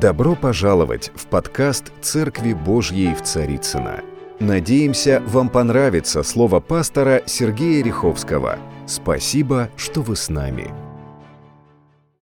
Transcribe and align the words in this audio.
Добро 0.00 0.34
пожаловать 0.34 1.10
в 1.14 1.26
подкаст 1.26 1.92
«Церкви 2.00 2.54
Божьей 2.54 3.14
в 3.14 3.20
Царицына. 3.20 4.02
Надеемся, 4.38 5.22
вам 5.26 5.50
понравится 5.50 6.22
слово 6.22 6.60
пастора 6.60 7.22
Сергея 7.26 7.84
Риховского. 7.84 8.58
Спасибо, 8.88 9.70
что 9.76 10.00
вы 10.00 10.16
с 10.16 10.30
нами. 10.30 10.72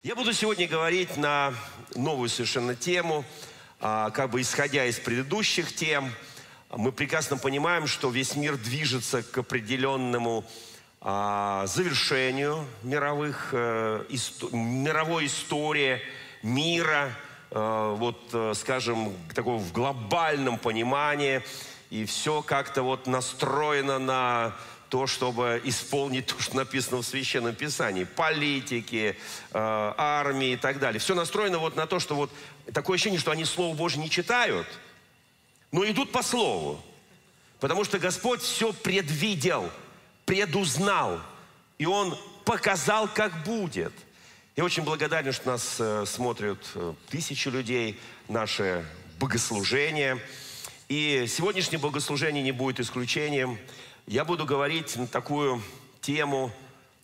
Я 0.03 0.15
буду 0.15 0.35
сегодня 0.35 0.69
говорить 0.69 1.17
на 1.17 1.55
новую 1.97 2.29
совершенно 2.29 2.75
тему, 2.75 3.25
а, 3.81 4.11
как 4.11 4.29
бы 4.29 4.43
исходя 4.43 4.85
из 4.85 4.99
предыдущих 4.99 5.75
тем. 5.75 6.11
Мы 6.69 6.93
прекрасно 6.93 7.39
понимаем, 7.39 7.87
что 7.87 8.11
весь 8.11 8.37
мир 8.37 8.59
движется 8.59 9.23
к 9.23 9.39
определенному 9.39 10.45
а, 11.01 11.67
завершению 11.67 12.67
мировых, 12.83 13.49
э, 13.53 14.05
мировой 14.53 15.25
истории 15.25 16.03
мира, 16.43 17.11
вот, 17.55 18.19
э, 18.33 18.53
скажем, 18.55 19.15
такого 19.35 19.59
в 19.59 19.73
глобальном 19.73 20.59
понимании, 20.59 21.43
и 21.91 22.05
все 22.05 22.43
как-то 22.43 22.83
вот 22.83 23.07
настроено 23.07 23.99
на 23.99 24.57
то, 24.89 25.07
чтобы 25.07 25.61
исполнить 25.65 26.27
то, 26.27 26.41
что 26.41 26.57
написано 26.57 26.99
в 26.99 27.07
Священном 27.07 27.55
Писании. 27.55 28.05
Политики, 28.05 29.17
армии 29.53 30.53
и 30.53 30.57
так 30.57 30.79
далее. 30.79 31.01
Все 31.01 31.15
настроено 31.15 31.59
вот 31.59 31.77
на 31.77 31.87
то, 31.87 31.99
что 31.99 32.15
вот 32.15 32.31
такое 32.75 32.97
ощущение, 32.97 33.19
что 33.19 33.31
они 33.31 33.45
Слово 33.45 33.75
Божье 33.75 34.03
не 34.03 34.11
читают, 34.11 34.67
но 35.71 35.85
идут 35.87 36.13
по 36.13 36.23
Слову. 36.23 36.83
Потому 37.59 37.85
что 37.85 37.99
Господь 37.99 38.43
все 38.43 38.73
предвидел– 38.73 39.71
предузнал, 40.25 41.21
и 41.79 41.87
Он 41.87 42.17
показал, 42.45 43.09
как 43.09 43.45
будет. 43.45 43.93
Я 44.55 44.65
очень 44.65 44.83
благодарен, 44.83 45.33
что 45.33 45.53
нас 45.53 45.77
э, 45.79 46.05
смотрят 46.05 46.59
э, 46.75 46.93
тысячи 47.09 47.49
людей, 47.49 47.99
наше 48.29 48.85
богослужение. 49.19 50.19
И 50.91 51.25
сегодняшнее 51.27 51.79
богослужение 51.79 52.43
не 52.43 52.53
будет 52.53 52.79
исключением. 52.79 53.59
Я 54.07 54.27
буду 54.27 54.45
говорить 54.45 54.95
на 54.97 55.07
такую 55.07 55.63
тему, 56.03 56.53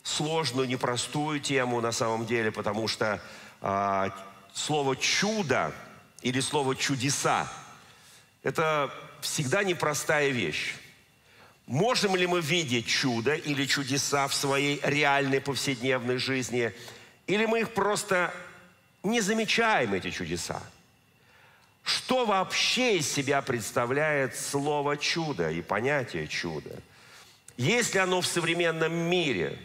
сложную, 0.03 0.69
непростую 0.69 1.41
тему 1.41 1.81
на 1.81 1.91
самом 1.91 2.27
деле, 2.27 2.53
потому 2.53 2.87
что 2.87 3.19
а, 3.63 4.11
слово 4.53 4.95
«чудо» 4.97 5.73
или 6.21 6.41
слово 6.41 6.77
«чудеса»– 6.77 7.51
это 8.43 8.93
всегда 9.23 9.63
непростая 9.63 10.29
вещь. 10.31 10.75
Можем 11.67 12.15
ли 12.15 12.27
мы 12.27 12.43
видеть 12.43 12.87
чудо 12.87 13.35
или 13.35 13.65
чудеса 13.65 14.29
в 14.29 14.35
своей 14.35 14.81
реальной 14.83 15.41
повседневной 15.41 16.19
жизни, 16.19 16.75
или 17.29 17.47
мы 17.47 17.61
их 17.61 17.73
просто 17.73 18.35
не 19.05 19.21
замечаем, 19.21 19.95
эти 19.95 20.11
чудеса? 20.11 20.61
Что 21.85 22.27
вообще 22.27 22.99
из 22.99 23.11
себя 23.11 23.41
представляет 23.41 24.37
слово 24.37 24.97
«чудо» 24.97 25.51
и 25.51 25.63
понятие 25.63 26.27
«чудо»? 26.27 26.71
Есть 27.57 27.95
ли 27.95 28.01
оно 28.01 28.21
в 28.21 28.27
современном 28.27 28.93
мире? 28.93 29.59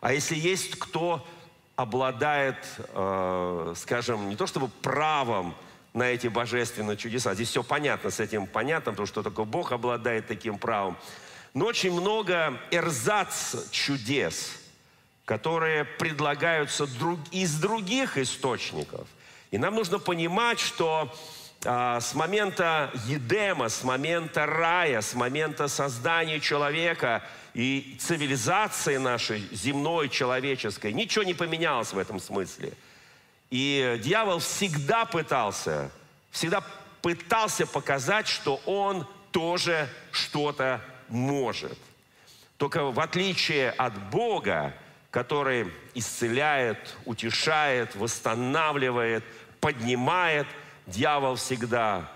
А 0.00 0.12
если 0.12 0.36
есть 0.36 0.78
кто 0.78 1.26
обладает, 1.74 2.56
э, 2.78 3.74
скажем, 3.76 4.28
не 4.28 4.36
то 4.36 4.46
чтобы 4.46 4.68
правом 4.68 5.54
на 5.92 6.04
эти 6.04 6.28
божественные 6.28 6.96
чудеса. 6.96 7.34
Здесь 7.34 7.48
все 7.48 7.62
понятно, 7.62 8.10
с 8.10 8.20
этим 8.20 8.46
понятно, 8.46 8.92
потому 8.92 9.06
что 9.06 9.22
только 9.22 9.44
Бог 9.44 9.72
обладает 9.72 10.26
таким 10.26 10.58
правом 10.58 10.96
но 11.56 11.64
очень 11.64 11.90
много 11.90 12.60
эрзац 12.70 13.70
чудес, 13.70 14.58
которые 15.26 15.84
предлагаются 15.84 16.86
друг, 16.86 17.18
из 17.32 17.58
других 17.58 18.16
источников. 18.16 19.06
И 19.50 19.58
нам 19.58 19.74
нужно 19.74 19.98
понимать, 19.98 20.60
что 20.60 21.14
а, 21.64 22.00
с 22.00 22.14
момента 22.14 22.92
Едема, 23.06 23.68
с 23.68 23.82
момента 23.82 24.46
рая, 24.46 25.00
с 25.00 25.14
момента 25.14 25.66
создания 25.66 26.38
человека 26.38 27.24
и 27.54 27.96
цивилизации 27.98 28.98
нашей 28.98 29.40
земной, 29.52 30.08
человеческой, 30.08 30.92
ничего 30.92 31.24
не 31.24 31.34
поменялось 31.34 31.92
в 31.92 31.98
этом 31.98 32.20
смысле. 32.20 32.72
И 33.50 34.00
дьявол 34.02 34.38
всегда 34.38 35.06
пытался, 35.06 35.90
всегда 36.30 36.62
пытался 37.02 37.66
показать, 37.66 38.28
что 38.28 38.60
он 38.64 39.06
тоже 39.32 39.88
что-то 40.12 40.80
может. 41.08 41.78
Только 42.58 42.84
в 42.84 43.00
отличие 43.00 43.70
от 43.70 44.10
Бога, 44.10 44.72
который 45.16 45.72
исцеляет, 45.94 46.94
утешает, 47.06 47.94
восстанавливает, 47.94 49.24
поднимает, 49.60 50.46
дьявол 50.86 51.36
всегда, 51.36 52.12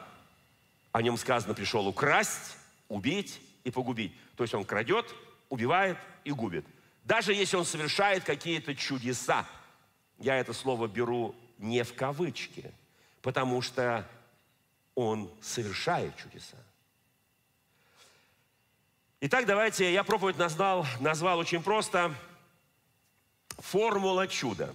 о 0.92 1.00
нем 1.00 1.16
сказано, 1.16 1.54
пришел 1.54 1.88
украсть, 1.88 2.58
убить 2.90 3.40
и 3.64 3.70
погубить. 3.70 4.12
То 4.36 4.44
есть 4.44 4.52
он 4.52 4.66
крадет, 4.66 5.06
убивает 5.48 5.96
и 6.24 6.30
губит. 6.30 6.66
Даже 7.04 7.32
если 7.32 7.56
он 7.56 7.64
совершает 7.64 8.24
какие-то 8.24 8.74
чудеса, 8.74 9.46
я 10.18 10.36
это 10.36 10.52
слово 10.52 10.86
беру 10.86 11.34
не 11.56 11.82
в 11.84 11.94
кавычки, 11.94 12.70
потому 13.22 13.62
что 13.62 14.06
он 14.94 15.32
совершает 15.40 16.14
чудеса. 16.18 16.58
Итак, 19.22 19.46
давайте, 19.46 19.90
я 19.90 20.04
проповедь 20.04 20.36
назвал, 20.36 20.84
назвал 21.00 21.38
очень 21.38 21.62
просто 21.62 22.14
«Формула 23.60 24.26
чуда» 24.26 24.75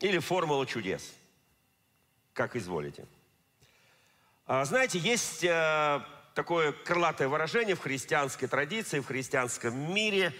или 0.00 0.18
«Формула 0.18 0.66
чудес», 0.66 1.12
как 2.34 2.54
изволите. 2.54 3.06
А, 4.46 4.64
знаете, 4.64 4.98
есть 4.98 5.42
э, 5.42 6.00
такое 6.34 6.72
крылатое 6.72 7.28
выражение 7.28 7.74
в 7.76 7.80
христианской 7.80 8.48
традиции, 8.48 9.00
в 9.00 9.06
христианском 9.06 9.94
мире, 9.94 10.34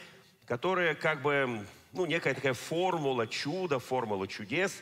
которое 0.47 0.95
как 0.95 1.23
бы, 1.23 1.65
ну, 1.93 2.05
некая 2.07 2.35
такая 2.35 2.55
формула 2.55 3.27
чуда, 3.27 3.79
формула 3.79 4.29
чудес. 4.29 4.75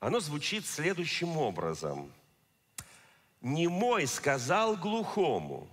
Оно 0.00 0.20
звучит 0.20 0.66
следующим 0.66 1.36
образом. 1.36 2.10
«Немой 3.40 4.06
сказал 4.06 4.76
глухому, 4.76 5.68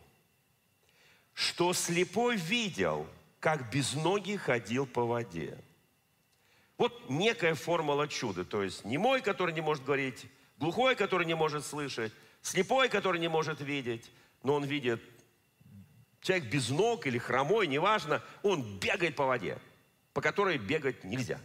что 1.34 1.72
слепой 1.74 2.36
видел, 2.36 3.08
как 3.40 3.72
безногий 3.72 4.38
ходил 4.38 4.86
по 4.86 5.06
воде. 5.06 5.58
Вот 6.78 7.10
некая 7.10 7.56
формула 7.56 8.08
чуда. 8.08 8.46
То 8.46 8.64
есть 8.64 8.86
немой, 8.86 9.22
который 9.22 9.54
не 9.54 9.62
может 9.62 9.84
говорить, 9.84 10.26
глухой, 10.58 10.96
который 10.96 11.26
не 11.26 11.36
может 11.36 11.66
слышать, 11.66 12.14
слепой, 12.42 12.90
который 12.90 13.20
не 13.20 13.28
может 13.28 13.62
видеть, 13.62 14.12
но 14.44 14.56
он 14.56 14.64
видит 14.64 15.02
человек 16.22 16.50
без 16.50 16.70
ног 16.70 17.08
или 17.08 17.18
хромой, 17.18 17.68
неважно, 17.68 18.22
он 18.44 18.80
бегает 18.80 19.16
по 19.16 19.26
воде, 19.26 19.58
по 20.14 20.22
которой 20.22 20.58
бегать 20.58 21.04
нельзя. 21.04 21.40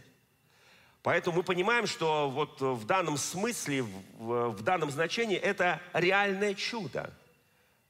Поэтому 1.01 1.37
мы 1.37 1.43
понимаем, 1.43 1.85
что 1.85 2.29
вот 2.29 2.59
в 2.61 2.85
данном 2.85 3.17
смысле, 3.17 3.83
в, 3.83 4.49
в 4.49 4.63
данном 4.63 4.89
значении 4.89 5.37
это 5.37 5.81
реальное 5.93 6.55
чудо. 6.55 7.13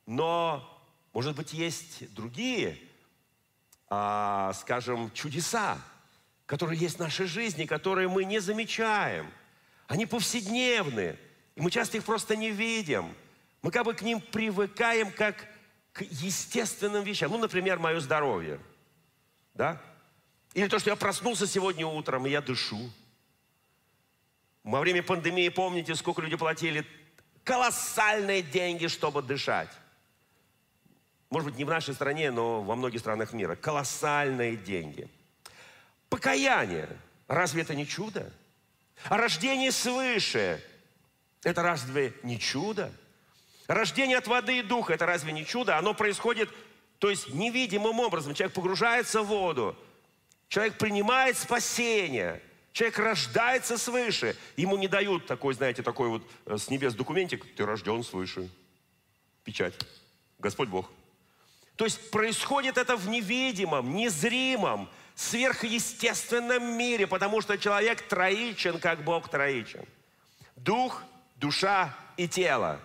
Но 0.05 0.71
может 1.15 1.33
быть, 1.37 1.53
есть 1.53 2.13
другие, 2.13 2.77
а, 3.89 4.53
скажем, 4.53 5.11
чудеса, 5.11 5.77
которые 6.45 6.79
есть 6.79 6.97
в 6.97 6.99
нашей 6.99 7.27
жизни, 7.27 7.65
которые 7.65 8.07
мы 8.07 8.25
не 8.25 8.39
замечаем. 8.39 9.31
Они 9.87 10.05
повседневны, 10.05 11.17
и 11.55 11.61
мы 11.61 11.71
часто 11.71 11.97
их 11.97 12.03
просто 12.03 12.35
не 12.35 12.51
видим. 12.51 13.13
Мы 13.61 13.71
как 13.71 13.85
бы 13.85 13.93
к 13.93 14.01
ним 14.01 14.19
привыкаем 14.21 15.11
как 15.11 15.47
к 15.93 16.01
естественным 16.01 17.03
вещам. 17.03 17.31
Ну, 17.31 17.37
например, 17.37 17.79
мое 17.79 17.99
здоровье. 17.99 18.59
Да? 19.53 19.81
Или 20.53 20.67
то, 20.67 20.79
что 20.79 20.89
я 20.89 20.95
проснулся 20.95 21.47
сегодня 21.47 21.85
утром, 21.85 22.25
и 22.25 22.29
я 22.29 22.41
дышу. 22.41 22.91
Во 24.63 24.79
время 24.79 25.03
пандемии, 25.03 25.49
помните, 25.49 25.95
сколько 25.95 26.21
люди 26.21 26.35
платили 26.35 26.85
колоссальные 27.43 28.41
деньги, 28.41 28.87
чтобы 28.87 29.21
дышать 29.21 29.69
может 31.35 31.49
быть, 31.49 31.57
не 31.57 31.65
в 31.65 31.69
нашей 31.69 31.93
стране, 31.93 32.31
но 32.31 32.61
во 32.61 32.77
многих 32.77 33.01
странах 33.01 33.33
мира, 33.33 33.57
колоссальные 33.57 34.55
деньги. 34.55 35.09
Покаяние. 36.07 36.87
Разве 37.27 37.63
это 37.63 37.75
не 37.75 37.85
чудо? 37.85 38.31
А 39.09 39.17
рождение 39.17 39.73
свыше. 39.73 40.63
Это 41.43 41.61
разве 41.61 42.13
не 42.23 42.39
чудо? 42.39 42.89
Рождение 43.67 44.17
от 44.17 44.27
воды 44.27 44.59
и 44.59 44.61
духа. 44.61 44.93
Это 44.93 45.05
разве 45.05 45.33
не 45.33 45.45
чудо? 45.45 45.77
Оно 45.77 45.93
происходит, 45.93 46.49
то 46.99 47.09
есть 47.09 47.27
невидимым 47.33 47.99
образом. 47.99 48.33
Человек 48.33 48.55
погружается 48.55 49.21
в 49.21 49.27
воду. 49.27 49.77
Человек 50.47 50.77
принимает 50.77 51.37
спасение. 51.37 52.41
Человек 52.71 52.97
рождается 52.97 53.77
свыше. 53.77 54.37
Ему 54.55 54.77
не 54.77 54.87
дают 54.87 55.25
такой, 55.25 55.53
знаете, 55.53 55.83
такой 55.83 56.07
вот 56.07 56.23
э, 56.45 56.55
с 56.57 56.69
небес 56.69 56.93
документик. 56.93 57.45
Ты 57.57 57.65
рожден 57.65 58.05
свыше. 58.05 58.49
Печать. 59.43 59.73
Господь 60.39 60.69
Бог. 60.69 60.89
То 61.75 61.85
есть 61.85 62.11
происходит 62.11 62.77
это 62.77 62.95
в 62.95 63.07
невидимом, 63.09 63.95
незримом, 63.95 64.89
сверхъестественном 65.15 66.77
мире, 66.77 67.07
потому 67.07 67.41
что 67.41 67.57
человек 67.57 68.01
троичен, 68.07 68.79
как 68.79 69.03
Бог 69.03 69.29
троичен. 69.29 69.85
Дух, 70.55 71.03
душа 71.35 71.95
и 72.17 72.27
тело. 72.27 72.79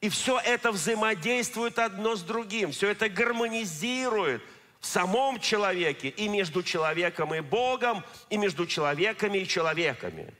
И 0.00 0.08
все 0.08 0.38
это 0.38 0.72
взаимодействует 0.72 1.78
одно 1.78 2.16
с 2.16 2.22
другим, 2.22 2.72
все 2.72 2.88
это 2.88 3.08
гармонизирует 3.08 4.42
в 4.80 4.86
самом 4.86 5.38
человеке 5.38 6.08
и 6.08 6.26
между 6.26 6.62
человеком 6.62 7.34
и 7.34 7.40
Богом, 7.40 8.02
и 8.30 8.38
между 8.38 8.66
человеками 8.66 9.38
и 9.38 9.46
человеками. 9.46 10.32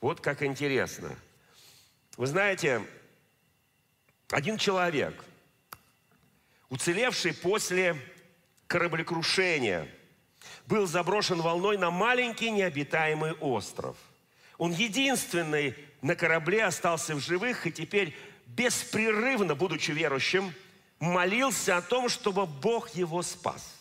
Вот 0.00 0.20
как 0.20 0.42
интересно. 0.42 1.16
Вы 2.16 2.26
знаете, 2.26 2.86
один 4.30 4.56
человек, 4.56 5.24
уцелевший 6.72 7.34
после 7.34 7.94
кораблекрушения, 8.66 9.86
был 10.66 10.86
заброшен 10.86 11.42
волной 11.42 11.76
на 11.76 11.90
маленький 11.90 12.50
необитаемый 12.50 13.32
остров. 13.32 13.94
Он 14.56 14.72
единственный 14.72 15.74
на 16.00 16.16
корабле 16.16 16.64
остался 16.64 17.14
в 17.14 17.20
живых 17.20 17.66
и 17.66 17.72
теперь 17.72 18.16
беспрерывно, 18.46 19.54
будучи 19.54 19.90
верующим, 19.90 20.50
молился 20.98 21.76
о 21.76 21.82
том, 21.82 22.08
чтобы 22.08 22.46
Бог 22.46 22.88
его 22.94 23.20
спас. 23.20 23.78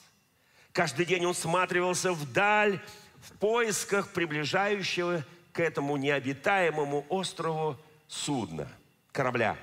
Каждый 0.73 1.05
день 1.05 1.25
он 1.25 1.33
всматривался 1.33 2.11
вдаль 2.11 2.81
в 3.21 3.31
поисках 3.37 4.11
приближающего 4.11 5.25
к 5.53 5.61
этому 5.61 5.95
необитаемому 5.95 7.05
острову 7.07 7.77
судна, 8.09 8.67
корабля. 9.13 9.55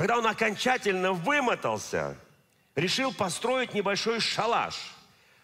Когда 0.00 0.16
он 0.16 0.26
окончательно 0.26 1.12
вымотался, 1.12 2.16
решил 2.74 3.12
построить 3.12 3.74
небольшой 3.74 4.18
шалаш, 4.18 4.94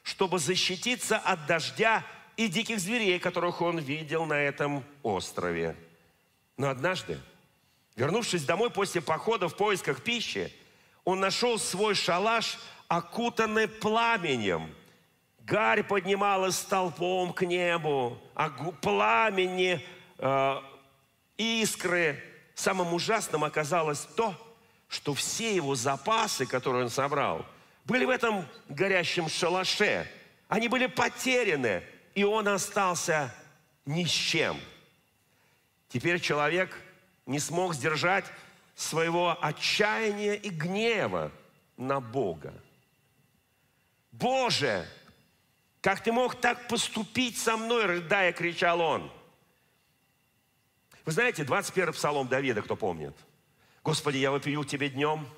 чтобы 0.03 0.39
защититься 0.39 1.19
от 1.19 1.45
дождя 1.45 2.03
и 2.39 2.49
диких 2.49 2.81
зверей, 2.81 3.19
которых 3.19 3.61
он 3.61 3.79
видел 3.79 4.25
на 4.25 4.41
этом 4.41 4.83
острове. 5.03 5.77
Но 6.57 6.71
однажды, 6.71 7.21
вернувшись 7.97 8.47
домой 8.47 8.71
после 8.71 9.03
похода 9.03 9.51
в 9.51 9.57
поисках 9.59 10.03
пищи, 10.03 10.51
он 11.05 11.21
нашел 11.21 11.59
свой 11.59 11.95
шалаш, 11.95 12.59
окутанный 12.89 13.69
пламенем. 13.69 14.75
Гарь 15.41 15.83
поднималась 15.83 16.57
столпом 16.57 17.35
к 17.35 17.43
небу, 17.45 18.19
а 18.35 18.49
пламени, 18.49 19.85
э, 20.17 20.61
искры. 21.37 22.25
Самым 22.55 22.95
ужасным 22.95 23.45
оказалось 23.45 24.01
то, 24.17 24.35
что 24.97 25.13
все 25.13 25.55
его 25.55 25.75
запасы, 25.75 26.47
которые 26.47 26.85
он 26.85 26.91
собрал, 26.91 27.45
были 27.85 28.07
в 28.07 28.11
этом 28.11 28.49
горящем 28.71 29.29
шалаше. 29.29 30.11
Они 30.49 30.69
были 30.69 30.87
потеряны, 30.87 31.83
и 32.15 32.25
он 32.25 32.49
остался 32.49 33.35
ни 33.85 34.05
с 34.05 34.11
чем. 34.11 34.59
Теперь 35.91 36.19
человек 36.19 36.75
не 37.27 37.39
смог 37.39 37.75
сдержать 37.75 38.25
своего 38.75 39.37
отчаяния 39.39 40.35
и 40.35 40.49
гнева 40.49 41.31
на 41.77 42.01
Бога. 42.01 42.55
Боже, 44.13 44.89
как 45.83 46.03
ты 46.03 46.11
мог 46.11 46.41
так 46.41 46.69
поступить 46.69 47.37
со 47.37 47.59
мной, 47.59 47.85
рыдая, 47.85 48.33
кричал 48.33 48.81
он. 48.81 49.13
Вы 51.05 51.13
знаете, 51.13 51.45
21 51.45 51.93
псалом 51.93 52.29
Давида, 52.29 52.63
кто 52.63 52.77
помнит? 52.77 53.15
Господи, 53.87 54.17
я 54.17 54.33
вопию 54.33 54.65
к 54.65 54.67
Тебе 54.67 54.89
днем, 54.89 55.29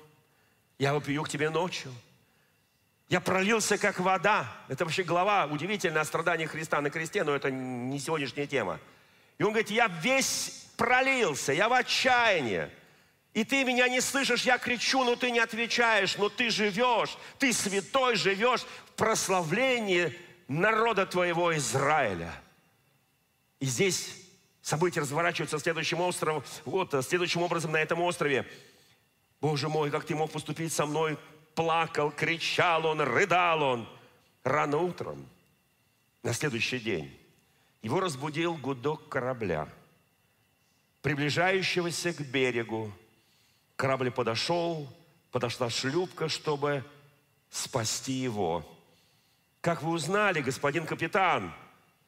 я 0.79 0.95
вопию 0.95 1.21
к 1.21 1.29
Тебе 1.29 1.51
ночью. 1.51 1.93
Я 3.07 3.21
пролился, 3.21 3.77
как 3.77 3.99
вода. 3.99 4.51
Это 4.67 4.85
вообще 4.85 5.03
глава 5.03 5.45
удивительная 5.45 6.01
о 6.01 6.05
страдании 6.05 6.47
Христа 6.47 6.81
на 6.81 6.89
кресте, 6.89 7.23
но 7.23 7.35
это 7.35 7.51
не 7.51 7.99
сегодняшняя 7.99 8.47
тема. 8.47 8.79
И 9.37 9.43
он 9.43 9.49
говорит, 9.51 9.69
я 9.69 9.85
весь 9.85 10.65
пролился, 10.77 11.53
я 11.53 11.69
в 11.69 11.73
отчаянии. 11.73 12.71
И 13.35 13.43
ты 13.43 13.63
меня 13.63 13.87
не 13.87 14.01
слышишь, 14.01 14.41
я 14.41 14.57
кричу, 14.57 15.03
но 15.03 15.15
ты 15.15 15.29
не 15.29 15.37
отвечаешь, 15.37 16.17
но 16.17 16.29
ты 16.29 16.49
живешь, 16.49 17.19
ты 17.37 17.53
святой 17.53 18.15
живешь 18.15 18.61
в 18.61 18.91
прославлении 18.93 20.17
народа 20.47 21.05
твоего 21.05 21.55
Израиля. 21.55 22.33
И 23.59 23.67
здесь 23.67 24.18
события 24.69 25.01
разворачиваются 25.01 25.57
следующим 25.59 25.99
островом, 25.99 26.43
вот, 26.63 26.93
следующим 27.03 27.41
образом 27.41 27.71
на 27.71 27.77
этом 27.77 27.99
острове. 28.01 28.45
Боже 29.41 29.67
мой, 29.67 29.89
как 29.89 30.05
ты 30.05 30.15
мог 30.15 30.31
поступить 30.31 30.71
со 30.71 30.85
мной? 30.85 31.17
Плакал, 31.55 32.11
кричал 32.11 32.85
он, 32.85 33.01
рыдал 33.01 33.63
он. 33.63 33.89
Рано 34.43 34.77
утром, 34.77 35.27
на 36.23 36.33
следующий 36.33 36.79
день, 36.79 37.17
его 37.81 37.99
разбудил 37.99 38.55
гудок 38.55 39.09
корабля, 39.09 39.67
приближающегося 41.01 42.13
к 42.13 42.21
берегу, 42.21 42.93
Корабль 43.75 44.11
подошел, 44.11 44.93
подошла 45.31 45.69
шлюпка, 45.69 46.27
чтобы 46.27 46.83
спасти 47.49 48.11
его. 48.11 48.65
Как 49.61 49.81
вы 49.81 49.91
узнали, 49.91 50.41
господин 50.41 50.85
капитан, 50.85 51.53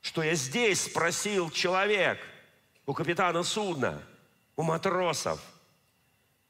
что 0.02 0.22
я 0.22 0.36
здесь, 0.36 0.82
спросил 0.82 1.50
человек 1.50 2.20
у 2.92 2.94
капитана 2.94 3.42
судна, 3.44 4.04
у 4.58 4.64
матросов. 4.64 5.42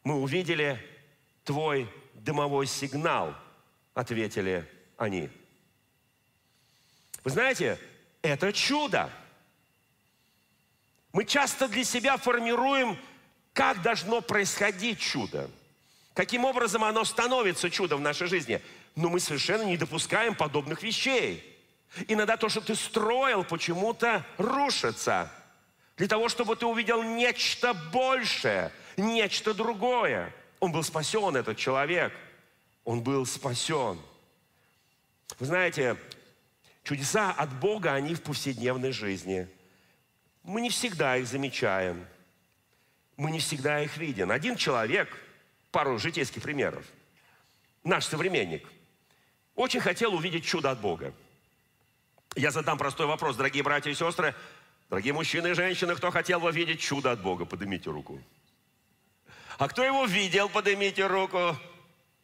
Мы 0.03 0.15
увидели 0.15 0.83
твой 1.43 1.88
дымовой 2.15 2.65
сигнал, 2.65 3.35
ответили 3.93 4.67
они. 4.97 5.29
Вы 7.23 7.29
знаете, 7.29 7.77
это 8.23 8.51
чудо. 8.51 9.11
Мы 11.13 11.25
часто 11.25 11.67
для 11.67 11.83
себя 11.83 12.17
формируем 12.17 12.97
как 13.53 13.83
должно 13.83 14.21
происходить 14.21 14.97
чудо? 14.99 15.47
Каким 16.15 16.45
образом 16.45 16.83
оно 16.83 17.03
становится 17.03 17.69
чудом 17.69 17.99
в 17.99 18.03
нашей 18.03 18.25
жизни? 18.25 18.63
Но 18.95 19.09
мы 19.09 19.19
совершенно 19.19 19.61
не 19.61 19.77
допускаем 19.77 20.33
подобных 20.33 20.81
вещей. 20.81 21.55
Иногда 22.07 22.35
то, 22.35 22.49
что 22.49 22.61
ты 22.61 22.73
строил, 22.73 23.43
почему-то 23.43 24.25
рушится. 24.39 25.31
Для 26.01 26.07
того, 26.07 26.30
чтобы 26.30 26.56
ты 26.56 26.65
увидел 26.65 27.03
нечто 27.03 27.75
большее, 27.75 28.71
нечто 28.98 29.53
другое. 29.53 30.33
Он 30.59 30.71
был 30.71 30.81
спасен, 30.81 31.36
этот 31.36 31.57
человек. 31.59 32.12
Он 32.86 33.03
был 33.03 33.24
спасен. 33.27 34.00
Вы 35.38 35.45
знаете, 35.45 35.95
чудеса 36.81 37.31
от 37.31 37.53
Бога, 37.59 37.94
они 37.94 38.15
в 38.15 38.24
повседневной 38.24 38.94
жизни. 38.94 39.48
Мы 40.42 40.62
не 40.62 40.71
всегда 40.71 41.18
их 41.18 41.27
замечаем– 41.27 42.03
мы 43.15 43.30
не 43.30 43.38
всегда 43.38 43.84
их 43.84 43.98
видим. 43.98 44.31
Один 44.31 44.55
человек, 44.55 45.08
пару 45.70 46.00
житейских 46.00 46.41
примеров, 46.41 46.84
наш 47.84 48.05
современник, 48.05 48.67
очень 49.53 49.79
хотел 49.79 50.15
увидеть 50.15 50.46
чудо 50.46 50.72
от 50.72 50.81
Бога. 50.81 51.13
Я 52.36 52.50
задам 52.50 52.79
простой 52.79 53.05
вопрос, 53.05 53.36
дорогие 53.36 53.62
братья 53.62 53.91
и 53.91 53.93
сестры, 53.93 54.34
дорогие 54.91 55.13
мужчины 55.13 55.51
и 55.51 55.53
женщины, 55.53 55.95
кто 55.95 56.12
хотел 56.12 56.41
бы 56.41 56.51
видеть 56.51 56.81
чудо 56.81 57.13
от 57.13 57.21
Бога, 57.21 57.45
поднимите 57.45 57.89
руку. 57.89 58.21
А 59.57 59.69
кто 59.69 59.86
его 59.86 60.03
видел, 60.03 60.50
поднимите 60.50 61.07
руку. 61.07 61.55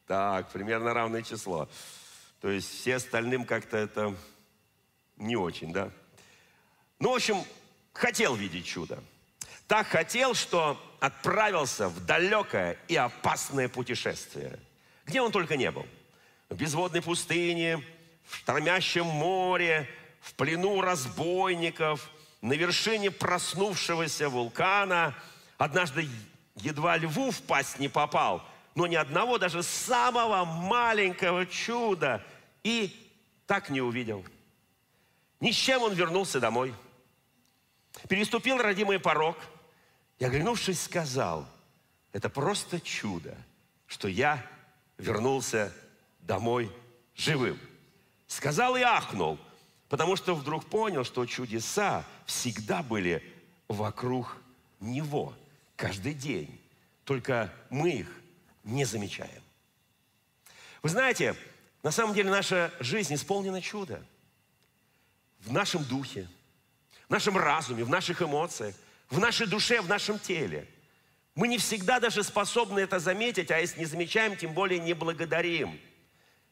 Так, 0.05 0.51
примерно 0.51 0.93
равное 0.93 1.21
число. 1.21 1.69
То 2.41 2.49
есть 2.49 2.69
все 2.69 2.97
остальным 2.97 3.45
как-то 3.45 3.77
это 3.77 4.13
не 5.15 5.37
очень, 5.37 5.71
да? 5.71 5.91
Ну, 6.99 7.13
в 7.13 7.15
общем, 7.15 7.37
хотел 7.93 8.35
видеть 8.35 8.65
чудо. 8.65 9.01
Так 9.69 9.87
хотел, 9.87 10.33
что 10.33 10.77
отправился 10.99 11.87
в 11.87 12.05
далекое 12.05 12.77
и 12.89 12.97
опасное 12.97 13.69
путешествие. 13.69 14.59
Где 15.05 15.21
он 15.21 15.31
только 15.31 15.55
не 15.55 15.71
был. 15.71 15.85
В 16.49 16.55
безводной 16.55 17.01
пустыне, 17.01 17.81
в 18.25 18.35
штормящем 18.35 19.05
море, 19.05 19.89
в 20.19 20.33
плену 20.33 20.81
разбойников, 20.81 22.11
на 22.41 22.53
вершине 22.53 23.11
проснувшегося 23.11 24.29
вулкана. 24.29 25.15
Однажды 25.57 26.07
едва 26.55 26.97
льву 26.97 27.31
в 27.31 27.41
пасть 27.41 27.79
не 27.79 27.89
попал, 27.89 28.43
но 28.75 28.87
ни 28.87 28.95
одного, 28.95 29.37
даже 29.37 29.63
самого 29.63 30.45
маленького 30.45 31.45
чуда 31.45 32.23
и 32.63 32.95
так 33.45 33.69
не 33.69 33.81
увидел. 33.81 34.25
Ни 35.39 35.51
с 35.51 35.55
чем 35.55 35.83
он 35.83 35.93
вернулся 35.93 36.39
домой. 36.39 36.73
Переступил 38.07 38.57
родимый 38.57 38.99
порог– 38.99 39.37
и, 40.19 40.25
оглянувшись, 40.25 40.81
сказал, 40.81 41.47
это 42.11 42.29
просто 42.29 42.79
чудо, 42.79 43.35
что 43.85 44.07
я 44.07 44.43
вернулся 44.97 45.73
домой 46.19 46.71
живым. 47.15 47.59
Сказал 48.25 48.75
и 48.75 48.81
ахнул, 48.81 49.39
потому 49.89 50.15
что 50.15 50.35
вдруг 50.35 50.65
понял, 50.65 51.03
что 51.03 51.25
чудеса 51.25 52.05
всегда 52.25 52.83
были 52.83 53.23
вокруг 53.67 54.37
него, 54.79 55.33
каждый 55.75 56.13
день. 56.13 56.59
Только 57.03 57.53
мы 57.69 57.91
их 57.91 58.21
не 58.63 58.85
замечаем. 58.85 59.41
Вы 60.83 60.89
знаете, 60.89 61.35
на 61.83 61.91
самом 61.91 62.13
деле 62.13 62.29
наша 62.29 62.71
жизнь 62.79 63.15
исполнена 63.15 63.61
чудо. 63.61 64.03
В 65.39 65.53
нашем 65.53 65.83
духе, 65.83 66.27
в 67.07 67.11
нашем 67.11 67.37
разуме, 67.37 67.83
в 67.83 67.89
наших 67.89 68.21
эмоциях– 68.21 68.75
в 69.09 69.19
нашей 69.19 69.47
душе, 69.47 69.81
в 69.81 69.87
нашем 69.87 70.19
теле. 70.19 70.67
Мы 71.35 71.47
не 71.47 71.57
всегда 71.57 71.99
даже 71.99 72.23
способны 72.23 72.79
это 72.79 72.99
заметить, 72.99 73.51
а 73.51 73.59
если 73.59 73.79
не 73.79 73.85
замечаем, 73.85 74.35
тем 74.35 74.53
более 74.53 74.79
не 74.79 74.93
благодарим. 74.93 75.79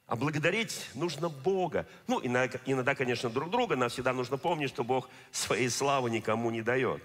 А 0.07 0.15
благодарить 0.15 0.87
нужно 0.93 1.29
Бога. 1.29 1.87
Ну, 2.07 2.19
иногда, 2.23 2.59
иногда, 2.65 2.93
конечно, 2.93 3.29
друг 3.29 3.49
друга. 3.49 3.75
Нам 3.75 3.89
всегда 3.89 4.13
нужно 4.13 4.37
помнить, 4.37 4.69
что 4.69 4.83
Бог 4.83 5.09
своей 5.31 5.69
славы 5.69 6.11
никому 6.11 6.51
не 6.51 6.61
дает. 6.61 7.01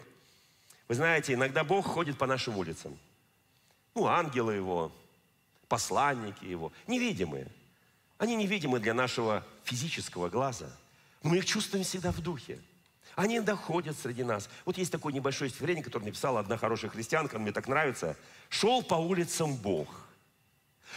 Вы 0.86 0.94
знаете, 0.94 1.32
иногда 1.32 1.64
Бог 1.64 1.86
ходит 1.86 2.18
по 2.18 2.26
нашим 2.26 2.58
улицам. 2.58 2.98
Ну, 3.94 4.06
ангелы 4.06 4.54
Его, 4.54 4.92
посланники 5.68 6.44
Его, 6.44 6.72
невидимые. 6.86 7.48
Они 8.18 8.36
невидимы 8.36 8.80
для 8.80 8.92
нашего 8.92 9.46
физического 9.64 10.28
глаза. 10.28 10.70
Но 11.22 11.30
мы 11.30 11.38
их 11.38 11.46
чувствуем 11.46 11.84
всегда 11.84 12.12
в 12.12 12.20
духе. 12.20 12.60
Они 13.16 13.40
доходят 13.40 13.98
среди 13.98 14.24
нас. 14.24 14.50
Вот 14.66 14.76
есть 14.76 14.92
такое 14.92 15.12
небольшое 15.12 15.48
стихотворение, 15.48 15.82
которое 15.82 16.04
написала 16.04 16.40
одна 16.40 16.58
хорошая 16.58 16.90
христианка, 16.90 17.38
мне 17.38 17.52
так 17.52 17.66
нравится. 17.66 18.16
«Шел 18.50 18.82
по 18.82 18.94
улицам 18.94 19.56
Бог, 19.56 19.88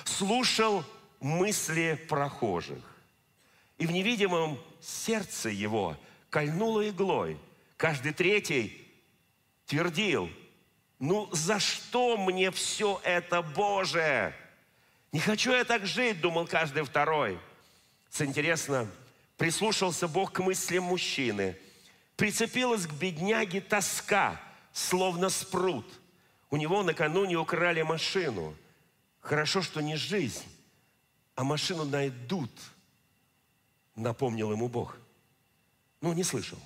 слушал 0.03 0.83
мысли 1.23 1.99
прохожих. 2.09 2.83
И 3.77 3.87
в 3.87 3.91
невидимом 3.91 4.59
сердце 4.81 5.49
его 5.49 5.97
кольнуло 6.29 6.87
иглой. 6.87 7.37
Каждый 7.77 8.13
третий 8.13 8.87
твердил, 9.65 10.29
ну 10.99 11.27
за 11.31 11.59
что 11.59 12.17
мне 12.17 12.51
все 12.51 13.01
это, 13.03 13.41
Боже? 13.41 14.33
Не 15.11 15.19
хочу 15.19 15.51
я 15.51 15.63
так 15.63 15.85
жить, 15.85 16.21
думал 16.21 16.47
каждый 16.47 16.83
второй. 16.83 17.39
Интересно, 18.19 18.89
прислушался 19.37 20.07
Бог 20.07 20.33
к 20.33 20.39
мыслям 20.39 20.85
мужчины. 20.85 21.57
Прицепилась 22.15 22.85
к 22.85 22.93
бедняге 22.93 23.59
тоска, 23.59 24.39
словно 24.71 25.29
спрут. 25.29 25.85
У 26.49 26.57
него 26.57 26.83
накануне 26.83 27.37
украли 27.37 27.81
машину. 27.81 28.55
Хорошо, 29.19 29.61
что 29.61 29.81
не 29.81 29.95
жизнь, 29.95 30.43
а 31.35 31.43
машину 31.43 31.85
найдут, 31.85 32.51
напомнил 33.95 34.51
ему 34.51 34.67
Бог. 34.67 34.97
Ну, 36.01 36.13
не 36.13 36.23
слышал. 36.23 36.59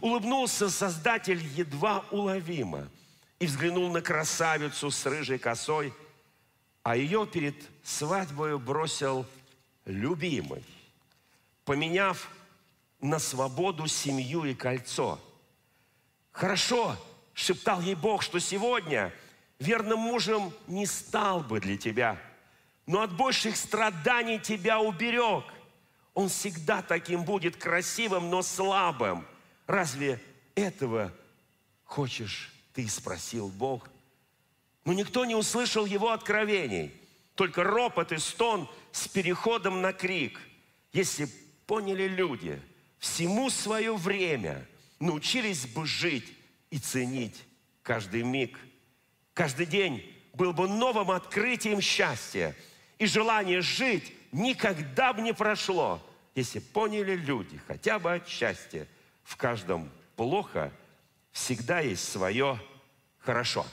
Улыбнулся 0.00 0.70
Создатель 0.70 1.42
едва 1.56 2.04
уловимо 2.10 2.88
и 3.38 3.46
взглянул 3.46 3.90
на 3.90 4.00
красавицу 4.00 4.90
с 4.90 5.06
рыжей 5.06 5.38
косой, 5.38 5.92
а 6.82 6.96
ее 6.96 7.26
перед 7.26 7.56
свадьбой 7.82 8.58
бросил 8.58 9.26
любимый, 9.84 10.64
поменяв 11.64 12.30
на 13.00 13.18
свободу 13.18 13.86
семью 13.86 14.44
и 14.44 14.54
кольцо. 14.54 15.18
Хорошо, 16.32 16.96
шептал 17.34 17.80
ей 17.80 17.94
Бог, 17.94 18.22
что 18.22 18.38
сегодня 18.38 19.12
верным 19.58 19.98
мужем 19.98 20.52
не 20.68 20.86
стал 20.86 21.40
бы 21.40 21.60
для 21.60 21.76
тебя– 21.76 22.18
но 22.90 23.02
от 23.02 23.16
больших 23.16 23.56
страданий 23.56 24.40
тебя 24.40 24.80
уберег. 24.80 25.44
Он 26.12 26.28
всегда 26.28 26.82
таким 26.82 27.22
будет 27.24 27.56
красивым, 27.56 28.30
но 28.30 28.42
слабым. 28.42 29.24
Разве 29.68 30.20
этого 30.56 31.12
хочешь 31.84 32.52
ты, 32.74 32.88
спросил 32.88 33.46
Бог? 33.46 33.88
Но 34.84 34.92
никто 34.92 35.24
не 35.24 35.36
услышал 35.36 35.86
его 35.86 36.10
откровений, 36.10 36.92
только 37.36 37.62
ропот 37.62 38.10
и 38.10 38.18
стон 38.18 38.68
с 38.90 39.06
переходом 39.06 39.82
на 39.82 39.92
крик. 39.92 40.40
Если 40.92 41.28
поняли 41.68 42.08
люди, 42.08 42.60
всему 42.98 43.50
свое 43.50 43.94
время 43.94 44.66
научились 44.98 45.64
бы 45.64 45.86
жить 45.86 46.32
и 46.70 46.78
ценить 46.80 47.44
каждый 47.84 48.24
миг. 48.24 48.58
Каждый 49.32 49.66
день 49.66 50.12
был 50.34 50.52
бы 50.52 50.66
новым 50.66 51.12
открытием 51.12 51.80
счастья– 51.80 52.56
и 53.00 53.06
желание 53.06 53.62
жить 53.62 54.12
никогда 54.30 55.12
бы 55.14 55.22
не 55.22 55.32
прошло, 55.32 56.00
если 56.34 56.60
поняли 56.60 57.16
люди 57.16 57.58
хотя 57.66 57.98
бы 57.98 58.12
от 58.12 58.28
счастья. 58.28 58.86
В 59.24 59.36
каждом 59.36 59.90
плохо 60.16 60.70
всегда 61.32 61.80
есть 61.80 62.06
свое 62.06 62.60
хорошо. 63.18 63.66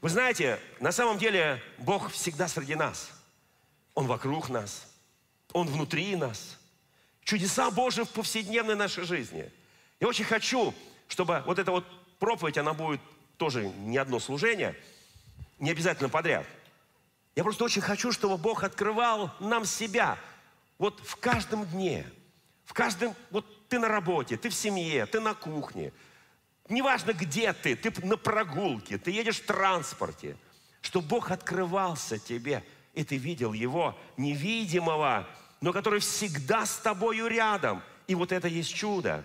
Вы 0.00 0.08
знаете, 0.08 0.58
на 0.80 0.90
самом 0.90 1.18
деле 1.18 1.62
Бог 1.78 2.10
всегда 2.10 2.48
среди 2.48 2.74
нас. 2.74 3.10
Он 3.94 4.08
вокруг 4.08 4.48
нас. 4.48 4.92
Он 5.52 5.68
внутри 5.68 6.16
нас. 6.16 6.58
Чудеса 7.22 7.70
Божьи 7.70 8.02
в 8.02 8.10
повседневной 8.10 8.74
нашей 8.74 9.04
жизни. 9.04 9.48
Я 10.00 10.08
очень 10.08 10.24
хочу, 10.24 10.74
чтобы 11.06 11.44
вот 11.46 11.60
эта 11.60 11.70
вот 11.70 11.86
проповедь, 12.18 12.58
она 12.58 12.74
будет 12.74 13.00
тоже 13.36 13.68
не 13.68 13.98
одно 13.98 14.18
служение, 14.18 14.74
не 15.60 15.70
обязательно 15.70 16.08
подряд– 16.08 16.44
я 17.36 17.42
просто 17.42 17.64
очень 17.64 17.82
хочу, 17.82 18.12
чтобы 18.12 18.36
Бог 18.36 18.62
открывал 18.62 19.30
нам 19.40 19.64
себя. 19.64 20.18
Вот 20.78 21.00
в 21.04 21.16
каждом 21.16 21.66
дне, 21.66 22.06
в 22.64 22.72
каждом, 22.72 23.14
вот 23.30 23.68
ты 23.68 23.78
на 23.78 23.88
работе, 23.88 24.36
ты 24.36 24.48
в 24.48 24.54
семье, 24.54 25.06
ты 25.06 25.20
на 25.20 25.34
кухне. 25.34 25.92
Неважно, 26.68 27.12
где 27.12 27.52
ты, 27.52 27.76
ты 27.76 27.92
на 28.06 28.16
прогулке, 28.16 28.98
ты 28.98 29.10
едешь 29.10 29.40
в 29.40 29.46
транспорте. 29.46 30.36
Что 30.80 31.00
Бог 31.00 31.30
открывался 31.30 32.18
тебе, 32.18 32.64
и 32.94 33.04
ты 33.04 33.16
видел 33.16 33.52
Его 33.52 33.98
невидимого, 34.16 35.28
но 35.60 35.72
который 35.72 36.00
всегда 36.00 36.66
с 36.66 36.78
тобою 36.78 37.26
рядом. 37.26 37.82
И 38.06 38.14
вот 38.14 38.32
это 38.32 38.48
есть 38.48 38.72
чудо. 38.74 39.24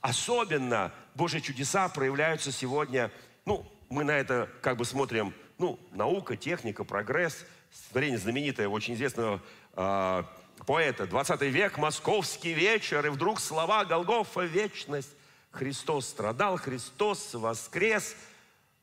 Особенно 0.00 0.92
Божьи 1.14 1.40
чудеса 1.40 1.88
проявляются 1.88 2.50
сегодня, 2.50 3.10
ну, 3.44 3.70
мы 3.88 4.04
на 4.04 4.12
это 4.12 4.48
как 4.62 4.76
бы 4.76 4.84
смотрим 4.84 5.34
ну, 5.58 5.78
наука, 5.90 6.36
техника, 6.36 6.84
прогресс. 6.84 7.44
Стихотворение 7.70 8.18
знаменитое, 8.18 8.68
очень 8.68 8.94
известного 8.94 9.42
э, 9.74 10.22
поэта. 10.64 11.06
20 11.06 11.42
век, 11.42 11.76
московский 11.76 12.54
вечер, 12.54 13.04
и 13.04 13.10
вдруг 13.10 13.40
слова 13.40 13.84
Голгофа, 13.84 14.42
вечность. 14.42 15.10
Христос 15.50 16.06
страдал, 16.06 16.56
Христос 16.56 17.34
воскрес. 17.34 18.14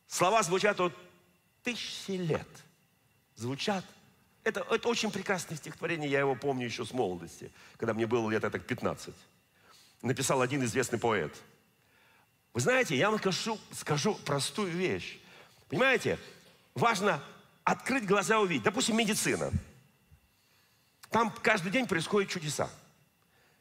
Слова 0.08 0.44
звучат 0.44 0.80
от 0.80 0.94
тысячи 1.64 2.12
лет. 2.12 2.48
Звучат. 3.36 3.84
Это, 4.44 4.66
это 4.70 4.88
очень 4.88 5.12
прекрасное 5.12 5.58
стихотворение, 5.58 6.10
я 6.10 6.20
его 6.20 6.36
помню 6.36 6.66
еще 6.66 6.86
с 6.86 6.94
молодости, 6.94 7.52
когда 7.78 7.94
мне 7.94 8.06
было 8.06 8.30
лет 8.30 8.42
так 8.42 8.66
15. 8.66 9.14
Написал 10.04 10.42
один 10.42 10.64
известный 10.64 11.00
поэт. 11.00 11.34
Вы 12.54 12.62
знаете, 12.62 12.96
я 12.96 13.10
вам 13.10 13.20
скажу, 13.20 13.58
скажу 13.72 14.16
простую 14.24 14.72
вещь. 14.72 15.18
Понимаете, 15.68 16.20
важно 16.76 17.24
открыть 17.64 18.06
глаза 18.06 18.36
и 18.36 18.40
увидеть. 18.40 18.64
Допустим, 18.64 18.98
медицина. 18.98 19.52
Там 21.10 21.32
каждый 21.42 21.72
день 21.72 21.88
происходят 21.88 22.30
чудеса. 22.30 22.70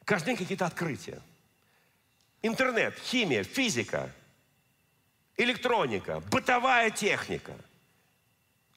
Каждый 0.03 0.27
день 0.27 0.37
какие-то 0.37 0.65
открытия. 0.65 1.21
Интернет, 2.43 2.93
химия, 2.99 3.43
физика, 3.43 4.11
электроника, 5.37 6.19
бытовая 6.29 6.91
техника, 6.91 7.53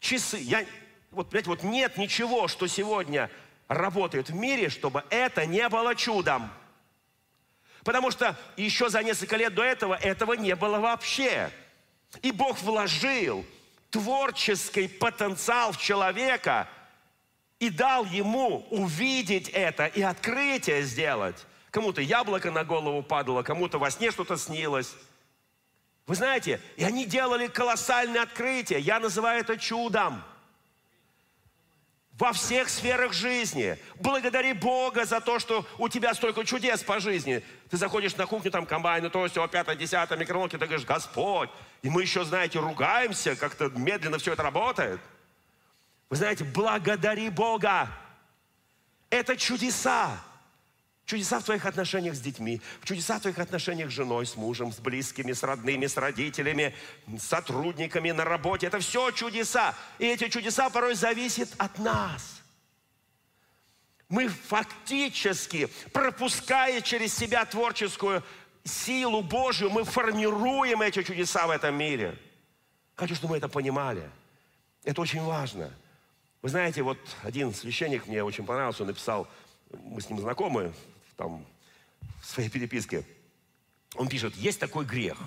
часы. 0.00 0.38
Я, 0.38 0.64
вот, 1.10 1.28
понимаете, 1.28 1.50
вот 1.50 1.62
нет 1.64 1.98
ничего, 1.98 2.48
что 2.48 2.66
сегодня 2.66 3.30
работает 3.66 4.30
в 4.30 4.34
мире, 4.34 4.70
чтобы 4.70 5.04
это 5.10 5.44
не 5.44 5.68
было 5.68 5.94
чудом. 5.94 6.50
Потому 7.84 8.10
что 8.10 8.36
еще 8.56 8.88
за 8.88 9.02
несколько 9.02 9.36
лет 9.36 9.54
до 9.54 9.62
этого 9.62 9.94
этого 9.94 10.32
не 10.32 10.54
было 10.56 10.78
вообще. 10.78 11.50
И 12.22 12.32
Бог 12.32 12.60
вложил 12.62 13.44
творческий 13.90 14.88
потенциал 14.88 15.74
человека 15.74 16.68
и 17.58 17.70
дал 17.70 18.04
ему 18.04 18.66
увидеть 18.70 19.48
это 19.48 19.86
и 19.86 20.02
открытие 20.02 20.82
сделать. 20.82 21.46
Кому-то 21.70 22.00
яблоко 22.00 22.50
на 22.50 22.64
голову 22.64 23.02
падало, 23.02 23.42
кому-то 23.42 23.78
во 23.78 23.90
сне 23.90 24.10
что-то 24.10 24.36
снилось. 24.36 24.94
Вы 26.06 26.14
знаете, 26.14 26.60
и 26.76 26.84
они 26.84 27.04
делали 27.04 27.48
колоссальные 27.48 28.22
открытия. 28.22 28.78
Я 28.78 28.98
называю 28.98 29.40
это 29.40 29.58
чудом 29.58 30.22
во 32.18 32.32
всех 32.32 32.68
сферах 32.68 33.12
жизни. 33.12 33.78
Благодари 34.00 34.52
Бога 34.52 35.04
за 35.04 35.20
то, 35.20 35.38
что 35.38 35.64
у 35.78 35.88
тебя 35.88 36.14
столько 36.14 36.44
чудес 36.44 36.82
по 36.82 36.98
жизни. 36.98 37.44
Ты 37.70 37.76
заходишь 37.76 38.16
на 38.16 38.26
кухню, 38.26 38.50
там 38.50 38.66
комбайны, 38.66 39.08
то, 39.08 39.26
все, 39.28 39.46
пятое, 39.46 39.76
десятое, 39.76 40.18
микроволновки, 40.18 40.56
ты 40.58 40.66
говоришь, 40.66 40.84
Господь. 40.84 41.48
И 41.82 41.88
мы 41.88 42.02
еще, 42.02 42.24
знаете, 42.24 42.58
ругаемся, 42.58 43.36
как-то 43.36 43.70
медленно 43.70 44.18
все 44.18 44.32
это 44.32 44.42
работает. 44.42 45.00
Вы 46.10 46.16
знаете, 46.16 46.42
благодари 46.44 47.30
Бога. 47.30 47.88
Это 49.10 49.36
чудеса. 49.36 50.20
Чудеса 51.08 51.40
в 51.40 51.44
твоих 51.44 51.64
отношениях 51.64 52.14
с 52.14 52.20
детьми, 52.20 52.60
в 52.82 52.84
чудеса 52.84 53.16
в 53.18 53.22
твоих 53.22 53.38
отношениях 53.38 53.88
с 53.90 53.94
женой, 53.94 54.26
с 54.26 54.36
мужем, 54.36 54.70
с 54.70 54.78
близкими, 54.78 55.32
с 55.32 55.42
родными, 55.42 55.86
с 55.86 55.96
родителями, 55.96 56.74
с 57.18 57.22
сотрудниками 57.22 58.10
на 58.10 58.26
работе. 58.26 58.66
Это 58.66 58.78
все 58.78 59.10
чудеса. 59.12 59.74
И 59.98 60.04
эти 60.04 60.28
чудеса 60.28 60.68
порой 60.68 60.94
зависят 60.94 61.48
от 61.56 61.78
нас. 61.78 62.42
Мы 64.10 64.28
фактически, 64.28 65.70
пропуская 65.94 66.82
через 66.82 67.14
себя 67.14 67.46
творческую 67.46 68.22
силу 68.62 69.22
Божью, 69.22 69.70
мы 69.70 69.84
формируем 69.84 70.82
эти 70.82 71.02
чудеса 71.02 71.46
в 71.46 71.50
этом 71.50 71.74
мире. 71.74 72.18
Хочу, 72.96 73.14
чтобы 73.14 73.30
мы 73.30 73.38
это 73.38 73.48
понимали. 73.48 74.10
Это 74.84 75.00
очень 75.00 75.22
важно. 75.22 75.72
Вы 76.42 76.50
знаете, 76.50 76.82
вот 76.82 76.98
один 77.22 77.54
священник 77.54 78.06
мне 78.06 78.22
очень 78.22 78.44
понравился, 78.44 78.82
он 78.82 78.88
написал, 78.88 79.26
мы 79.70 80.02
с 80.02 80.10
ним 80.10 80.20
знакомы, 80.20 80.74
там, 81.18 81.44
в 82.22 82.26
своей 82.26 82.48
переписке. 82.48 83.04
Он 83.96 84.08
пишет, 84.08 84.34
есть 84.36 84.60
такой 84.60 84.86
грех. 84.86 85.18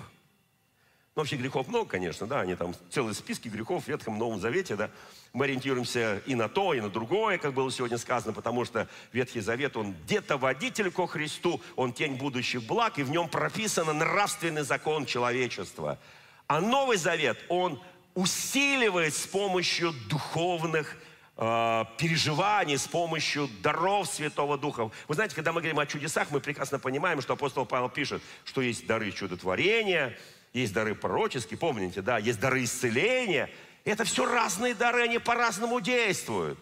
Ну, 1.14 1.20
вообще 1.20 1.36
грехов 1.36 1.68
много, 1.68 1.90
конечно, 1.90 2.26
да, 2.26 2.40
они 2.40 2.54
там 2.54 2.74
целые 2.90 3.12
списки 3.12 3.48
грехов 3.48 3.84
в 3.84 3.88
Ветхом 3.88 4.16
Новом 4.16 4.40
Завете, 4.40 4.76
да. 4.76 4.90
Мы 5.34 5.44
ориентируемся 5.44 6.22
и 6.24 6.34
на 6.34 6.48
то, 6.48 6.72
и 6.72 6.80
на 6.80 6.88
другое, 6.88 7.36
как 7.36 7.52
было 7.52 7.70
сегодня 7.70 7.98
сказано, 7.98 8.32
потому 8.32 8.64
что 8.64 8.88
Ветхий 9.12 9.40
Завет, 9.40 9.76
он 9.76 9.92
где-то 9.92 10.38
водитель 10.38 10.90
ко 10.90 11.06
Христу, 11.06 11.60
он 11.76 11.92
тень 11.92 12.16
будущих 12.16 12.62
благ, 12.62 12.98
и 12.98 13.02
в 13.02 13.10
нем 13.10 13.28
прописан 13.28 13.86
нравственный 13.98 14.62
закон 14.62 15.04
человечества. 15.04 15.98
А 16.46 16.62
Новый 16.62 16.96
Завет, 16.96 17.38
он 17.50 17.82
усиливает 18.14 19.14
с 19.14 19.26
помощью 19.26 19.92
духовных 20.08 20.96
переживаний, 21.36 22.76
с 22.76 22.86
помощью 22.86 23.48
даров 23.62 24.06
Святого 24.08 24.58
Духа. 24.58 24.90
Вы 25.08 25.14
знаете, 25.14 25.34
когда 25.34 25.52
мы 25.52 25.60
говорим 25.60 25.78
о 25.78 25.86
чудесах, 25.86 26.30
мы 26.30 26.40
прекрасно 26.40 26.78
понимаем, 26.78 27.20
что 27.22 27.32
апостол 27.32 27.64
Павел 27.64 27.88
пишет, 27.88 28.22
что 28.44 28.60
есть 28.60 28.86
дары 28.86 29.10
чудотворения, 29.12 30.16
есть 30.52 30.72
дары 30.72 30.94
пророческие, 30.94 31.58
помните, 31.58 32.02
да, 32.02 32.18
есть 32.18 32.38
дары 32.38 32.64
исцеления. 32.64 33.48
Это 33.84 34.04
все 34.04 34.26
разные 34.26 34.74
дары, 34.74 35.02
они 35.04 35.18
по-разному 35.18 35.80
действуют. 35.80 36.58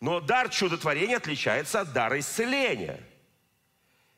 Но 0.00 0.20
дар 0.20 0.50
чудотворения 0.50 1.16
отличается 1.16 1.80
от 1.80 1.92
дара 1.92 2.18
исцеления– 2.18 3.00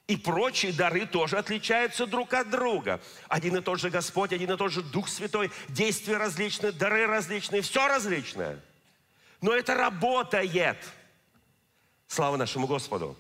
и 0.07 0.17
прочие 0.17 0.73
дары 0.73 1.07
тоже 1.07 1.39
отличаются 1.39 2.07
друг 2.07 2.35
от 2.35 2.51
друга. 2.51 3.01
Один 3.29 3.57
и 3.57 3.63
тот 3.63 3.81
же 3.81 3.89
Господь, 3.89 4.33
один 4.35 4.51
и 4.51 4.57
тот 4.57 4.71
же 4.71 4.83
Дух 4.83 5.09
Святой, 5.09 5.51
действия 5.69 6.19
различные, 6.19 6.73
дары 6.73 7.07
различные, 7.07 7.63
все 7.63 7.89
различное. 7.89 8.61
Но 9.45 9.53
это 9.53 9.75
работает. 9.75 10.79
Слава 12.07 12.39
нашему 12.39 12.67
Господу. 12.67 13.15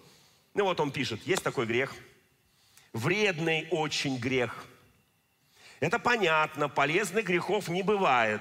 Ну 0.55 0.65
вот 0.65 0.81
он 0.81 0.91
пишет, 0.91 1.21
есть 1.27 1.43
такой 1.43 1.67
грех. 1.67 1.95
Вредный 2.95 3.69
очень 3.71 4.17
грех. 4.17 4.65
Это 5.81 5.99
понятно, 5.99 6.71
полезных 6.71 7.27
грехов 7.27 7.69
не 7.69 7.83
бывает. 7.83 8.41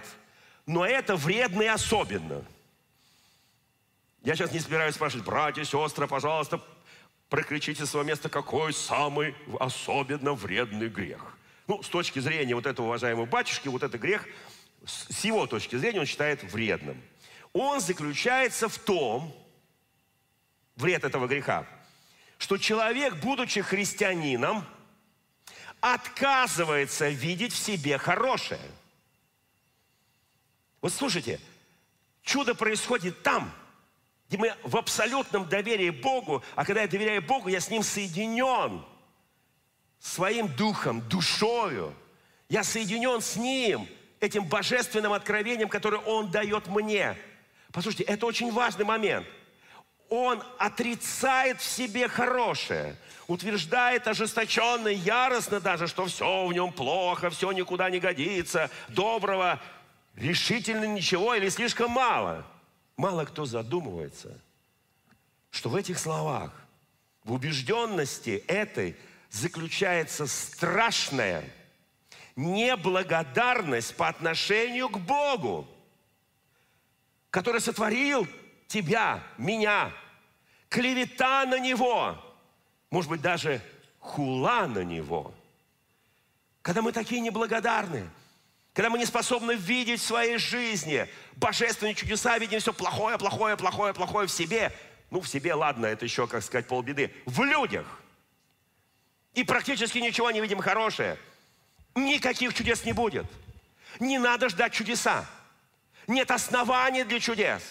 Но 0.65 0.85
это 0.85 1.17
вредный 1.17 1.67
особенно. 1.67 2.45
Я 4.21 4.37
сейчас 4.37 4.53
не 4.53 4.61
собираюсь 4.61 4.95
спрашивать, 4.95 5.25
братья, 5.25 5.65
сестры, 5.65 6.07
пожалуйста, 6.07 6.61
прокричите 7.27 7.85
с 7.85 7.89
своего 7.89 8.07
места, 8.07 8.29
какой 8.29 8.71
самый 8.71 9.35
особенно 9.59 10.35
вредный 10.35 10.87
грех. 10.87 11.37
Ну, 11.67 11.83
с 11.83 11.89
точки 11.89 12.19
зрения 12.19 12.55
вот 12.55 12.65
этого 12.65 12.85
уважаемого 12.85 13.25
батюшки, 13.25 13.67
вот 13.67 13.83
этот 13.83 13.99
грех, 13.99 14.25
с 14.85 15.25
его 15.25 15.47
точки 15.47 15.75
зрения, 15.75 15.99
он 15.99 16.05
считает 16.05 16.43
вредным. 16.43 17.03
Он 17.53 17.79
заключается 17.79 18.67
в 18.67 18.77
том, 18.77 19.33
вред 20.75 21.03
этого 21.03 21.27
греха, 21.27 21.65
что 22.38 22.57
человек, 22.57 23.15
будучи 23.15 23.62
христианином, 23.62 24.65
отказывается 25.79 27.10
видеть 27.10 27.53
в 27.53 27.57
себе 27.57 27.98
хорошее. 27.98 28.72
Вот 30.81 30.91
слушайте, 30.91 31.39
чудо 32.24 32.55
происходит 32.55 33.24
там– 33.24 33.53
где 34.33 34.39
мы 34.39 34.55
в 34.63 34.77
абсолютном 34.77 35.48
доверии 35.48 35.91
Богу, 35.91 36.43
а 36.55 36.65
когда 36.65 36.81
я 36.81 36.88
доверяю 36.88 37.22
Богу, 37.22 37.50
я 37.50 37.60
с 37.60 37.69
Ним 37.69 37.83
соединен 37.83 38.83
своим 40.00 40.48
духом, 40.48 41.07
душою. 41.07 41.93
Я 42.50 42.63
соединен 42.63 43.22
с 43.22 43.36
Ним, 43.36 43.88
этим 44.19 44.45
божественным 44.45 45.13
откровением, 45.13 45.69
которое 45.69 46.00
Он 46.00 46.31
дает 46.31 46.65
мне. 46.65 47.15
Послушайте, 47.73 48.05
это 48.05 48.25
очень 48.25 48.51
важный 48.51 48.86
момент. 48.86 49.27
Он 50.07 50.41
отрицает 50.57 51.59
в 51.59 51.65
себе 51.65 52.07
хорошее, 52.07 52.95
утверждает 53.27 54.07
ожесточенно, 54.07 54.88
яростно 54.88 55.59
даже, 55.59 55.88
что 55.88 56.05
все 56.05 56.47
в 56.47 56.53
нем 56.53 56.71
плохо, 56.71 57.29
все 57.29 57.51
никуда 57.51 57.89
не 57.89 57.99
годится, 57.99 58.69
доброго 58.88 59.59
решительно 60.15 60.86
ничего 60.86 61.36
или 61.36 61.49
слишком 61.49 61.91
мало– 61.91 62.45
Мало 62.95 63.25
кто 63.25 63.45
задумывается, 63.45 64.39
что 65.49 65.69
в 65.69 65.75
этих 65.75 65.97
словах, 65.97 66.51
в 67.23 67.33
убежденности 67.33 68.43
этой 68.47 68.95
заключается 69.29 70.27
страшная 70.27 71.43
неблагодарность 72.36 73.95
по 73.95 74.07
отношению 74.07 74.89
к 74.89 74.99
Богу, 74.99 75.67
который 77.34 77.62
сотворил 77.62 78.28
тебя, 78.67 79.24
меня, 79.39 79.91
клевета 80.69 81.48
на 81.48 81.58
Него, 81.58 82.15
может 82.91 83.10
быть, 83.10 83.22
даже 83.22 83.60
хула 84.00 84.67
на 84.67 84.84
Него. 84.84 85.34
Когда 86.62 86.84
мы 86.84 86.91
такие 86.91 87.22
неблагодарные– 87.22 88.08
когда 88.74 88.89
мы 88.89 88.98
не 88.98 89.06
способны 89.06 89.52
видеть 89.52 90.02
в 90.02 90.04
своей 90.04 90.38
жизни 90.39 91.08
божественные 91.36 91.93
чудеса, 91.93 92.39
видим 92.39 92.60
все 92.60 92.74
плохое, 92.74 93.19
плохое, 93.19 93.56
плохое, 93.56 93.93
плохое 93.93 94.28
в 94.28 94.32
себе. 94.32 94.76
Ну, 95.12 95.22
в 95.22 95.28
себе, 95.28 95.54
ладно, 95.54 95.86
это 95.86 96.06
еще, 96.06 96.26
как 96.26 96.41
сказать, 96.41 96.67
полбеды. 96.67 97.13
В 97.28 97.43
людях. 97.43 97.86
И 99.36 99.43
практически 99.43 100.00
ничего 100.00 100.32
не 100.32 100.41
видим 100.41 100.58
хорошее. 100.58 101.19
Никаких 101.93 102.56
чудес 102.56 102.84
не 102.84 102.93
будет. 102.93 103.28
Не 104.00 104.17
надо 104.17 104.50
ждать 104.50 104.74
чудеса. 104.74 105.30
Нет 106.07 106.31
оснований 106.31 107.03
для 107.03 107.19
чудес. 107.19 107.61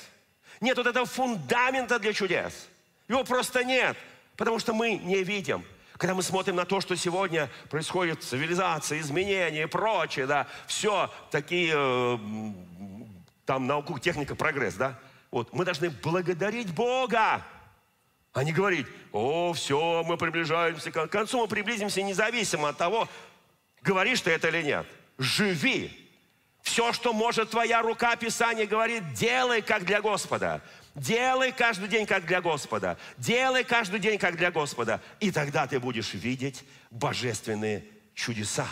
Нет 0.61 0.77
вот 0.77 0.87
этого 0.87 1.07
фундамента 1.07 1.99
для 1.99 2.13
чудес. 2.13 2.69
Его 3.09 3.25
просто 3.25 3.65
нет, 3.65 3.97
потому 4.37 4.59
что 4.59 4.73
мы 4.73 4.95
не 4.95 5.23
видим. 5.23 5.65
Когда 5.99 6.15
мы 6.15 6.23
смотрим 6.23 6.57
на 6.57 6.65
то, 6.65 6.81
что 6.81 6.97
сегодня 6.97 7.51
происходит 7.69 8.23
цивилизация, 8.23 8.99
изменения 9.01 9.65
и 9.65 9.67
прочее, 9.67 10.27
да, 10.27 10.47
все 10.67 11.13
такие, 11.31 11.75
э, 11.77 12.19
там, 13.45 13.67
наука, 13.67 14.01
техника, 14.01 14.35
прогресс, 14.35 14.75
да, 14.75 14.99
вот, 15.31 15.53
мы 15.53 15.65
должны 15.65 15.91
благодарить 15.91 16.73
Бога, 16.75 17.45
а 18.33 18.45
не 18.45 18.53
говорить, 18.53 18.87
о, 19.13 19.53
все, 19.53 20.03
мы 20.05 20.17
приближаемся 20.17 20.91
к 20.91 21.07
концу, 21.09 21.39
мы 21.39 21.49
приблизимся 21.49 22.03
независимо 22.03 22.71
от 22.71 22.79
того, 22.79 23.09
говоришь 23.83 24.23
ты 24.23 24.31
это 24.31 24.49
или 24.49 24.63
нет. 24.63 24.87
Живи. 25.19 26.02
Все, 26.63 26.93
что 26.93 27.13
может 27.13 27.51
твоя 27.51 27.83
рука, 27.83 28.17
Писание 28.17 28.67
говорит, 28.67 29.13
делай 29.15 29.63
как 29.63 29.85
для 29.85 30.01
Господа. 30.01 30.63
Делай 30.95 31.53
каждый 31.53 31.89
день 31.89 32.07
как 32.07 32.27
для 32.27 32.41
Господа. 32.41 32.99
Делай 33.19 33.65
каждый 33.65 33.99
день 33.99 34.19
как 34.19 34.37
для 34.37 34.51
Господа. 34.51 35.01
И 35.21 35.31
тогда 35.31 35.67
ты 35.67 35.81
будешь 35.81 36.15
видеть 36.15 36.65
божественные 36.91 37.85
чудеса. 38.15 38.69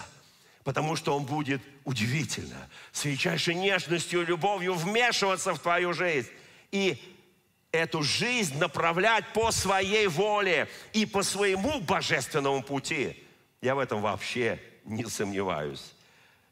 Потому 0.62 0.96
что 0.96 1.16
Он 1.16 1.24
будет 1.24 1.62
удивительно, 1.84 2.68
с 2.92 3.04
величайшей 3.04 3.54
нежностью 3.54 4.22
и 4.22 4.26
любовью 4.26 4.74
вмешиваться 4.74 5.54
в 5.54 5.58
твою 5.58 5.92
жизнь. 5.92 6.28
И 6.70 7.02
эту 7.72 8.02
жизнь 8.02 8.58
направлять 8.58 9.24
по 9.32 9.50
своей 9.50 10.06
воле 10.06 10.68
и 10.92 11.06
по 11.06 11.22
своему 11.22 11.80
божественному 11.80 12.62
пути. 12.62 13.24
Я 13.62 13.74
в 13.74 13.78
этом 13.78 14.02
вообще 14.02 14.60
не 14.84 15.06
сомневаюсь. 15.06 15.92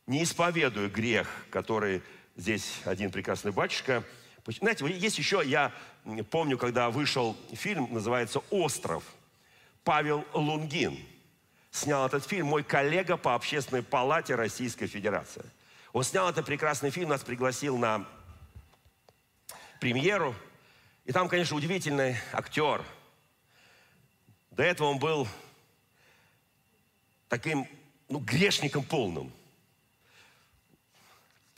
Не 0.08 0.24
исповедую 0.24 0.90
грех, 0.90 1.28
который 1.50 2.02
здесь 2.34 2.80
один 2.84 3.12
прекрасный 3.12 3.52
батюшка– 3.52 4.02
знаете, 4.60 4.86
есть 4.86 5.18
еще, 5.18 5.42
я 5.44 5.72
помню, 6.30 6.56
когда 6.56 6.90
вышел 6.90 7.36
фильм, 7.52 7.92
называется 7.92 8.40
«Остров». 8.50 9.04
Павел 9.84 10.24
Лунгин 10.32 10.98
снял 11.70 12.06
этот 12.06 12.26
фильм, 12.26 12.46
мой 12.46 12.62
коллега 12.62 13.16
по 13.16 13.34
общественной 13.34 13.82
палате 13.82 14.34
Российской 14.34 14.86
Федерации. 14.86 15.44
Он 15.92 16.02
снял 16.02 16.28
этот 16.28 16.46
прекрасный 16.46 16.90
фильм, 16.90 17.10
нас 17.10 17.22
пригласил 17.22 17.76
на 17.76 18.06
премьеру. 19.80 20.34
И 21.04 21.12
там, 21.12 21.28
конечно, 21.28 21.56
удивительный 21.56 22.16
актер. 22.32 22.82
До 24.50 24.62
этого 24.62 24.88
он 24.88 24.98
был 24.98 25.28
таким, 27.28 27.66
ну, 28.08 28.18
грешником 28.18 28.82
полным. 28.82 29.32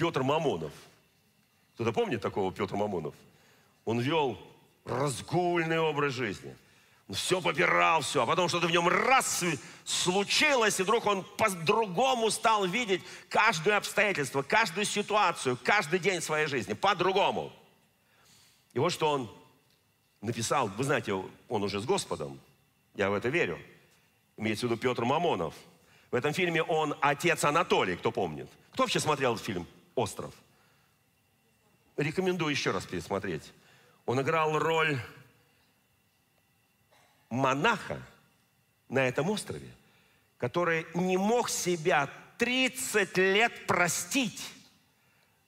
Петр 0.00 0.22
Мамонов– 0.22 0.72
кто-то 1.80 1.94
помнит 1.94 2.20
такого 2.20 2.52
Петра 2.52 2.76
Мамонов? 2.76 3.14
Он 3.86 4.00
вел 4.00 4.36
разгульный 4.84 5.80
образ 5.80 6.12
жизни. 6.12 6.54
Он 7.08 7.14
все 7.14 7.40
попирал, 7.40 8.02
все. 8.02 8.22
А 8.22 8.26
потом 8.26 8.50
что-то 8.50 8.66
в 8.66 8.70
нем 8.70 8.86
раз 8.86 9.42
случилось, 9.86 10.78
и 10.78 10.82
вдруг 10.82 11.06
он 11.06 11.24
по-другому 11.38 12.30
стал 12.30 12.66
видеть 12.66 13.00
каждое 13.30 13.78
обстоятельство, 13.78 14.42
каждую 14.42 14.84
ситуацию, 14.84 15.58
каждый 15.64 15.98
день 16.00 16.20
своей 16.20 16.48
жизни. 16.48 16.74
По-другому. 16.74 17.50
И 18.74 18.78
вот 18.78 18.92
что 18.92 19.12
он 19.12 19.30
написал. 20.20 20.68
Вы 20.68 20.84
знаете, 20.84 21.14
он 21.48 21.62
уже 21.62 21.80
с 21.80 21.86
Господом. 21.86 22.38
Я 22.94 23.08
в 23.08 23.14
это 23.14 23.30
верю. 23.30 23.58
Имеется 24.36 24.66
в 24.66 24.70
виду 24.70 24.78
Петр 24.78 25.06
Мамонов. 25.06 25.54
В 26.10 26.14
этом 26.14 26.34
фильме 26.34 26.62
он 26.62 26.94
отец 27.00 27.42
Анатолий, 27.44 27.96
кто 27.96 28.12
помнит. 28.12 28.50
Кто 28.72 28.82
вообще 28.82 29.00
смотрел 29.00 29.38
фильм 29.38 29.66
«Остров»? 29.94 30.34
Рекомендую 31.96 32.50
еще 32.50 32.70
раз 32.70 32.86
пересмотреть. 32.86 33.52
Он 34.06 34.20
играл 34.20 34.58
роль 34.58 34.98
монаха 37.28 38.02
на 38.88 39.06
этом 39.06 39.30
острове, 39.30 39.70
который 40.38 40.86
не 40.94 41.16
мог 41.16 41.48
себя 41.48 42.10
30 42.38 43.16
лет 43.18 43.66
простить 43.66 44.42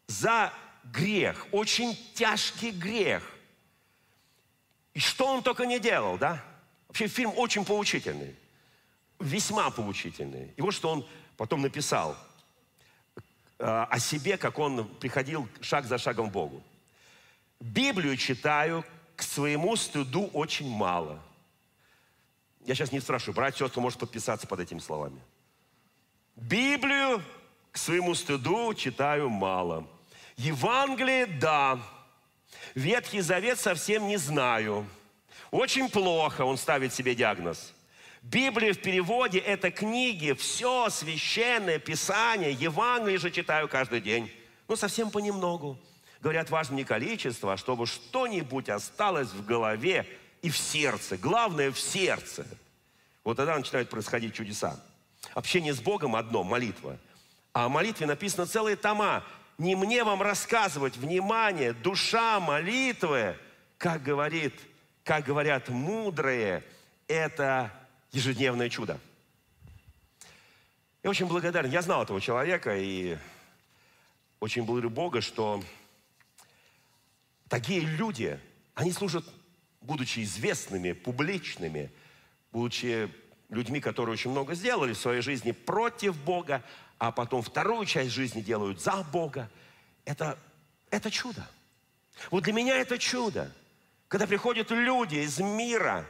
за 0.06 0.52
грех, 0.84 1.46
очень 1.52 1.96
тяжкий 2.14 2.70
грех. 2.70 3.28
И 4.94 5.00
что 5.00 5.26
он 5.26 5.42
только 5.42 5.64
не 5.64 5.78
делал, 5.80 6.18
да? 6.18 6.44
Вообще 6.88 7.06
фильм 7.06 7.32
очень 7.36 7.64
поучительный, 7.64 8.36
весьма 9.18 9.70
поучительный. 9.70 10.52
И 10.56 10.60
вот 10.60 10.74
что 10.74 10.90
он 10.90 11.08
потом 11.38 11.62
написал 11.62 12.16
о 13.62 13.98
себе, 13.98 14.36
как 14.36 14.58
он 14.58 14.88
приходил 15.00 15.48
шаг 15.60 15.84
за 15.84 15.98
шагом 15.98 16.30
к 16.30 16.32
Богу. 16.32 16.62
Библию 17.60 18.16
читаю 18.16 18.84
к 19.14 19.22
своему 19.22 19.76
стыду 19.76 20.28
очень 20.32 20.68
мало. 20.68 21.22
Я 22.64 22.74
сейчас 22.74 22.92
не 22.92 23.00
спрашиваю, 23.00 23.34
братья, 23.34 23.64
сестры, 23.64 23.80
может 23.80 23.98
подписаться 23.98 24.46
под 24.46 24.60
этими 24.60 24.78
словами. 24.78 25.20
Библию 26.36 27.22
к 27.70 27.78
своему 27.78 28.14
стыду 28.14 28.74
читаю 28.74 29.28
мало. 29.28 29.86
Евангелие– 30.36 31.26
да. 31.40 31.80
Ветхий 32.74 33.20
Завет 33.20 33.60
совсем 33.60 34.06
не 34.08 34.16
знаю. 34.16 34.86
Очень 35.50 35.88
плохо 35.88 36.44
он 36.44 36.56
ставит 36.56 36.92
себе 36.92 37.14
диагноз. 37.14 37.72
Библия 38.22 38.72
в 38.72 38.78
переводе– 38.78 39.38
это 39.40 39.72
книги, 39.72 40.32
все 40.32 40.88
священное, 40.90 41.80
Писание, 41.80 42.52
Евангелие 42.52 43.18
же 43.18 43.32
читаю 43.32 43.68
каждый 43.68 44.00
день. 44.00 44.32
Но 44.68 44.76
совсем 44.76 45.10
понемногу. 45.10 45.76
Говорят, 46.20 46.48
важно 46.48 46.76
не 46.76 46.84
количество, 46.84 47.54
а 47.54 47.56
чтобы 47.56 47.86
что-нибудь 47.86 48.68
осталось 48.68 49.30
в 49.30 49.44
голове 49.44 50.06
и 50.40 50.50
в 50.50 50.56
сердце. 50.56 51.16
Главное– 51.16 51.70
в 51.72 51.80
сердце. 51.80 52.46
Вот 53.24 53.38
тогда 53.38 53.58
начинают 53.58 53.90
происходить 53.90 54.34
чудеса. 54.34 54.80
Общение 55.34 55.74
с 55.74 55.80
Богом 55.80 56.14
одно– 56.14 56.42
молитва. 56.44 56.98
А 57.52 57.64
о 57.64 57.68
молитве 57.68 58.06
написано 58.06 58.46
целые 58.46 58.76
тома. 58.76 59.24
Не 59.58 59.74
мне 59.74 60.04
вам 60.04 60.22
рассказывать, 60.22 60.96
внимание, 60.96 61.72
душа 61.72 62.38
молитвы, 62.38 63.36
как 63.78 64.04
говорит, 64.04 64.54
как 65.02 65.24
говорят 65.24 65.68
мудрые, 65.68 66.64
это 67.08 67.72
ежедневное 68.12 68.68
чудо. 68.68 69.00
Я 71.02 71.10
очень 71.10 71.26
благодарен. 71.26 71.70
Я 71.70 71.82
знал 71.82 72.02
этого 72.02 72.20
человека 72.20 72.76
и 72.76 73.16
очень 74.38 74.64
благодарю 74.64 74.90
Бога, 74.90 75.20
что 75.20 75.62
такие 77.48 77.80
люди, 77.80 78.38
они 78.74 78.92
служат, 78.92 79.24
будучи 79.80 80.20
известными, 80.20 80.92
публичными, 80.92 81.90
будучи 82.52 83.12
людьми, 83.48 83.80
которые 83.80 84.12
очень 84.12 84.30
много 84.30 84.54
сделали 84.54 84.92
в 84.92 84.98
своей 84.98 85.22
жизни 85.22 85.52
против 85.52 86.16
Бога, 86.16 86.62
а 86.98 87.10
потом 87.10 87.42
вторую 87.42 87.84
часть 87.84 88.10
жизни 88.10 88.40
делают 88.40 88.80
за 88.80 89.02
Бога. 89.12 89.50
Это, 90.04 90.38
это 90.90 91.10
чудо. 91.10 91.48
Вот 92.30 92.44
для 92.44 92.52
меня 92.52 92.76
это 92.76 92.98
чудо. 92.98 93.52
Когда 94.08 94.26
приходят 94.26 94.70
люди 94.70 95.16
из 95.16 95.38
мира, 95.40 96.06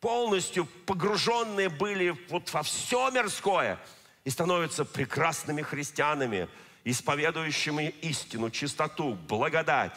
полностью 0.00 0.66
погруженные 0.86 1.68
были 1.68 2.16
вот 2.28 2.52
во 2.52 2.62
все 2.62 3.10
мирское, 3.10 3.78
и 4.24 4.30
становятся 4.30 4.84
прекрасными 4.84 5.62
христианами, 5.62 6.48
исповедующими 6.84 7.94
истину, 8.02 8.50
чистоту, 8.50 9.14
благодать. 9.28 9.92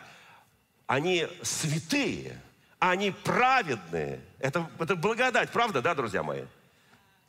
Они 0.86 1.28
святые, 1.42 2.40
они 2.78 3.12
праведные. 3.12 4.22
Это, 4.40 4.70
это 4.80 4.96
благодать, 4.96 5.52
правда, 5.52 5.82
да, 5.82 5.96
друзья 5.96 6.24
мои? 6.24 6.44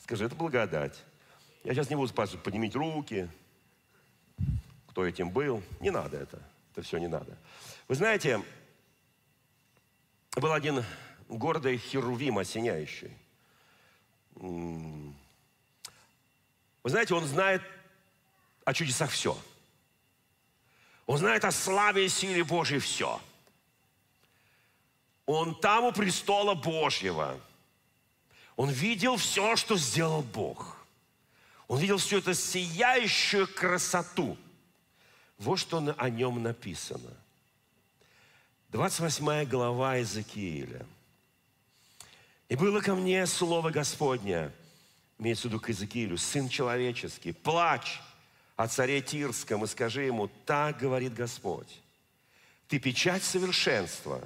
Скажи, 0.02 0.24
это 0.24 0.35
благодать. 0.35 1.02
Я 1.64 1.74
сейчас 1.74 1.90
не 1.90 1.96
буду 1.96 2.09
спрашивать, 2.09 2.42
поднимите 2.42 2.78
руки, 2.78 3.28
кто 4.88 5.06
этим 5.06 5.30
был. 5.30 5.62
Не 5.80 5.90
надо 5.90 6.16
это. 6.16 6.38
Это 6.72 6.83
все 6.83 6.98
не 6.98 7.09
надо. 7.09 7.37
Вы 7.88 7.94
знаете, 7.94 8.42
был 10.37 10.52
один 10.52 10.85
гордый 11.30 11.78
херувим 11.78 12.38
осеняющий. 12.38 13.16
Вы 14.34 15.14
знаете, 16.84 17.14
он 17.14 17.24
знает 17.24 17.62
о 18.64 18.74
чудесах 18.74 19.10
все. 19.10 19.36
Он 21.06 21.18
знает 21.18 21.44
о 21.44 21.50
славе 21.50 22.06
и 22.06 22.08
силе 22.08 22.44
Божьей 22.44 22.78
все. 22.78 23.20
Он 25.26 25.58
там 25.58 25.84
у 25.84 25.92
престола 25.92 26.54
Божьего– 26.54 27.40
он 28.60 28.68
видел 28.68 29.16
все, 29.16 29.56
что 29.56 29.78
сделал 29.78 30.20
Бог. 30.20 30.76
Он 31.66 31.80
видел 31.80 31.96
всю 31.96 32.18
эту 32.18 32.34
сияющую 32.34 33.48
красоту. 33.48 34.36
Вот 35.38 35.58
что 35.58 35.94
о 35.96 36.10
нем 36.10 36.42
написано. 36.42 37.10
28 38.68 39.46
глава 39.46 39.96
Иезекииля. 39.96 40.84
«И 42.50 42.56
было 42.56 42.82
ко 42.82 42.94
мне 42.94 43.24
слово 43.26 43.70
Господня, 43.70 44.52
имеется 45.18 45.48
в 45.48 45.50
виду 45.52 45.60
к 45.60 45.70
Иезекиилю, 45.70 46.18
сын 46.18 46.50
человеческий, 46.50 47.32
плачь 47.32 48.02
о 48.56 48.68
царе 48.68 49.00
Тирском 49.00 49.64
и 49.64 49.66
скажи 49.66 50.02
ему, 50.02 50.28
так 50.44 50.76
говорит 50.76 51.14
Господь, 51.14 51.80
ты 52.68 52.78
печать 52.78 53.24
совершенства, 53.24 54.22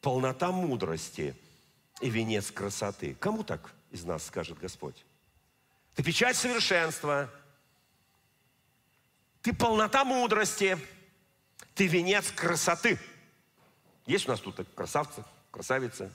полнота 0.00 0.52
мудрости– 0.52 1.34
и 2.00 2.10
венец 2.10 2.50
красоты. 2.50 3.14
Кому 3.14 3.42
так 3.42 3.72
из 3.90 4.04
нас 4.04 4.26
скажет 4.26 4.58
Господь? 4.58 5.04
Ты 5.94 6.02
печать 6.02 6.36
совершенства, 6.36 7.30
ты 9.42 9.52
полнота 9.52 10.04
мудрости, 10.04 10.78
ты 11.74 11.86
венец 11.86 12.30
красоты. 12.30 12.98
Есть 14.06 14.26
у 14.26 14.30
нас 14.30 14.40
тут 14.40 14.60
красавцы, 14.74 15.24
красавицы, 15.50 16.12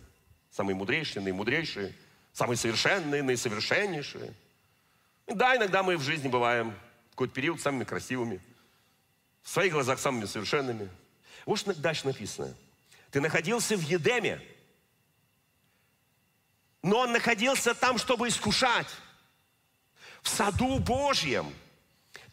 самые 0.53 0.75
мудрейшие, 0.75 1.23
наимудрейшие, 1.23 1.93
самые 2.31 2.57
совершенные, 2.57 3.23
наисовершеннейшие. 3.23 4.33
И 5.27 5.33
да, 5.33 5.55
иногда 5.57 5.81
мы 5.81 5.97
в 5.97 6.01
жизни 6.01 6.27
бываем 6.27 6.75
в 7.07 7.11
какой-то 7.11 7.33
период 7.33 7.59
самыми 7.59 7.83
красивыми, 7.83 8.39
в 9.41 9.49
своих 9.49 9.73
глазах 9.73 9.99
самыми 9.99 10.25
совершенными. 10.25 10.89
Вот 11.45 11.59
что 11.59 11.73
дальше 11.73 12.05
написано. 12.05 12.55
Ты 13.09 13.19
находился 13.19 13.75
в 13.75 13.81
Едеме, 13.81 14.41
но 16.83 16.99
он 16.99 17.13
находился 17.13 17.73
там, 17.73 17.97
чтобы 17.97 18.27
искушать. 18.27 18.87
В 20.21 20.29
саду 20.29 20.79
Божьем. 20.79 21.53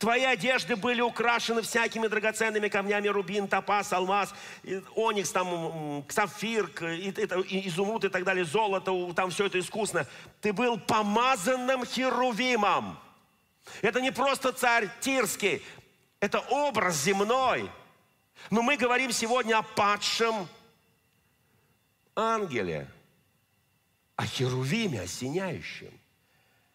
Твои 0.01 0.25
одежды 0.25 0.75
были 0.75 1.01
украшены 1.01 1.63
всякими 1.63 2.09
драгоценными 2.09 2.69
камнями, 2.69 3.07
рубин, 3.07 3.47
топаз, 3.47 3.93
алмаз, 3.93 4.35
оникс, 4.97 5.31
там, 5.31 6.05
сафир, 6.09 6.67
изумруд 6.67 8.05
и 8.05 8.09
так 8.09 8.25
далее, 8.25 8.45
золото, 8.45 9.13
там 9.15 9.31
все 9.31 9.47
это 9.47 9.61
искусно. 9.61 10.07
Ты 10.41 10.53
был 10.53 10.79
помазанным 10.81 11.85
херувимом. 11.85 12.99
Это 13.83 14.01
не 14.01 14.11
просто 14.11 14.53
царь 14.53 14.89
Тирский, 15.01 15.63
это 16.19 16.41
образ 16.41 16.97
земной. 16.97 17.71
Но 18.51 18.63
мы 18.63 18.77
говорим 18.77 19.13
сегодня 19.13 19.59
о 19.59 19.63
падшем 19.63 20.49
ангеле– 22.17 22.89
о 24.21 24.27
Херувиме, 24.27 25.01
осеняющем. 25.01 25.99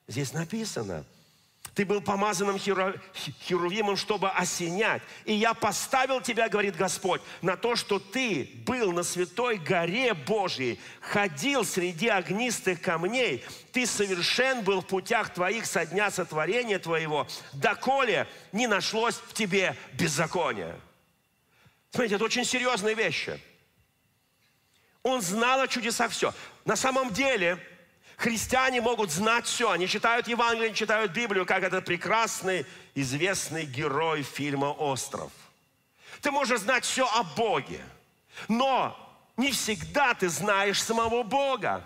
Здесь 0.07 0.33
написано, 0.33 1.05
ты 1.75 1.83
был 1.83 1.99
помазанным 1.99 2.57
Херувимом, 2.57 3.97
чтобы 3.97 4.29
осенять. 4.29 5.01
И 5.25 5.33
я 5.33 5.53
поставил 5.53 6.21
тебя, 6.21 6.47
говорит 6.47 6.77
Господь, 6.77 7.21
на 7.41 7.57
то, 7.57 7.75
что 7.75 7.99
ты 7.99 8.49
был 8.65 8.93
на 8.93 9.03
святой 9.03 9.57
горе 9.57 10.13
Божьей, 10.13 10.79
ходил 11.01 11.65
среди 11.65 12.07
огнистых 12.07 12.81
камней, 12.81 13.43
ты 13.73 13.85
совершен 13.85 14.61
был 14.63 14.81
в 14.81 14.87
путях 14.87 15.33
твоих 15.33 15.65
со 15.65 15.85
дня 15.85 16.09
сотворения 16.09 16.79
твоего, 16.79 17.27
доколе 17.51 18.25
не 18.53 18.67
нашлось 18.67 19.15
в 19.15 19.33
тебе 19.33 19.75
беззакония. 19.93 20.79
Смотрите, 21.91 22.15
это 22.15 22.23
очень 22.23 22.45
серьезные 22.45 22.95
вещи. 22.95 23.37
Он 25.03 25.21
знал 25.21 25.59
о 25.59 25.67
чудесах 25.67 26.11
все. 26.11 26.33
На 26.63 26.77
самом 26.77 27.11
деле, 27.11 27.59
христиане 28.17 28.81
могут 28.81 29.11
знать 29.11 29.45
все. 29.45 29.71
Они 29.71 29.87
читают 29.87 30.27
Евангелие, 30.27 30.67
они 30.67 30.75
читают 30.75 31.11
Библию, 31.11 31.45
как 31.45 31.63
этот 31.63 31.85
прекрасный, 31.85 32.65
известный 32.93 33.65
герой 33.65 34.23
фильма 34.23 34.67
«Остров». 34.67 35.31
Ты 36.21 36.31
можешь 36.31 36.61
знать 36.61 36.85
все 36.85 37.07
о 37.07 37.23
Боге, 37.23 37.81
но 38.47 38.97
не 39.37 39.51
всегда 39.51 40.13
ты 40.13 40.29
знаешь 40.29 40.81
самого 40.81 41.23
Бога. 41.23 41.85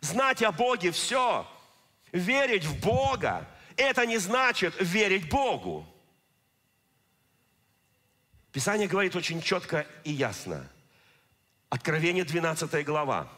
Знать 0.00 0.42
о 0.42 0.52
Боге 0.52 0.90
все 0.90 1.46
Верить 2.12 2.64
в 2.64 2.80
Бога– 2.80 3.48
это 3.76 4.04
не 4.04 4.18
значит 4.18 4.74
верить 4.80 5.28
Богу. 5.28 5.86
Писание 8.52 8.88
говорит 8.88 9.14
очень 9.14 9.40
четко 9.40 9.86
и 10.02 10.10
ясно. 10.10 10.68
Откровение 11.68 12.24
12 12.24 12.84
глава. 12.84 13.28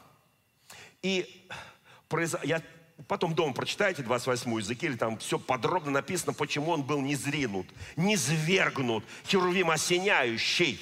И 1.02 1.46
я 2.44 2.62
потом 3.08 3.34
дома 3.34 3.52
прочитайте 3.52 4.02
28 4.02 4.50
Иезекииль, 4.54 4.96
там 4.96 5.18
все 5.18 5.38
подробно 5.38 5.90
написано, 5.90 6.32
почему 6.32 6.70
он 6.70 6.82
был 6.82 7.00
не 7.00 7.14
зринут, 7.14 7.66
не 7.96 8.16
свергнут, 8.16 9.04
херувим 9.26 9.70
осеняющий. 9.70 10.80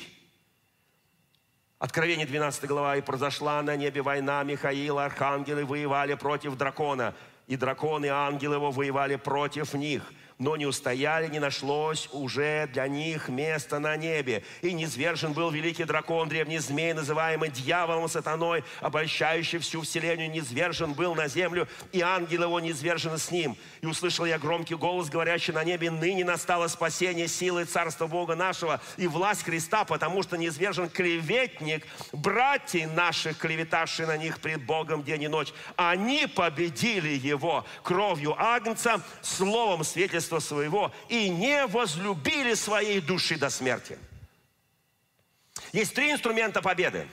Откровение 1.79 2.27
12 2.27 2.67
глава. 2.67 2.97
«И 2.97 3.01
произошла 3.01 3.63
на 3.63 3.75
небе 3.75 4.03
война, 4.03 4.43
Михаил, 4.45 4.99
архангелы 4.99 5.65
воевали 5.65 6.13
против 6.15 6.57
дракона, 6.57 7.15
и 7.47 7.57
драконы, 7.57 8.07
и 8.07 8.11
ангелы 8.11 8.57
его 8.57 8.71
воевали 8.71 9.17
против 9.17 9.73
них» 9.75 10.03
но 10.41 10.57
не 10.57 10.67
устояли, 10.67 11.29
не 11.29 11.39
нашлось 11.39 12.09
уже 12.13 12.69
для 12.73 12.89
них 12.89 13.29
места 13.29 13.79
на 13.79 13.97
небе. 13.97 14.43
И 14.63 14.73
низвержен 14.73 15.35
был 15.35 15.51
великий 15.51 15.85
дракон, 15.85 16.29
древний 16.29 16.59
змей, 16.59 16.95
называемый 16.95 17.51
дьяволом 17.51 18.09
сатаной, 18.09 18.65
обольщающий 18.81 19.59
всю 19.59 19.83
вселенную, 19.83 20.31
низвержен 20.31 20.95
был 20.95 21.15
на 21.15 21.29
землю, 21.29 21.69
и 21.93 22.01
ангел 22.01 22.45
его 22.45 22.59
низвержен 22.59 23.19
с 23.19 23.31
ним. 23.31 23.57
И 23.83 23.87
услышал 23.87 24.25
я 24.25 24.39
громкий 24.39 24.75
голос, 24.75 25.11
говорящий 25.11 25.53
на 25.53 25.63
небе, 25.63 25.91
ныне 25.91 26.25
настало 26.25 26.69
спасение 26.69 27.29
силы 27.29 27.67
Царства 27.67 28.07
Бога 28.07 28.35
нашего 28.35 28.81
и 28.97 29.07
власть 29.07 29.45
Христа, 29.45 29.85
потому 29.85 30.23
что 30.23 30.39
низвержен 30.39 30.89
клеветник, 30.89 31.87
братья 32.13 32.89
наших, 32.89 33.37
клеветавшие 33.37 34.07
на 34.07 34.17
них 34.17 34.41
пред 34.41 34.65
Богом 34.65 35.05
день 35.05 35.25
и 35.25 35.29
ночь. 35.29 35.53
Они 35.77 36.27
победили 36.27 37.11
его 37.11 37.67
кровью 37.83 38.35
Агнца, 38.39 39.03
словом 39.21 39.85
свидетельства 39.85 40.30
свидетельства 40.31 40.39
своего 40.39 40.93
и 41.09 41.29
не 41.29 41.67
возлюбили 41.67 42.55
своей 42.55 43.01
души 43.01 43.37
до 43.37 43.51
смерти. 43.51 43.99
Есть 45.73 45.95
три 45.95 46.13
инструмента 46.13 46.63
победы. 46.63 47.09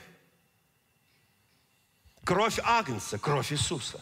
Кровь 2.24 2.58
Агнца, 2.62 3.18
кровь 3.18 3.52
Иисуса. 3.52 4.00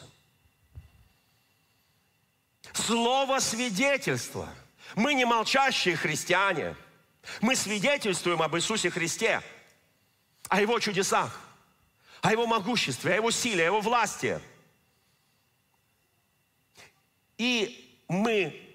Слово 2.73 3.39
свидетельства. 3.39 4.49
Мы 4.95 5.13
не 5.13 5.25
молчащие 5.25 5.95
христиане. 5.95 6.75
Мы 7.41 7.55
свидетельствуем 7.55 8.41
об 8.41 8.55
Иисусе 8.55 8.89
Христе, 8.89 9.41
о 10.47 10.61
Его 10.61 10.79
чудесах, 10.79 11.41
о 12.21 12.31
Его 12.31 12.47
могуществе, 12.47 13.13
о 13.13 13.15
Его 13.15 13.31
силе, 13.31 13.63
о 13.63 13.65
Его 13.65 13.81
власти. 13.81 14.39
И 17.37 18.01
мы 18.07 18.66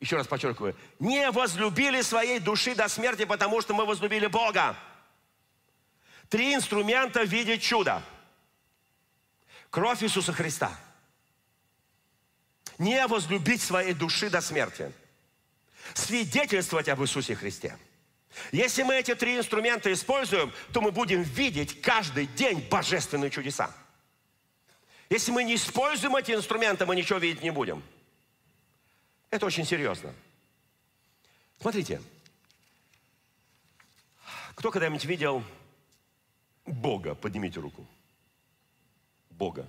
еще 0.00 0.16
раз 0.16 0.26
подчеркиваю, 0.26 0.74
не 0.98 1.30
возлюбили 1.30 2.00
своей 2.00 2.40
души 2.40 2.74
до 2.74 2.88
смерти, 2.88 3.24
потому 3.26 3.60
что 3.60 3.74
мы 3.74 3.84
возлюбили 3.84 4.26
Бога. 4.26 4.76
Три 6.28 6.54
инструмента 6.54 7.22
видеть 7.22 7.62
чудо. 7.62 8.02
Кровь 9.68 10.02
Иисуса 10.02 10.32
Христа. 10.32 10.72
Не 12.78 13.06
возлюбить 13.06 13.60
своей 13.60 13.92
души 13.92 14.30
до 14.30 14.40
смерти. 14.40 14.92
Свидетельствовать 15.92 16.88
об 16.88 17.02
Иисусе 17.02 17.34
Христе. 17.34 17.76
Если 18.52 18.84
мы 18.84 18.94
эти 18.94 19.14
три 19.14 19.36
инструмента 19.36 19.92
используем, 19.92 20.52
то 20.72 20.80
мы 20.80 20.92
будем 20.92 21.22
видеть 21.22 21.82
каждый 21.82 22.26
день 22.26 22.66
божественные 22.70 23.30
чудеса. 23.30 23.74
Если 25.10 25.32
мы 25.32 25.42
не 25.42 25.56
используем 25.56 26.14
эти 26.16 26.32
инструменты, 26.32 26.86
мы 26.86 26.94
ничего 26.94 27.18
видеть 27.18 27.42
не 27.42 27.50
будем. 27.50 27.82
Это 29.30 29.46
очень 29.46 29.64
серьезно. 29.64 30.12
Смотрите, 31.60 32.02
кто 34.54 34.70
когда-нибудь 34.70 35.04
видел 35.04 35.44
Бога? 36.66 37.14
Поднимите 37.14 37.60
руку. 37.60 37.86
Бога. 39.30 39.68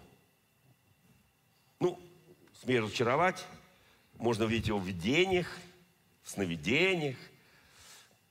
Ну, 1.80 2.00
смею 2.62 2.84
разочаровать. 2.84 3.46
Можно 4.18 4.44
видеть 4.46 4.68
его 4.68 4.80
в 4.80 4.86
видениях, 4.86 5.48
в 6.24 6.30
сновидениях. 6.30 7.18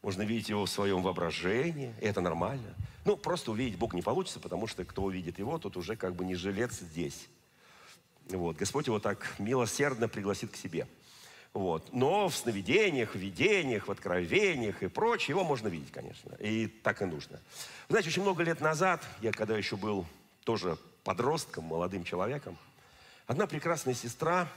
Можно 0.02 0.22
видеть 0.22 0.48
его 0.48 0.64
в 0.64 0.70
своем 0.70 1.02
воображении. 1.02 1.94
И 2.00 2.06
это 2.06 2.20
нормально. 2.20 2.74
Ну, 3.04 3.16
просто 3.16 3.52
увидеть 3.52 3.78
Бога 3.78 3.96
не 3.96 4.02
получится, 4.02 4.40
потому 4.40 4.66
что 4.66 4.84
кто 4.84 5.04
увидит 5.04 5.38
его, 5.38 5.58
тот 5.58 5.76
уже 5.76 5.96
как 5.96 6.16
бы 6.16 6.24
не 6.24 6.34
жилец 6.34 6.80
здесь. 6.80 7.28
Вот. 8.28 8.56
Господь 8.56 8.86
его 8.86 8.98
так 8.98 9.38
милосердно 9.38 10.08
пригласит 10.08 10.50
к 10.50 10.56
себе– 10.56 10.88
вот. 11.52 11.92
Но 11.92 12.28
в 12.28 12.36
сновидениях, 12.36 13.14
в 13.14 13.18
видениях, 13.18 13.88
в 13.88 13.90
откровениях 13.90 14.82
и 14.82 14.88
прочее 14.88 15.34
его 15.34 15.44
можно 15.44 15.68
видеть, 15.68 15.90
конечно. 15.90 16.34
И 16.38 16.68
так 16.68 17.02
и 17.02 17.04
нужно. 17.04 17.40
Знаете, 17.88 18.08
очень 18.08 18.22
много 18.22 18.44
лет 18.44 18.60
назад, 18.60 19.02
я 19.20 19.32
когда 19.32 19.56
еще 19.56 19.76
был 19.76 20.06
тоже 20.44 20.78
подростком, 21.02 21.64
молодым 21.64 22.04
человеком, 22.04 22.56
одна 23.26 23.46
прекрасная 23.46 23.94
сестра 23.94 24.48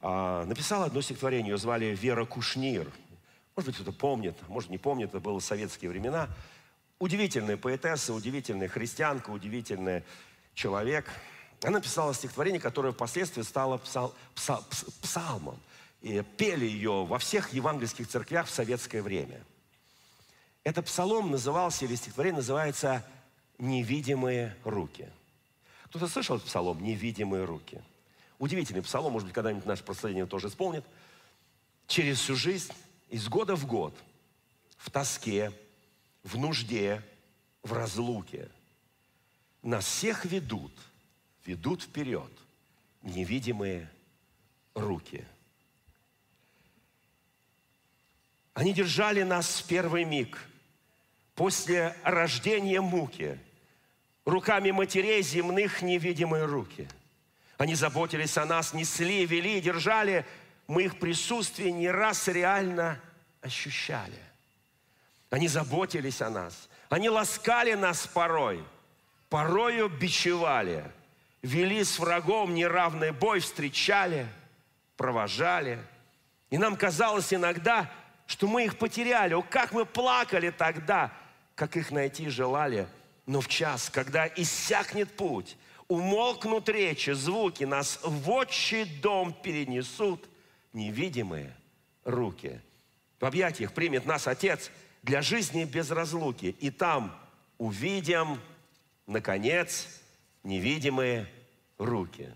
а, 0.00 0.44
написала 0.44 0.86
одно 0.86 1.00
стихотворение, 1.00 1.52
ее 1.52 1.58
звали 1.58 1.94
Вера 1.94 2.24
Кушнир. 2.24 2.90
Может 3.54 3.70
быть, 3.70 3.76
кто-то 3.76 3.96
помнит, 3.96 4.36
может, 4.48 4.70
не 4.70 4.78
помнит, 4.78 5.10
это 5.10 5.20
было 5.20 5.38
советские 5.38 5.90
времена. 5.90 6.28
Удивительная 6.98 7.56
поэтесса, 7.56 8.12
удивительная 8.12 8.68
христианка, 8.68 9.30
удивительный 9.30 10.02
человек– 10.54 11.08
она 11.62 11.78
написала 11.78 12.12
стихотворение, 12.14 12.60
которое 12.60 12.92
впоследствии 12.92 13.42
стало 13.42 13.78
псал, 13.78 14.14
псал, 14.34 14.64
псалмом. 15.00 15.58
И 16.02 16.22
пели 16.36 16.66
ее 16.66 17.04
во 17.06 17.18
всех 17.18 17.54
евангельских 17.54 18.06
церквях 18.08 18.46
в 18.46 18.50
советское 18.50 19.00
время. 19.00 19.42
Этот 20.62 20.86
псалом 20.86 21.30
назывался, 21.30 21.84
или 21.84 21.94
стихотворение 21.94 22.38
называется 22.38 23.04
«Невидимые 23.58 24.56
руки». 24.64 25.08
Кто-то 25.86 26.08
слышал 26.08 26.36
этот 26.36 26.48
псалом 26.48 26.82
«Невидимые 26.82 27.44
руки»? 27.44 27.80
Удивительный 28.38 28.82
псалом, 28.82 29.12
может 29.12 29.28
быть, 29.28 29.34
когда-нибудь 29.34 29.64
наше 29.64 29.84
прославление 29.84 30.26
тоже 30.26 30.48
исполнит. 30.48 30.84
Через 31.86 32.18
всю 32.18 32.34
жизнь, 32.34 32.72
из 33.08 33.28
года 33.28 33.56
в 33.56 33.66
год, 33.66 33.96
в 34.76 34.90
тоске, 34.90 35.52
в 36.22 36.36
нужде, 36.36 37.02
в 37.62 37.72
разлуке, 37.72 38.50
нас 39.62 39.86
всех 39.86 40.26
ведут– 40.26 40.72
ведут 41.44 41.82
вперед 41.82 42.30
невидимые 43.02 43.90
руки. 44.74 45.24
Они 48.54 48.72
держали 48.72 49.22
нас 49.22 49.60
в 49.60 49.66
первый 49.66 50.04
миг, 50.04 50.38
после 51.34 51.96
рождения 52.02 52.80
муки, 52.80 53.38
руками 54.24 54.70
матерей 54.70 55.22
земных 55.22 55.82
невидимые 55.82 56.44
руки. 56.44 56.88
Они 57.58 57.74
заботились 57.74 58.38
о 58.38 58.46
нас, 58.46 58.72
несли, 58.72 59.26
вели, 59.26 59.60
держали. 59.60 60.24
Мы 60.66 60.84
их 60.84 60.98
присутствие 60.98 61.72
не 61.72 61.90
раз 61.90 62.28
реально 62.28 63.00
ощущали. 63.42 64.18
Они 65.30 65.48
заботились 65.48 66.22
о 66.22 66.30
нас. 66.30 66.68
Они 66.88 67.10
ласкали 67.10 67.74
нас 67.74 68.06
порой, 68.06 68.64
порою 69.28 69.88
бичевали– 69.88 70.90
вели 71.44 71.84
с 71.84 71.98
врагом 71.98 72.54
неравный 72.54 73.12
бой, 73.12 73.40
встречали, 73.40 74.26
провожали. 74.96 75.78
И 76.48 76.56
нам 76.56 76.74
казалось 76.74 77.34
иногда, 77.34 77.90
что 78.26 78.48
мы 78.48 78.64
их 78.64 78.78
потеряли. 78.78 79.34
О, 79.34 79.42
как 79.42 79.72
мы 79.72 79.84
плакали 79.84 80.50
тогда, 80.50 81.12
как 81.54 81.76
их 81.76 81.90
найти 81.90 82.30
желали. 82.30 82.88
Но 83.26 83.42
в 83.42 83.48
час, 83.48 83.90
когда 83.90 84.26
иссякнет 84.26 85.14
путь, 85.16 85.58
умолкнут 85.86 86.68
речи, 86.70 87.10
звуки, 87.10 87.64
нас 87.64 88.00
в 88.02 88.30
отчий 88.30 88.84
дом 88.84 89.34
перенесут 89.34 90.26
невидимые 90.72 91.54
руки. 92.04 92.58
В 93.20 93.24
объятиях 93.26 93.74
примет 93.74 94.06
нас 94.06 94.26
Отец 94.26 94.70
для 95.02 95.20
жизни 95.20 95.64
без 95.64 95.90
разлуки. 95.90 96.56
И 96.58 96.70
там 96.70 97.14
увидим, 97.58 98.40
наконец, 99.06 100.03
невидимые 100.44 101.26
руки. 101.78 102.32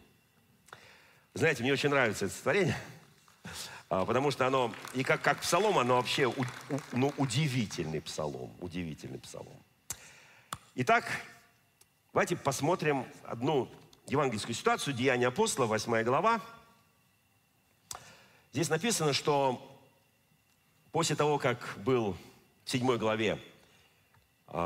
Знаете, 1.34 1.62
мне 1.62 1.72
очень 1.72 1.90
нравится 1.90 2.24
это 2.24 2.34
стихотворение, 2.34 2.76
а, 3.88 4.04
потому 4.04 4.30
что 4.30 4.46
оно, 4.46 4.74
и 4.94 5.04
как, 5.04 5.22
как 5.22 5.40
псалом, 5.40 5.78
оно 5.78 5.96
вообще 5.96 6.26
у, 6.26 6.32
у, 6.32 6.80
ну, 6.92 7.12
удивительный 7.18 8.00
псалом, 8.00 8.52
удивительный 8.60 9.18
псалом. 9.20 9.62
Итак, 10.74 11.04
давайте 12.12 12.34
посмотрим 12.36 13.06
одну 13.24 13.70
евангельскую 14.06 14.54
ситуацию, 14.54 14.94
Деяния 14.94 15.28
апостола, 15.28 15.66
8 15.66 16.02
глава. 16.02 16.40
Здесь 18.52 18.70
написано, 18.70 19.12
что 19.12 19.62
после 20.90 21.14
того, 21.14 21.38
как 21.38 21.74
был 21.76 22.16
в 22.64 22.70
7 22.70 22.96
главе 22.96 23.38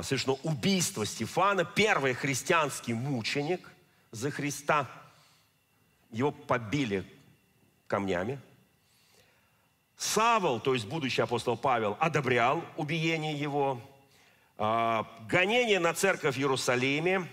совершено 0.02 0.34
убийство 0.42 1.04
Стефана, 1.04 1.64
первый 1.64 2.14
христианский 2.14 2.94
мученик 2.94 3.68
за 4.12 4.30
Христа, 4.30 4.88
его 6.10 6.30
побили 6.30 7.04
камнями. 7.86 8.38
Савол, 9.96 10.60
то 10.60 10.74
есть 10.74 10.86
будущий 10.86 11.22
апостол 11.22 11.56
Павел, 11.56 11.96
одобрял 12.00 12.64
убиение 12.76 13.34
его. 13.34 13.80
А, 14.58 15.06
гонение 15.28 15.78
на 15.78 15.94
церковь 15.94 16.36
в 16.36 16.38
Иерусалиме. 16.38 17.28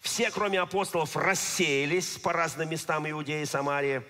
Все, 0.00 0.30
кроме 0.30 0.60
апостолов, 0.60 1.16
рассеялись 1.16 2.18
по 2.18 2.32
разным 2.32 2.70
местам 2.70 3.08
Иудеи 3.10 3.42
и 3.42 3.46
Самарии. 3.46 4.02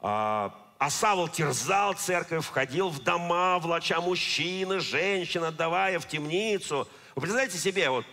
А, 0.00 0.54
а 0.78 0.90
Савол 0.90 1.28
терзал 1.28 1.94
церковь, 1.94 2.44
входил 2.44 2.88
в 2.88 3.02
дома, 3.02 3.58
влача 3.58 4.00
мужчин 4.00 4.74
и 4.74 4.78
женщин, 4.78 5.44
отдавая 5.44 5.98
в 5.98 6.06
темницу. 6.06 6.88
Вы 7.14 7.22
представляете 7.22 7.58
себе, 7.58 7.90
вот 7.90 8.06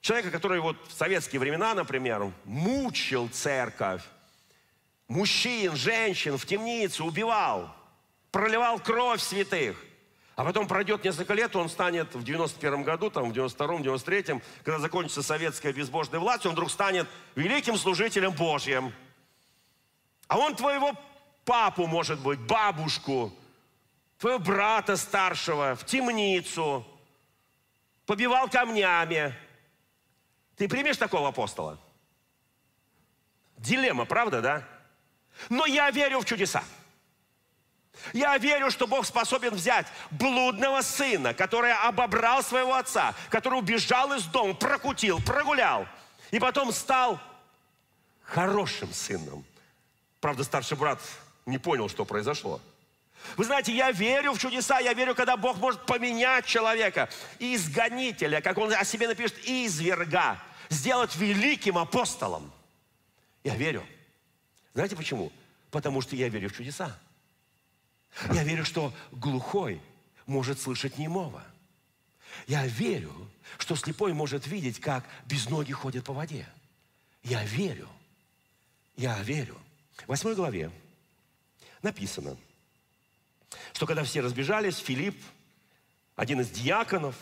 человека, 0.00 0.30
который 0.30 0.60
вот 0.60 0.76
в 0.88 0.92
советские 0.92 1.40
времена, 1.40 1.74
например, 1.74 2.32
мучил 2.44 3.28
церковь, 3.28 4.02
мужчин, 5.08 5.76
женщин 5.76 6.36
в 6.36 6.46
темницу 6.46 7.04
убивал, 7.04 7.74
проливал 8.30 8.78
кровь 8.78 9.20
святых. 9.20 9.76
А 10.34 10.44
потом 10.44 10.66
пройдет 10.66 11.04
несколько 11.04 11.34
лет, 11.34 11.54
он 11.54 11.68
станет 11.68 12.14
в 12.14 12.24
91 12.24 12.82
году, 12.82 13.10
там, 13.10 13.30
в 13.30 13.36
92-м, 13.36 13.82
93-м, 13.82 14.42
когда 14.64 14.78
закончится 14.78 15.22
советская 15.22 15.72
безбожная 15.72 16.20
власть, 16.20 16.46
он 16.46 16.52
вдруг 16.52 16.70
станет 16.70 17.06
великим 17.34 17.76
служителем 17.76 18.32
Божьим. 18.32 18.92
А 20.28 20.38
он 20.38 20.56
твоего 20.56 20.92
папу, 21.44 21.86
может 21.86 22.18
быть, 22.20 22.40
бабушку, 22.40 23.32
твоего 24.18 24.38
брата 24.38 24.96
старшего 24.96 25.76
в 25.76 25.84
темницу, 25.84 26.86
побивал 28.06 28.48
камнями. 28.48 29.34
Ты 30.56 30.68
примешь 30.68 30.96
такого 30.96 31.28
апостола? 31.28 31.78
Дилемма, 33.56 34.04
правда, 34.04 34.40
да? 34.40 34.68
Но 35.48 35.66
я 35.66 35.90
верю 35.90 36.20
в 36.20 36.24
чудеса. 36.24 36.62
Я 38.12 38.36
верю, 38.38 38.70
что 38.70 38.86
Бог 38.86 39.06
способен 39.06 39.54
взять 39.54 39.86
блудного 40.10 40.80
сына, 40.80 41.34
который 41.34 41.72
обобрал 41.72 42.42
своего 42.42 42.74
отца, 42.74 43.14
который 43.28 43.58
убежал 43.58 44.12
из 44.14 44.24
дома, 44.24 44.54
прокутил, 44.54 45.20
прогулял, 45.20 45.86
и 46.30 46.40
потом 46.40 46.72
стал 46.72 47.20
хорошим 48.22 48.92
сыном. 48.92 49.44
Правда, 50.20 50.42
старший 50.42 50.76
брат 50.76 51.00
не 51.46 51.58
понял, 51.58 51.88
что 51.88 52.04
произошло. 52.04 52.60
Вы 53.36 53.44
знаете, 53.44 53.74
я 53.74 53.90
верю 53.90 54.32
в 54.32 54.38
чудеса, 54.38 54.78
я 54.80 54.92
верю, 54.94 55.14
когда 55.14 55.36
Бог 55.36 55.58
может 55.58 55.86
поменять 55.86 56.46
человека, 56.46 57.08
изгонителя, 57.38 58.40
как 58.40 58.58
он 58.58 58.72
о 58.72 58.84
себе 58.84 59.08
напишет, 59.08 59.36
изверга, 59.44 60.42
сделать 60.68 61.14
великим 61.16 61.78
апостолом. 61.78 62.52
Я 63.44 63.56
верю. 63.56 63.86
Знаете 64.74 64.96
почему? 64.96 65.32
Потому 65.70 66.00
что 66.00 66.16
я 66.16 66.28
верю 66.28 66.48
в 66.48 66.56
чудеса. 66.56 66.98
Я 68.32 68.44
верю, 68.44 68.64
что 68.64 68.92
глухой 69.10 69.80
может 70.26 70.60
слышать 70.60 70.98
немого. 70.98 71.42
Я 72.46 72.66
верю, 72.66 73.30
что 73.58 73.76
слепой 73.76 74.12
может 74.12 74.46
видеть, 74.46 74.80
как 74.80 75.04
без 75.26 75.48
ноги 75.48 75.72
ходит 75.72 76.04
по 76.04 76.12
воде. 76.12 76.46
Я 77.22 77.44
верю. 77.44 77.88
Я 78.96 79.18
верю. 79.22 79.58
В 80.04 80.08
восьмой 80.08 80.34
главе 80.34 80.70
написано, 81.82 82.36
что 83.72 83.86
когда 83.86 84.04
все 84.04 84.20
разбежались, 84.20 84.78
Филипп, 84.78 85.20
один 86.16 86.40
из 86.40 86.50
диаконов, 86.50 87.14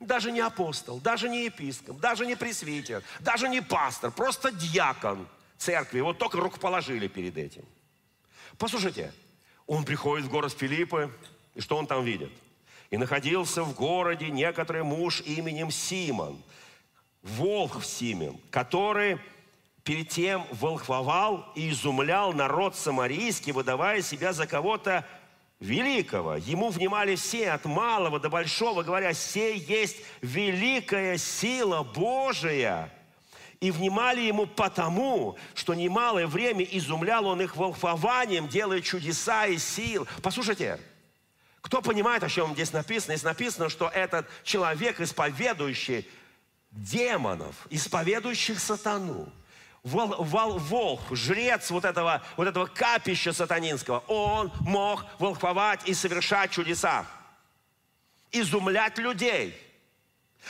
даже 0.00 0.32
не 0.32 0.40
апостол, 0.40 0.98
даже 1.00 1.28
не 1.28 1.44
епископ, 1.46 1.98
даже 1.98 2.26
не 2.26 2.36
пресвитер, 2.36 3.02
даже 3.20 3.48
не 3.48 3.60
пастор, 3.60 4.10
просто 4.10 4.50
диакон– 4.50 5.28
церкви. 5.64 6.00
Вот 6.00 6.18
только 6.18 6.38
рукоположили 6.38 7.08
перед 7.08 7.36
этим. 7.36 7.64
Послушайте, 8.58 9.12
он 9.66 9.84
приходит 9.84 10.26
в 10.26 10.30
город 10.30 10.52
Филиппы, 10.52 11.10
и 11.54 11.60
что 11.60 11.76
он 11.76 11.86
там 11.86 12.04
видит? 12.04 12.32
И 12.90 12.96
находился 12.96 13.62
в 13.62 13.74
городе 13.74 14.30
некоторый 14.30 14.82
муж 14.82 15.22
именем 15.22 15.70
Симон, 15.70 16.42
волх 17.22 17.84
Симон, 17.84 18.38
который 18.50 19.18
перед 19.82 20.08
тем 20.10 20.46
волхвовал 20.52 21.52
и 21.54 21.70
изумлял 21.70 22.32
народ 22.32 22.76
самарийский, 22.76 23.52
выдавая 23.52 24.02
себя 24.02 24.32
за 24.32 24.46
кого-то 24.46 25.06
великого. 25.60 26.36
Ему 26.36 26.70
внимали 26.70 27.16
все, 27.16 27.50
от 27.50 27.64
малого 27.64 28.20
до 28.20 28.28
большого, 28.28 28.82
говоря, 28.82 29.12
«Сей 29.14 29.58
есть 29.58 29.98
великая 30.20 31.18
сила 31.18 31.82
Божия» 31.82 32.92
и 33.60 33.70
внимали 33.70 34.20
ему 34.20 34.46
потому, 34.46 35.38
что 35.54 35.72
немалое 35.74 36.26
время 36.26 36.64
изумлял 36.64 37.26
он 37.26 37.40
их 37.40 37.56
волхвованием, 37.56 38.46
делая 38.46 38.82
чудеса 38.82 39.46
и 39.46 39.56
сил. 39.56 40.06
Послушайте, 40.22 40.78
кто 41.62 41.80
понимает, 41.80 42.22
о 42.22 42.28
чем 42.28 42.52
здесь 42.52 42.74
написано? 42.74 43.14
Здесь 43.14 43.24
написано, 43.24 43.70
что 43.70 43.88
этот 43.88 44.28
человек, 44.42 45.00
исповедующий 45.00 46.06
демонов, 46.72 47.66
исповедующих 47.70 48.60
сатану, 48.60 49.32
вол, 49.84 50.16
вол, 50.24 50.58
волх, 50.58 51.00
жрец 51.12 51.70
вот 51.70 51.84
этого, 51.84 52.22
вот 52.36 52.48
этого 52.48 52.66
капища 52.66 53.32
сатанинского, 53.32 54.00
он 54.08 54.50
мог 54.60 55.06
волхвовать 55.20 55.88
и 55.88 55.94
совершать 55.94 56.50
чудеса, 56.50 57.06
изумлять 58.32 58.98
людей. 58.98 59.56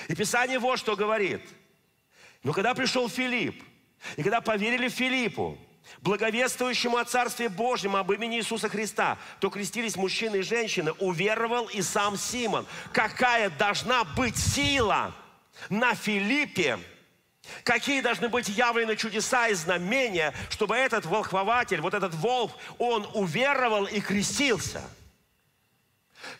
И 0.08 0.14
Писание 0.14 0.58
вот 0.58 0.78
что 0.78 0.96
говорит– 0.96 1.42
но 2.44 2.52
когда 2.52 2.74
пришел 2.74 3.08
Филипп, 3.08 3.60
и 4.16 4.22
когда 4.22 4.42
поверили 4.42 4.88
Филиппу, 4.90 5.58
благовествующему 6.02 6.98
о 6.98 7.04
Царстве 7.04 7.48
Божьем, 7.48 7.96
об 7.96 8.12
имени 8.12 8.36
Иисуса 8.36 8.68
Христа, 8.68 9.18
то 9.40 9.48
крестились 9.48 9.96
мужчины 9.96 10.36
и 10.36 10.42
женщины, 10.42 10.92
уверовал 10.92 11.66
и 11.68 11.80
сам 11.80 12.18
Симон. 12.18 12.66
Какая 12.92 13.48
должна 13.48 14.04
быть 14.04 14.36
сила 14.36 15.14
на 15.70 15.94
Филиппе, 15.94 16.78
Какие 17.62 18.00
должны 18.00 18.28
быть 18.28 18.48
явлены 18.48 18.96
чудеса 18.96 19.48
и 19.48 19.54
знамения, 19.54 20.35
чтобы 20.50 20.76
этот 20.76 21.07
волхвователь, 21.07 21.80
вот 21.80 21.94
этот 21.94 22.14
волк, 22.14 22.52
он 22.78 23.09
уверовал 23.14 23.85
и 23.85 24.00
крестился– 24.00 24.83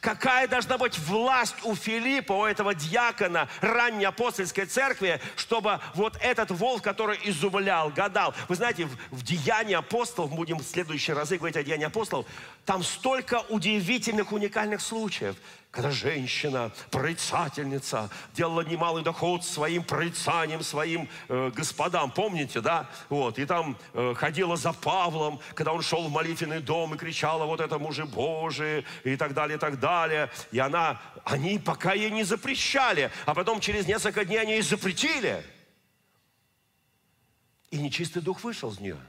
Какая 0.01 0.47
должна 0.49 0.79
быть 0.79 0.99
власть 0.99 1.57
у 1.65 1.75
Филиппа, 1.75 2.33
у 2.33 2.45
этого 2.45 2.75
диакона 2.75 3.49
ранней 3.61 4.05
апостольской 4.05 4.67
церкви, 4.67 5.21
чтобы 5.37 5.81
вот 5.95 6.17
этот 6.21 6.51
волк, 6.51 6.83
который 6.83 7.19
изумлял, 7.25 7.91
гадал. 7.91 8.35
Вы 8.49 8.57
знаете, 8.57 8.87
в, 8.87 8.97
в 9.11 9.23
Деянии 9.23 9.75
апостолов, 9.75 10.35
будем 10.35 10.59
в 10.59 10.65
следующие 10.65 11.17
разы 11.17 11.37
говорить 11.37 11.57
о 11.57 11.63
Деянии 11.63 11.87
апостолов, 11.87 12.27
там 12.65 12.83
столько 12.83 13.41
удивительных, 13.49 14.33
уникальных 14.33 14.81
случаев 14.81 15.37
когда 15.75 15.91
женщина, 15.91 16.71
прорицательница, 16.93 18.09
делала 18.33 18.61
немалый 18.61 19.03
доход 19.03 19.45
своим 19.45 19.83
прорицанием, 19.83 20.63
своим 20.63 21.09
э, 21.29 21.51
господам, 21.53 22.13
помните, 22.13 22.61
да? 22.61 22.89
Вот, 23.09 23.41
и 23.41 23.45
там 23.45 23.77
э, 23.93 24.15
ходила 24.17 24.57
за 24.57 24.73
Павлом, 24.73 25.41
когда 25.55 25.73
он 25.73 25.83
шел 25.83 26.07
в 26.07 26.13
молитвенный 26.13 26.61
дом 26.61 26.95
и 26.95 26.97
кричала, 26.97 27.45
вот 27.45 27.61
это 27.61 27.81
мужи 27.81 28.05
Божии, 28.05 28.85
и 29.03 29.17
так 29.17 29.35
далее, 29.35 29.57
и 29.57 29.59
так 29.59 29.81
далее. 29.81 30.31
И 30.53 30.61
она, 30.61 31.03
они 31.25 31.59
пока 31.59 31.93
ей 31.93 32.13
не 32.13 32.23
запрещали, 32.23 33.11
а 33.27 33.35
потом 33.35 33.59
через 33.59 33.89
несколько 33.89 34.25
дней 34.25 34.39
они 34.39 34.53
ей 34.53 34.63
запретили. 34.63 35.45
И 37.73 37.79
нечистый 37.79 38.23
дух 38.23 38.45
вышел 38.45 38.71
из 38.71 38.79
нее. 38.79 39.01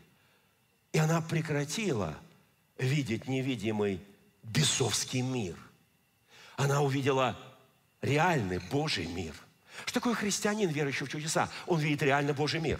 И 0.93 0.97
она 0.97 1.21
прекратила 1.21 2.15
видеть 2.79 3.27
невидимый 3.27 4.01
бесовский 4.41 5.21
мир 5.21 5.55
она 6.57 6.81
увидела 6.81 7.37
реальный 8.01 8.59
Божий 8.59 9.05
мир. 9.05 9.33
Что 9.85 9.95
такое 9.95 10.13
христианин, 10.13 10.69
верующий 10.69 11.05
в 11.05 11.09
чудеса? 11.09 11.49
Он 11.65 11.79
видит 11.79 12.01
реально 12.01 12.33
Божий 12.33 12.59
мир. 12.59 12.79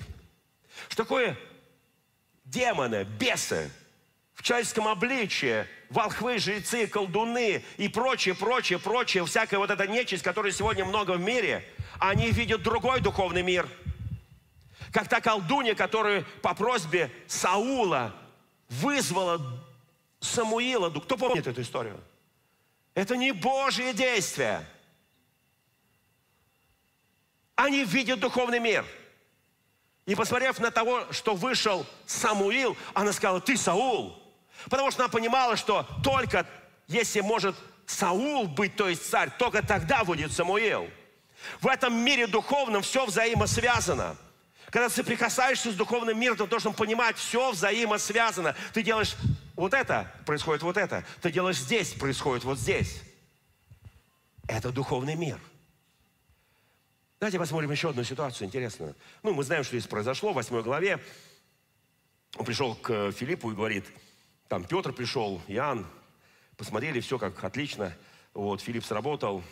Что 0.88 1.04
такое 1.04 1.38
демоны, 2.46 3.04
бесы 3.04 3.72
в 4.34 4.44
человеческом 4.44 4.88
обличии, 4.88 5.66
волхвы, 5.90 6.38
жрецы, 6.40 6.88
колдуны 6.88 7.64
и 7.78 7.88
прочее, 7.88 8.36
прочее, 8.36 8.80
прочее, 8.80 9.26
всякая 9.26 9.58
вот 9.58 9.72
эта 9.72 9.88
нечисть, 9.88 10.24
которая 10.24 10.52
сегодня 10.52 10.86
много 10.86 11.12
в 11.12 11.22
мире, 11.22 11.66
они 12.00 12.32
видят 12.32 12.62
другой 12.62 13.00
духовный 13.00 13.44
мир. 13.44 13.68
Как 14.92 15.10
та 15.10 15.20
колдунья, 15.22 15.76
которая 15.76 16.26
по 16.42 16.54
просьбе 16.54 17.12
Саула 17.28 18.16
вызвала 18.70 19.62
Самуила. 20.20 20.90
Кто 20.90 21.18
помнит 21.18 21.48
эту 21.48 21.62
историю? 21.62 22.00
Это 22.96 23.18
не 23.18 23.34
Божье 23.34 23.94
действие. 23.94 24.66
Они 27.56 27.84
видят 27.84 28.20
духовный 28.20 28.60
мир. 28.60 28.86
И 30.06 30.16
посмотрев 30.16 30.60
на 30.60 30.72
того, 30.72 31.12
что 31.12 31.36
вышел 31.36 31.86
Самуил, 32.06 32.78
она 32.94 33.12
сказала, 33.12 33.42
ты 33.42 33.58
Саул. 33.58 34.22
Потому 34.70 34.92
что 34.92 35.04
она 35.04 35.10
понимала, 35.10 35.58
что 35.58 35.88
только 36.04 36.48
если 36.88 37.22
может 37.22 37.56
Саул 37.86 38.48
быть, 38.48 38.76
то 38.76 38.88
есть 38.88 39.10
царь, 39.10 39.30
только 39.38 39.62
тогда 39.62 40.04
будет 40.04 40.32
Самуил. 40.32 40.90
В 41.60 41.68
этом 41.68 41.94
мире 41.94 42.28
духовном 42.28 42.82
все 42.82 43.06
взаимосвязано. 43.06 44.16
Когда 44.70 44.90
ты 44.90 44.96
соприкасаешься 44.96 45.72
с 45.72 45.76
духовным 45.76 46.20
миром, 46.20 46.38
ты 46.38 46.48
должен 46.48 46.74
понимать, 46.74 47.18
все 47.18 47.52
взаимосвязано. 47.52 48.56
Ты 48.74 48.84
делаешь 48.84 49.16
вот 49.56 49.74
это, 49.74 50.12
происходит 50.26 50.64
вот 50.64 50.78
это. 50.78 51.06
Ты 51.22 51.32
делаешь 51.32 51.58
здесь, 51.58 51.94
происходит 51.94 52.44
вот 52.44 52.60
здесь. 52.60 53.02
Это 54.48 54.72
духовный 54.72 55.16
мир. 55.16 55.40
Давайте 57.20 57.40
посмотрим 57.40 57.72
еще 57.72 57.90
одну 57.90 58.04
ситуацию 58.04 58.48
интересную. 58.48 58.96
Ну, 59.24 59.34
мы 59.34 59.44
знаем, 59.44 59.64
что 59.64 59.78
здесь 59.78 59.88
произошло 59.88 60.32
в 60.32 60.36
8 60.36 60.62
главе. 60.62 61.00
Он 62.38 62.46
пришел 62.46 62.76
к 62.76 63.12
Филиппу 63.14 63.52
и 63.52 63.56
говорит, 63.56 63.86
там 64.50 64.66
Петр 64.66 64.92
пришел, 64.92 65.42
Иоанн, 65.48 65.88
посмотрели, 66.58 67.00
все 67.00 67.18
как 67.18 67.42
отлично. 67.44 67.96
Вот, 68.34 68.62
Филипп 68.62 68.84
сработал. 68.84 69.44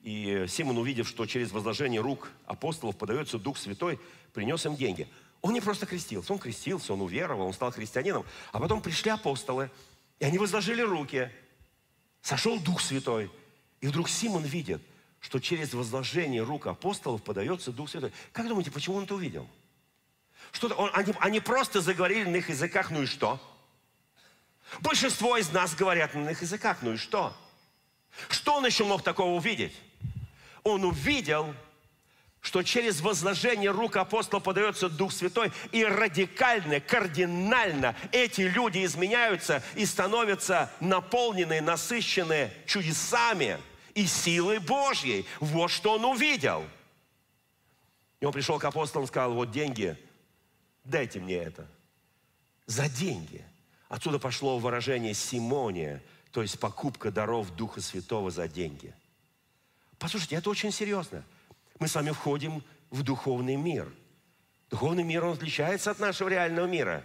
И 0.00 0.46
Симон, 0.48 0.78
увидев, 0.78 1.06
что 1.06 1.26
через 1.26 1.52
возложение 1.52 2.00
рук 2.00 2.30
апостолов 2.46 2.96
подается 2.96 3.38
Дух 3.38 3.58
Святой, 3.58 4.00
принес 4.32 4.64
им 4.64 4.76
деньги. 4.76 5.06
Он 5.46 5.52
не 5.52 5.60
просто 5.60 5.86
крестился, 5.86 6.32
он 6.32 6.40
крестился, 6.40 6.92
он 6.92 7.02
уверовал, 7.02 7.46
он 7.46 7.52
стал 7.52 7.70
христианином. 7.70 8.26
А 8.50 8.58
потом 8.58 8.82
пришли 8.82 9.12
апостолы, 9.12 9.70
и 10.18 10.24
они 10.24 10.38
возложили 10.38 10.82
руки. 10.82 11.30
Сошел 12.20 12.58
Дух 12.58 12.80
Святой. 12.80 13.30
И 13.80 13.86
вдруг 13.86 14.08
Симон 14.08 14.42
видит, 14.42 14.82
что 15.20 15.38
через 15.38 15.72
возложение 15.72 16.42
рук 16.42 16.66
апостолов 16.66 17.22
подается 17.22 17.70
Дух 17.70 17.88
Святой. 17.88 18.12
Как 18.32 18.48
думаете, 18.48 18.72
почему 18.72 18.96
он 18.96 19.04
это 19.04 19.14
увидел? 19.14 19.48
Что-то, 20.50 20.74
он, 20.74 20.90
они, 20.94 21.14
они 21.20 21.38
просто 21.38 21.80
заговорили 21.80 22.28
на 22.28 22.36
их 22.36 22.48
языках, 22.48 22.90
ну 22.90 23.04
и 23.04 23.06
что? 23.06 23.40
Большинство 24.80 25.36
из 25.36 25.52
нас 25.52 25.76
говорят 25.76 26.12
на 26.14 26.30
их 26.30 26.42
языках, 26.42 26.78
ну 26.82 26.94
и 26.94 26.96
что? 26.96 27.32
Что 28.30 28.56
он 28.56 28.66
еще 28.66 28.82
мог 28.82 29.04
такого 29.04 29.36
увидеть? 29.36 29.80
Он 30.64 30.84
увидел, 30.84 31.54
что 32.46 32.62
через 32.62 33.00
возложение 33.00 33.72
рук 33.72 33.96
апостола 33.96 34.38
подается 34.38 34.88
Дух 34.88 35.10
Святой, 35.10 35.50
и 35.72 35.84
радикально, 35.84 36.78
кардинально 36.78 37.96
эти 38.12 38.42
люди 38.42 38.84
изменяются 38.84 39.64
и 39.74 39.84
становятся 39.84 40.70
наполнены, 40.78 41.60
насыщены 41.60 42.52
чудесами 42.64 43.58
и 43.94 44.06
силой 44.06 44.60
Божьей. 44.60 45.26
Вот 45.40 45.72
что 45.72 45.94
он 45.94 46.04
увидел. 46.04 46.64
И 48.20 48.24
он 48.24 48.32
пришел 48.32 48.60
к 48.60 48.64
апостолам 48.64 49.06
и 49.06 49.08
сказал, 49.08 49.32
вот 49.32 49.50
деньги, 49.50 49.96
дайте 50.84 51.18
мне 51.18 51.34
это. 51.34 51.66
За 52.66 52.88
деньги. 52.88 53.44
Отсюда 53.88 54.20
пошло 54.20 54.60
выражение 54.60 55.14
Симония, 55.14 56.00
то 56.30 56.42
есть 56.42 56.60
покупка 56.60 57.10
даров 57.10 57.50
Духа 57.56 57.80
Святого 57.80 58.30
за 58.30 58.46
деньги. 58.46 58.94
Послушайте, 59.98 60.36
это 60.36 60.48
очень 60.48 60.70
серьезно. 60.70 61.24
Мы 61.78 61.88
с 61.88 61.94
вами 61.94 62.10
входим 62.10 62.62
в 62.90 63.02
духовный 63.02 63.56
мир. 63.56 63.92
Духовный 64.70 65.02
мир, 65.02 65.24
он 65.24 65.34
отличается 65.34 65.90
от 65.90 65.98
нашего 65.98 66.28
реального 66.28 66.66
мира. 66.66 67.04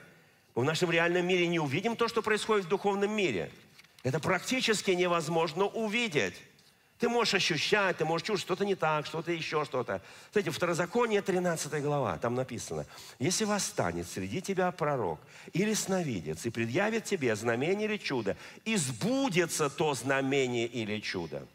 Мы 0.55 0.63
в 0.63 0.65
нашем 0.65 0.91
реальном 0.91 1.27
мире 1.27 1.47
не 1.47 1.59
увидим 1.59 1.95
то, 1.95 2.07
что 2.07 2.21
происходит 2.21 2.65
в 2.65 2.69
духовном 2.69 3.11
мире. 3.11 3.51
Это 4.03 4.19
практически 4.19 4.91
невозможно 4.91 5.65
увидеть. 5.65 6.35
Ты 6.97 7.09
можешь 7.09 7.33
ощущать, 7.33 7.97
ты 7.97 8.05
можешь 8.05 8.27
чувствовать, 8.27 8.59
что-то 8.59 8.65
не 8.65 8.75
так, 8.75 9.07
что-то 9.07 9.31
еще 9.31 9.65
что-то. 9.65 10.03
Знаете, 10.31 10.51
Второзаконие, 10.51 11.23
13 11.23 11.81
глава, 11.81 12.17
там 12.19 12.35
написано, 12.35 12.85
«Если 13.17 13.43
восстанет 13.43 14.07
среди 14.07 14.39
тебя 14.39 14.71
пророк 14.71 15.19
или 15.51 15.73
сновидец 15.73 16.45
и 16.45 16.51
предъявит 16.51 17.05
тебе 17.05 17.35
знамение 17.35 17.87
или 17.87 17.97
чудо, 17.97 18.37
и 18.65 18.75
сбудется 18.75 19.69
то 19.69 19.95
знамение 19.95 20.67
или 20.67 20.99
чудо». 20.99 21.47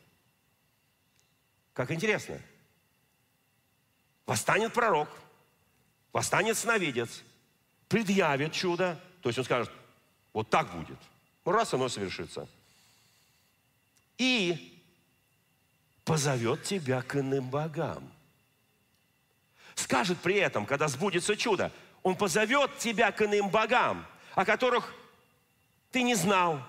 Как 1.74 1.92
интересно. 1.92 2.40
Восстанет 4.26 4.72
пророк, 4.72 5.08
восстанет 6.12 6.58
сновидец, 6.58 7.22
предъявит 7.88 8.52
чудо, 8.52 9.00
то 9.22 9.28
есть 9.28 9.38
он 9.38 9.44
скажет, 9.44 9.72
вот 10.32 10.50
так 10.50 10.70
будет. 10.72 10.98
Раз 11.44 11.72
оно 11.74 11.88
совершится. 11.88 12.48
И 14.18 14.82
позовет 16.04 16.64
тебя 16.64 17.02
к 17.02 17.16
иным 17.16 17.48
богам. 17.48 18.12
Скажет 19.76 20.18
при 20.18 20.36
этом, 20.36 20.66
когда 20.66 20.88
сбудется 20.88 21.36
чудо, 21.36 21.70
он 22.02 22.16
позовет 22.16 22.78
тебя 22.78 23.12
к 23.12 23.22
иным 23.22 23.50
богам, 23.50 24.06
о 24.34 24.44
которых 24.44 24.92
ты 25.92 26.02
не 26.02 26.14
знал, 26.14 26.60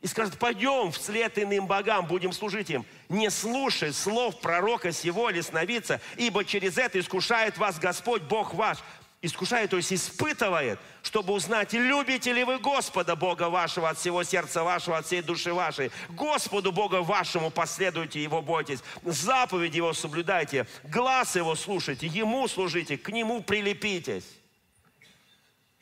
и 0.00 0.06
скажет, 0.06 0.38
пойдем 0.38 0.92
вслед 0.92 1.38
иным 1.38 1.66
богам, 1.66 2.06
будем 2.06 2.32
служить 2.32 2.70
им. 2.70 2.84
Не 3.08 3.30
слушай 3.30 3.92
слов 3.92 4.40
пророка 4.40 4.92
сего 4.92 5.30
или 5.30 5.40
сновидца, 5.40 6.00
ибо 6.16 6.44
через 6.44 6.76
это 6.76 6.98
искушает 6.98 7.56
вас 7.58 7.78
Господь 7.78 8.22
Бог 8.22 8.54
ваш, 8.54 8.78
искушает, 9.22 9.70
то 9.70 9.76
есть 9.76 9.92
испытывает, 9.92 10.78
чтобы 11.02 11.32
узнать, 11.32 11.72
любите 11.72 12.32
ли 12.32 12.44
вы 12.44 12.58
Господа 12.58 13.16
Бога 13.16 13.48
вашего 13.48 13.88
от 13.88 13.98
всего 13.98 14.22
сердца 14.24 14.64
вашего, 14.64 14.98
от 14.98 15.06
всей 15.06 15.22
души 15.22 15.52
вашей. 15.52 15.90
Господу 16.10 16.72
Бога 16.72 17.02
вашему 17.02 17.50
последуйте, 17.50 18.22
Его 18.22 18.42
бойтесь, 18.42 18.80
заповеди 19.04 19.76
Его 19.76 19.92
соблюдайте, 19.92 20.66
глаз 20.84 21.36
Его 21.36 21.54
слушайте, 21.54 22.06
Ему 22.06 22.46
служите, 22.48 22.98
к 22.98 23.10
Нему 23.10 23.42
прилепитесь. 23.42 24.26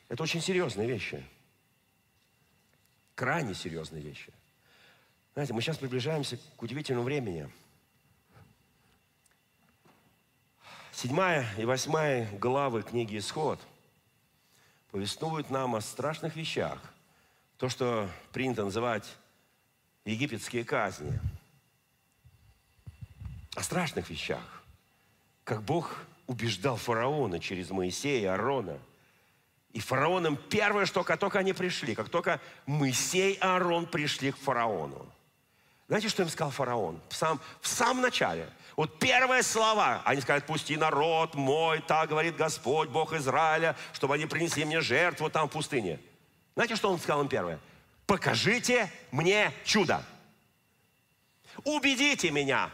Это 0.08 0.22
очень 0.22 0.42
серьезные 0.42 0.86
вещи. 0.86 1.24
Крайне 3.14 3.54
серьезные 3.54 4.02
вещи. 4.02 4.32
Знаете, 5.34 5.52
мы 5.52 5.60
сейчас 5.62 5.78
приближаемся 5.78 6.38
к 6.56 6.62
удивительному 6.62 7.04
времени– 7.04 7.50
Седьмая 10.94 11.44
и 11.58 11.64
восьмая 11.64 12.30
главы 12.38 12.82
книги 12.82 13.18
«Исход» 13.18 13.60
повествуют 14.92 15.50
нам 15.50 15.74
о 15.74 15.80
страшных 15.80 16.36
вещах. 16.36 16.78
То, 17.58 17.68
что 17.68 18.08
принято 18.32 18.64
называть 18.64 19.16
египетские 20.04 20.64
казни. 20.64 21.18
О 23.56 23.62
страшных 23.62 24.08
вещах. 24.08 24.62
Как 25.42 25.64
Бог 25.64 26.06
убеждал 26.28 26.76
фараона 26.76 27.40
через 27.40 27.70
Моисея 27.70 28.22
и 28.22 28.26
Аарона. 28.26 28.78
И 29.72 29.80
фараоном 29.80 30.36
первое, 30.36 30.86
что 30.86 31.02
как 31.02 31.18
только 31.18 31.40
они 31.40 31.52
пришли, 31.52 31.96
как 31.96 32.08
только 32.08 32.40
Моисей 32.66 33.34
и 33.34 33.38
Аарон 33.40 33.86
пришли 33.86 34.30
к 34.30 34.36
фараону. 34.36 35.04
Знаете, 35.94 36.08
что 36.08 36.24
им 36.24 36.28
сказал 36.28 36.50
фараон? 36.50 37.00
В, 37.08 37.14
сам, 37.14 37.40
в 37.60 37.68
самом 37.68 38.02
начале– 38.02 38.48
вот 38.76 38.98
первые 38.98 39.44
слова, 39.44 40.02
они 40.04 40.20
скажут, 40.22 40.44
пусти 40.44 40.76
народ 40.76 41.36
мой, 41.36 41.80
так 41.82 42.08
говорит 42.08 42.34
Господь, 42.34 42.88
Бог 42.88 43.12
Израиля, 43.12 43.76
чтобы 43.92 44.16
они 44.16 44.26
принесли 44.26 44.64
мне 44.64 44.80
жертву 44.80 45.30
там 45.30 45.48
в 45.48 45.52
пустыне. 45.52 46.00
Знаете, 46.56 46.74
что 46.74 46.90
он 46.90 46.98
сказал 46.98 47.22
им 47.22 47.28
первое? 47.28 47.60
Покажите 48.08 48.90
мне 49.12 49.52
чудо. 49.64 50.04
Убедите 51.62 52.32
меня, 52.32 52.72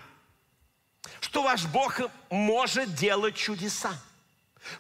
что 1.20 1.42
ваш 1.42 1.66
Бог 1.66 2.00
может 2.30 2.94
делать 2.94 3.34
чудеса. 3.34 3.92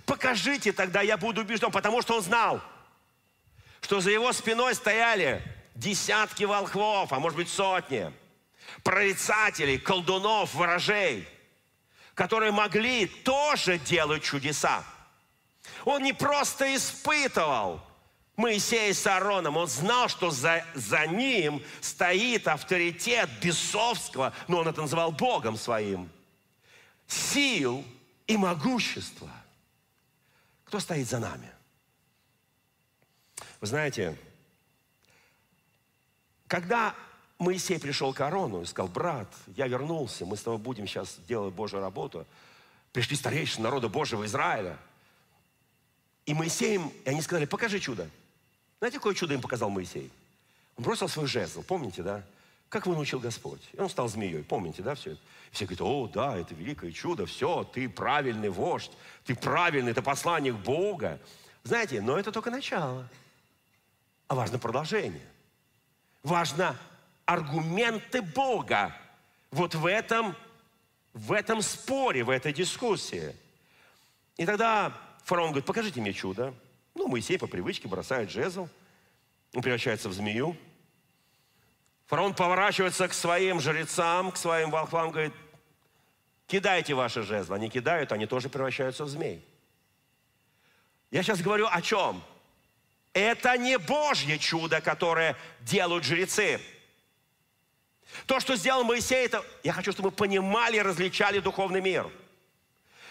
Покажите, 0.06 0.72
тогда 0.72 1.02
я 1.02 1.18
буду 1.18 1.42
убежден, 1.42 1.70
потому 1.70 2.00
что 2.00 2.16
он 2.16 2.22
знал, 2.22 2.62
что 3.82 4.00
за 4.00 4.10
его 4.10 4.32
спиной 4.32 4.74
стояли 4.74 5.42
десятки 5.74 6.44
волхвов, 6.44 7.12
а 7.12 7.20
может 7.20 7.36
быть 7.36 7.50
сотни– 7.50 8.10
прорицателей, 8.82 9.78
колдунов, 9.78 10.54
ворожей, 10.54 11.28
которые 12.14 12.52
могли 12.52 13.06
тоже 13.06 13.78
делать 13.78 14.22
чудеса. 14.22 14.84
Он 15.84 16.02
не 16.02 16.12
просто 16.12 16.74
испытывал 16.74 17.80
Моисея 18.36 18.94
с 18.94 19.06
Аароном, 19.06 19.56
он 19.56 19.66
знал, 19.68 20.08
что 20.08 20.30
за, 20.30 20.64
за 20.74 21.06
ним 21.06 21.62
стоит 21.80 22.48
авторитет 22.48 23.28
бесовского, 23.42 24.32
но 24.48 24.58
он 24.58 24.68
это 24.68 24.80
называл 24.80 25.12
Богом 25.12 25.56
своим, 25.56 26.10
сил 27.06 27.84
и 28.26 28.36
могущества. 28.36 29.30
Кто 30.64 30.80
стоит 30.80 31.08
за 31.08 31.18
нами? 31.18 31.50
Вы 33.60 33.66
знаете, 33.66 34.16
когда 36.46 36.94
Моисей 37.40 37.80
пришел 37.80 38.12
к 38.12 38.20
Арону 38.20 38.60
и 38.60 38.66
сказал, 38.66 38.88
брат, 38.88 39.26
я 39.56 39.66
вернулся, 39.66 40.26
мы 40.26 40.36
с 40.36 40.42
тобой 40.42 40.58
будем 40.58 40.86
сейчас 40.86 41.16
делать 41.26 41.54
Божью 41.54 41.80
работу. 41.80 42.26
Пришли 42.92 43.16
старейшины 43.16 43.64
народа 43.64 43.88
Божьего 43.88 44.26
Израиля. 44.26 44.76
И 46.26 46.34
Моисей 46.34 46.74
им, 46.74 46.92
и 47.06 47.08
они 47.08 47.22
сказали, 47.22 47.46
покажи 47.46 47.80
чудо. 47.80 48.08
Знаете, 48.78 48.98
какое 48.98 49.14
чудо 49.14 49.32
им 49.32 49.40
показал 49.40 49.70
Моисей? 49.70 50.12
Он 50.76 50.84
бросил 50.84 51.08
свой 51.08 51.26
жезл, 51.26 51.62
помните, 51.62 52.02
да? 52.02 52.22
Как 52.68 52.84
его 52.84 52.94
научил 52.94 53.20
Господь? 53.20 53.62
И 53.72 53.80
он 53.80 53.88
стал 53.88 54.06
змеей, 54.08 54.44
помните, 54.44 54.82
да, 54.82 54.94
все 54.94 55.12
это? 55.12 55.20
Все 55.50 55.64
говорят, 55.64 55.80
о, 55.80 56.10
да, 56.12 56.36
это 56.36 56.54
великое 56.54 56.92
чудо, 56.92 57.24
все, 57.24 57.64
ты 57.64 57.88
правильный 57.88 58.50
вождь, 58.50 58.92
ты 59.24 59.34
правильный, 59.34 59.94
ты 59.94 60.02
посланник 60.02 60.54
Бога. 60.56 61.18
Знаете, 61.64 62.02
но 62.02 62.18
это 62.18 62.32
только 62.32 62.50
начало. 62.50 63.08
А 64.28 64.34
важно 64.34 64.58
продолжение. 64.58 65.26
Важно 66.22 66.76
аргументы 67.30 68.22
Бога 68.22 68.92
вот 69.52 69.76
в 69.76 69.86
этом, 69.86 70.34
в 71.12 71.30
этом 71.30 71.62
споре, 71.62 72.24
в 72.24 72.30
этой 72.30 72.52
дискуссии. 72.52 73.36
И 74.36 74.44
тогда 74.44 74.92
фараон 75.24 75.50
говорит, 75.50 75.64
покажите 75.64 76.00
мне 76.00 76.12
чудо. 76.12 76.52
Ну, 76.96 77.06
Моисей 77.06 77.38
по 77.38 77.46
привычке 77.46 77.86
бросает 77.86 78.30
жезл, 78.30 78.68
он 79.54 79.62
превращается 79.62 80.08
в 80.08 80.12
змею. 80.12 80.56
Фараон 82.06 82.34
поворачивается 82.34 83.06
к 83.06 83.12
своим 83.12 83.60
жрецам, 83.60 84.32
к 84.32 84.36
своим 84.36 84.72
волхвам, 84.72 85.12
говорит, 85.12 85.32
кидайте 86.48 86.94
ваши 86.94 87.22
жезлы. 87.22 87.54
Они 87.54 87.70
кидают, 87.70 88.10
они 88.10 88.26
тоже 88.26 88.48
превращаются 88.48 89.04
в 89.04 89.08
змей. 89.08 89.44
Я 91.12 91.22
сейчас 91.22 91.40
говорю 91.40 91.68
о 91.70 91.80
чем? 91.80 92.24
Это 93.12 93.56
не 93.56 93.78
Божье 93.78 94.36
чудо, 94.36 94.80
которое 94.80 95.36
делают 95.60 96.02
жрецы. 96.02 96.60
То, 98.26 98.40
что 98.40 98.56
сделал 98.56 98.84
Моисей, 98.84 99.24
это, 99.24 99.44
я 99.62 99.72
хочу, 99.72 99.92
чтобы 99.92 100.10
мы 100.10 100.16
понимали 100.16 100.76
и 100.76 100.82
различали 100.82 101.40
духовный 101.40 101.80
мир. 101.80 102.08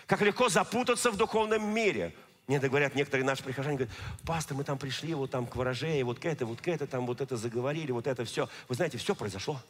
Как 0.06 0.22
легко 0.22 0.50
запутаться 0.50 1.12
в 1.12 1.18
духовном 1.18 1.64
мире. 1.74 2.14
Мне 2.48 2.60
говорят 2.60 2.96
некоторые 2.96 3.26
наши 3.26 3.44
прихожане, 3.44 3.78
говорят, 3.78 3.96
пастор, 4.26 4.58
мы 4.58 4.64
там 4.64 4.80
пришли, 4.80 5.14
вот 5.14 5.30
там 5.30 5.46
к 5.46 5.56
ворожее, 5.56 6.04
вот 6.04 6.18
к 6.18 6.26
это, 6.26 6.48
вот 6.48 6.62
к 6.62 6.68
это, 6.68 6.88
там 6.88 7.06
вот 7.06 7.22
это 7.22 7.38
заговорили, 7.38 7.92
вот 7.92 8.08
это 8.08 8.26
все. 8.26 8.50
Вы 8.68 8.76
знаете, 8.76 8.98
все 8.98 9.14
произошло. 9.14 9.62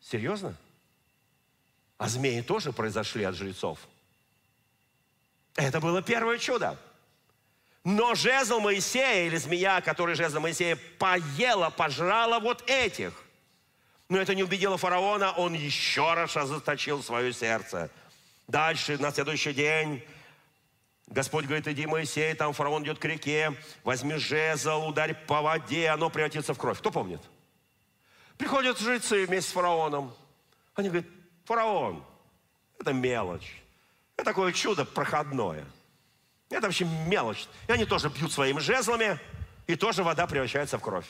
Серьезно? 0.00 0.54
А 1.98 2.08
змеи 2.08 2.42
тоже 2.42 2.72
произошли 2.72 3.24
от 3.24 3.34
жрецов. 3.34 3.80
Это 5.56 5.80
было 5.80 6.00
первое 6.00 6.38
чудо. 6.38 6.78
Но 7.82 8.14
жезл 8.14 8.60
Моисея 8.60 9.26
или 9.26 9.36
змея, 9.36 9.80
который 9.80 10.14
жезл 10.14 10.40
Моисея 10.40 10.78
поела, 10.98 11.70
пожрала 11.70 12.38
вот 12.38 12.62
этих. 12.68 13.23
Но 14.08 14.18
это 14.18 14.34
не 14.34 14.42
убедило 14.42 14.76
фараона, 14.76 15.32
он 15.32 15.54
еще 15.54 16.12
раз 16.14 16.36
ожесточил 16.36 17.02
свое 17.02 17.32
сердце. 17.32 17.90
Дальше, 18.46 18.98
на 18.98 19.10
следующий 19.10 19.54
день, 19.54 20.04
Господь 21.06 21.46
говорит, 21.46 21.66
иди, 21.68 21.86
Моисей, 21.86 22.34
там 22.34 22.52
фараон 22.52 22.82
идет 22.84 22.98
к 22.98 23.04
реке, 23.04 23.54
возьми 23.82 24.16
жезл, 24.16 24.86
ударь 24.88 25.14
по 25.26 25.40
воде, 25.42 25.88
оно 25.88 26.10
превратится 26.10 26.52
в 26.52 26.58
кровь. 26.58 26.78
Кто 26.78 26.90
помнит? 26.90 27.20
Приходят 28.36 28.78
жрецы 28.78 29.26
вместе 29.26 29.50
с 29.50 29.52
фараоном. 29.52 30.14
Они 30.74 30.88
говорят, 30.88 31.10
фараон, 31.44 32.04
это 32.78 32.92
мелочь. 32.92 33.62
Это 34.16 34.26
такое 34.26 34.52
чудо 34.52 34.84
проходное. 34.84 35.64
Это 36.50 36.66
вообще 36.66 36.84
мелочь. 36.84 37.46
И 37.68 37.72
они 37.72 37.84
тоже 37.84 38.08
бьют 38.10 38.32
своими 38.32 38.60
жезлами, 38.60 39.18
и 39.66 39.76
тоже 39.76 40.02
вода 40.02 40.26
превращается 40.26 40.78
в 40.78 40.82
кровь. 40.82 41.06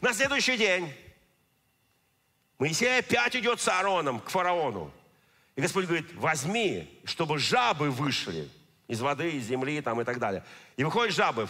На 0.00 0.12
следующий 0.12 0.56
день 0.56 0.92
Моисей 2.58 2.98
опять 2.98 3.36
идет 3.36 3.60
с 3.60 3.68
Аароном 3.68 4.20
к 4.20 4.30
фараону. 4.30 4.92
И 5.56 5.60
Господь 5.60 5.86
говорит, 5.86 6.12
возьми, 6.14 7.00
чтобы 7.04 7.38
жабы 7.38 7.90
вышли 7.90 8.48
из 8.86 9.00
воды, 9.00 9.30
из 9.32 9.44
земли 9.44 9.80
там, 9.80 10.00
и 10.00 10.04
так 10.04 10.18
далее. 10.18 10.44
И 10.76 10.84
выходят 10.84 11.14
жабы. 11.14 11.48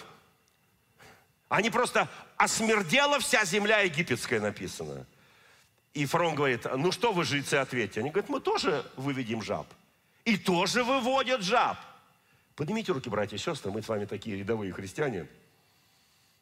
Они 1.48 1.70
просто 1.70 2.08
осмердела 2.36 3.20
вся 3.20 3.44
земля 3.44 3.80
египетская 3.80 4.40
написано. 4.40 5.06
И 5.94 6.04
фараон 6.06 6.34
говорит, 6.34 6.66
ну 6.76 6.92
что 6.92 7.12
вы, 7.12 7.24
жрецы, 7.24 7.54
ответьте? 7.54 8.00
Они 8.00 8.10
говорят, 8.10 8.28
мы 8.28 8.40
тоже 8.40 8.84
выведем 8.96 9.42
жаб 9.42 9.66
и 10.24 10.36
тоже 10.36 10.84
выводят 10.84 11.42
жаб. 11.42 11.78
Поднимите 12.54 12.92
руки, 12.92 13.08
братья 13.08 13.36
и 13.36 13.38
сестры, 13.38 13.70
мы 13.70 13.82
с 13.82 13.88
вами 13.88 14.04
такие 14.04 14.36
рядовые 14.36 14.72
христиане. 14.72 15.26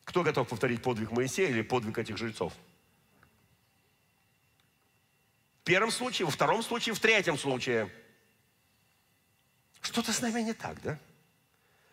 Кто 0.07 0.23
готов 0.23 0.49
повторить 0.49 0.83
подвиг 0.83 1.11
Моисея 1.11 1.51
или 1.51 1.61
подвиг 1.61 1.99
этих 1.99 2.17
жрецов? 2.17 2.55
В 5.61 5.65
первом 5.65 5.91
случае, 5.91 6.25
во 6.25 6.33
втором 6.33 6.63
случае, 6.63 6.95
в 6.95 7.01
третьем 7.01 7.37
случае. 7.37 7.93
Что-то 9.83 10.15
с 10.15 10.23
нами 10.23 10.41
не 10.41 10.55
так, 10.55 10.81
да? 10.81 10.99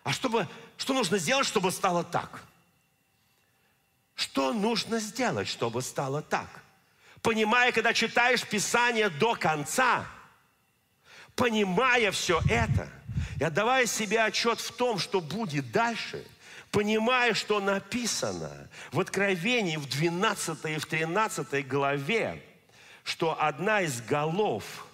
А 0.04 0.14
чтобы, 0.14 0.48
что 0.78 0.94
нужно 0.94 1.18
сделать, 1.18 1.46
чтобы 1.46 1.70
стало 1.72 2.06
так? 2.06 2.46
Что 4.16 4.54
нужно 4.54 5.02
сделать, 5.02 5.50
чтобы 5.50 5.82
стало 5.82 6.22
так? 6.22 6.64
Понимая, 7.22 7.74
когда 7.74 7.94
читаешь 7.94 8.48
Писание 8.48 9.10
до 9.10 9.36
конца– 9.36 10.08
понимая 11.36 12.12
все 12.12 12.40
это, 12.50 12.90
и 13.40 13.44
отдавая 13.44 13.86
себе 13.86 14.22
отчет 14.22 14.60
в 14.60 14.72
том, 14.76 15.00
что 15.00 15.22
будет 15.22 15.72
дальше, 15.72 16.26
понимая, 16.74 17.36
что 17.36 17.62
написано 17.62 18.68
в 18.92 19.00
Откровении 19.00 19.78
в 19.78 19.88
12 19.88 20.66
и 20.66 20.78
в 20.78 20.86
13 20.88 21.68
главе, 21.68 22.42
что 23.04 23.40
одна 23.40 23.82
из 23.82 24.02
голов 24.02 24.88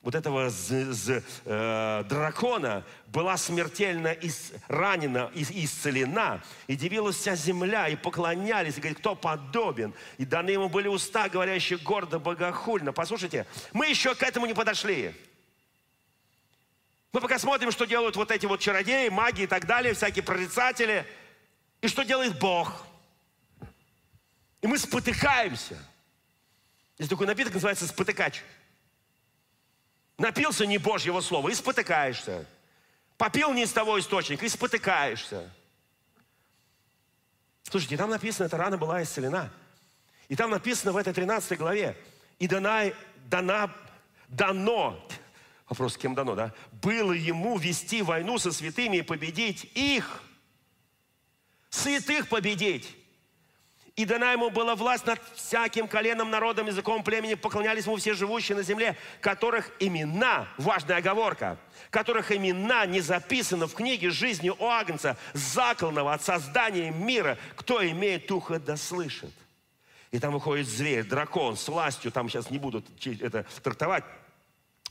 вот 0.00 0.14
этого 0.14 0.48
з, 0.48 0.92
з, 0.92 1.22
э, 1.44 2.04
дракона 2.08 2.82
была 3.08 3.36
смертельно 3.36 4.08
ис, 4.08 4.52
ранена 4.68 5.30
и 5.34 5.42
исцелена, 5.64 6.42
и 6.66 6.76
дивилась 6.76 7.16
вся 7.16 7.36
земля, 7.36 7.88
и 7.88 7.96
поклонялись, 7.96 8.78
и 8.78 8.80
говорит, 8.80 8.98
кто 8.98 9.14
подобен, 9.14 9.92
и 10.16 10.24
даны 10.24 10.50
ему 10.50 10.70
были 10.70 10.88
уста, 10.88 11.28
говорящие 11.28 11.78
гордо, 11.78 12.18
богохульно. 12.18 12.92
Послушайте, 12.92 13.46
мы 13.74 13.88
еще 13.88 14.14
к 14.14 14.22
этому 14.22 14.46
не 14.46 14.54
подошли. 14.54 15.14
Мы 17.12 17.20
пока 17.20 17.38
смотрим, 17.38 17.70
что 17.70 17.86
делают 17.86 18.16
вот 18.16 18.30
эти 18.30 18.46
вот 18.46 18.60
чародеи, 18.60 19.08
маги 19.08 19.42
и 19.42 19.46
так 19.46 19.66
далее, 19.66 19.94
всякие 19.94 20.22
прорицатели. 20.22 21.06
И 21.80 21.88
что 21.88 22.02
делает 22.02 22.38
Бог. 22.38 22.84
И 24.60 24.66
мы 24.66 24.78
спотыкаемся. 24.78 25.78
Есть 26.98 27.10
такой 27.10 27.26
напиток, 27.26 27.54
называется 27.54 27.86
спотыкач. 27.86 28.42
Напился 30.18 30.66
не 30.66 30.78
Божьего 30.78 31.20
слова 31.20 31.48
и 31.48 31.54
спотыкаешься. 31.54 32.44
Попил 33.16 33.52
не 33.52 33.62
из 33.62 33.72
того 33.72 33.98
источника 33.98 34.44
и 34.44 34.48
спотыкаешься. 34.48 35.50
Слушайте, 37.62 37.96
там 37.96 38.10
написано, 38.10 38.46
эта 38.46 38.56
рана 38.56 38.76
была 38.76 39.02
исцелена. 39.02 39.50
И 40.28 40.36
там 40.36 40.50
написано 40.50 40.92
в 40.92 40.96
этой 40.96 41.12
13 41.14 41.58
главе, 41.58 41.96
и 42.38 42.46
дана, 42.46 42.92
дана, 43.26 43.74
дано, 44.28 45.08
Вопрос, 45.68 45.96
кем 45.96 46.14
дано, 46.14 46.34
да? 46.34 46.54
Было 46.72 47.12
ему 47.12 47.58
вести 47.58 48.02
войну 48.02 48.38
со 48.38 48.52
святыми 48.52 48.98
и 48.98 49.02
победить 49.02 49.70
их. 49.74 50.22
Святых 51.68 52.28
победить. 52.28 52.96
И 53.94 54.04
дана 54.04 54.30
ему 54.30 54.48
была 54.48 54.76
власть 54.76 55.06
над 55.06 55.20
всяким 55.34 55.88
коленом, 55.88 56.30
народом, 56.30 56.68
языком, 56.68 57.02
племени. 57.02 57.34
Поклонялись 57.34 57.84
ему 57.84 57.96
все 57.96 58.14
живущие 58.14 58.56
на 58.56 58.62
земле, 58.62 58.96
которых 59.20 59.72
имена, 59.80 60.48
важная 60.56 60.98
оговорка, 60.98 61.58
которых 61.90 62.30
имена 62.30 62.86
не 62.86 63.00
записаны 63.00 63.66
в 63.66 63.74
книге 63.74 64.10
жизни 64.10 64.50
у 64.50 64.66
Агнца, 64.66 65.18
закланного 65.34 66.14
от 66.14 66.22
создания 66.22 66.92
мира. 66.92 67.36
Кто 67.56 67.84
имеет 67.84 68.30
ухо, 68.30 68.60
да 68.60 68.76
слышит. 68.76 69.34
И 70.12 70.20
там 70.20 70.32
выходит 70.32 70.68
зверь, 70.68 71.04
дракон 71.04 71.56
с 71.56 71.68
властью, 71.68 72.12
там 72.12 72.28
сейчас 72.28 72.50
не 72.50 72.58
буду 72.58 72.84
это 73.20 73.44
трактовать, 73.64 74.04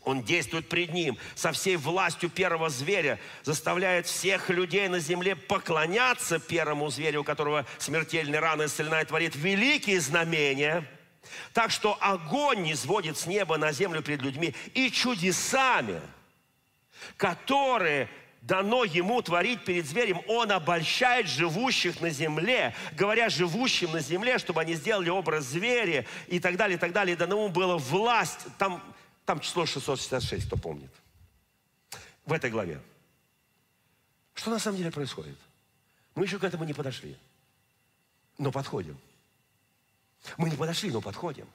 он 0.07 0.23
действует 0.23 0.69
пред 0.69 0.93
ним 0.93 1.17
со 1.35 1.51
всей 1.51 1.75
властью 1.75 2.29
первого 2.29 2.69
зверя, 2.69 3.19
заставляет 3.43 4.07
всех 4.07 4.49
людей 4.49 4.87
на 4.87 4.99
земле 4.99 5.35
поклоняться 5.35 6.39
первому 6.39 6.89
зверю, 6.89 7.21
у 7.21 7.23
которого 7.25 7.65
смертельная 7.77 8.39
рана 8.39 8.65
исцелена 8.65 9.01
и 9.01 9.05
творит 9.05 9.35
великие 9.35 9.99
знамения. 9.99 10.89
Так 11.53 11.71
что 11.71 11.97
огонь 11.99 12.63
не 12.63 12.73
сводит 12.73 13.17
с 13.17 13.25
неба 13.25 13.57
на 13.57 13.73
землю 13.73 14.01
перед 14.01 14.21
людьми 14.21 14.55
и 14.73 14.89
чудесами, 14.89 15.99
которые 17.17 18.07
дано 18.41 18.85
ему 18.85 19.21
творить 19.21 19.65
перед 19.65 19.85
зверем, 19.85 20.21
он 20.29 20.53
обольщает 20.53 21.27
живущих 21.27 21.99
на 21.99 22.11
земле, 22.11 22.73
говоря 22.93 23.27
живущим 23.27 23.91
на 23.91 23.99
земле, 23.99 24.37
чтобы 24.37 24.61
они 24.61 24.75
сделали 24.75 25.09
образ 25.09 25.43
зверя 25.43 26.05
и 26.29 26.39
так 26.39 26.55
далее, 26.55 26.77
и 26.77 26.79
так 26.79 26.93
далее. 26.93 27.15
И 27.15 27.19
дано 27.19 27.35
ему 27.35 27.49
было 27.49 27.75
власть. 27.77 28.47
Там 28.57 28.81
там 29.27 29.41
число 29.41 29.65
666, 29.65 30.47
кто 30.47 30.55
помнит. 30.55 30.89
В 32.25 32.31
этой 32.31 32.49
главе. 32.49 32.81
Что 34.33 34.51
на 34.51 34.57
самом 34.57 34.77
деле 34.77 34.89
происходит? 34.89 35.37
Мы 36.15 36.23
еще 36.23 36.39
к 36.39 36.45
этому 36.45 36.63
не 36.63 36.73
подошли. 36.73 37.17
Но 38.37 38.53
подходим. 38.53 38.97
Мы 40.37 40.49
не 40.49 40.55
подошли, 40.55 40.91
но 40.91 41.01
подходим. 41.01 41.45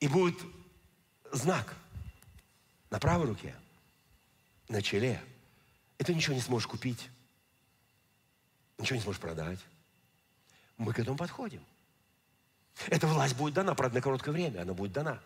И 0.00 0.08
будет 0.08 0.38
знак 1.32 1.76
на 2.88 2.98
правой 2.98 3.26
руке, 3.26 3.54
на 4.68 4.80
челе. 4.80 5.22
Это 5.98 6.14
ничего 6.14 6.34
не 6.34 6.40
сможешь 6.40 6.66
купить. 6.66 7.10
Ничего 8.78 8.96
не 8.96 9.02
сможешь 9.02 9.20
продать. 9.20 9.60
Мы 10.78 10.94
к 10.94 10.98
этому 10.98 11.18
подходим. 11.18 11.62
Эта 12.86 13.06
власть 13.06 13.36
будет 13.36 13.52
дана, 13.52 13.74
правда, 13.74 13.96
на 13.96 14.02
короткое 14.02 14.30
время 14.30 14.62
она 14.62 14.72
будет 14.72 14.92
дана. 14.92 15.20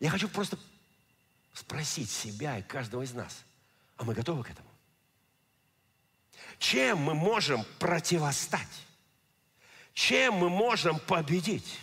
Я 0.00 0.10
хочу 0.10 0.28
просто 0.28 0.58
спросить 1.52 2.10
себя 2.10 2.58
и 2.58 2.62
каждого 2.62 3.02
из 3.02 3.12
нас, 3.12 3.44
а 3.96 4.04
мы 4.04 4.14
готовы 4.14 4.42
к 4.42 4.50
этому? 4.50 4.68
Чем 6.58 6.98
мы 6.98 7.14
можем 7.14 7.64
противостать? 7.78 8.86
Чем 9.92 10.34
мы 10.34 10.48
можем 10.48 10.98
победить? 10.98 11.78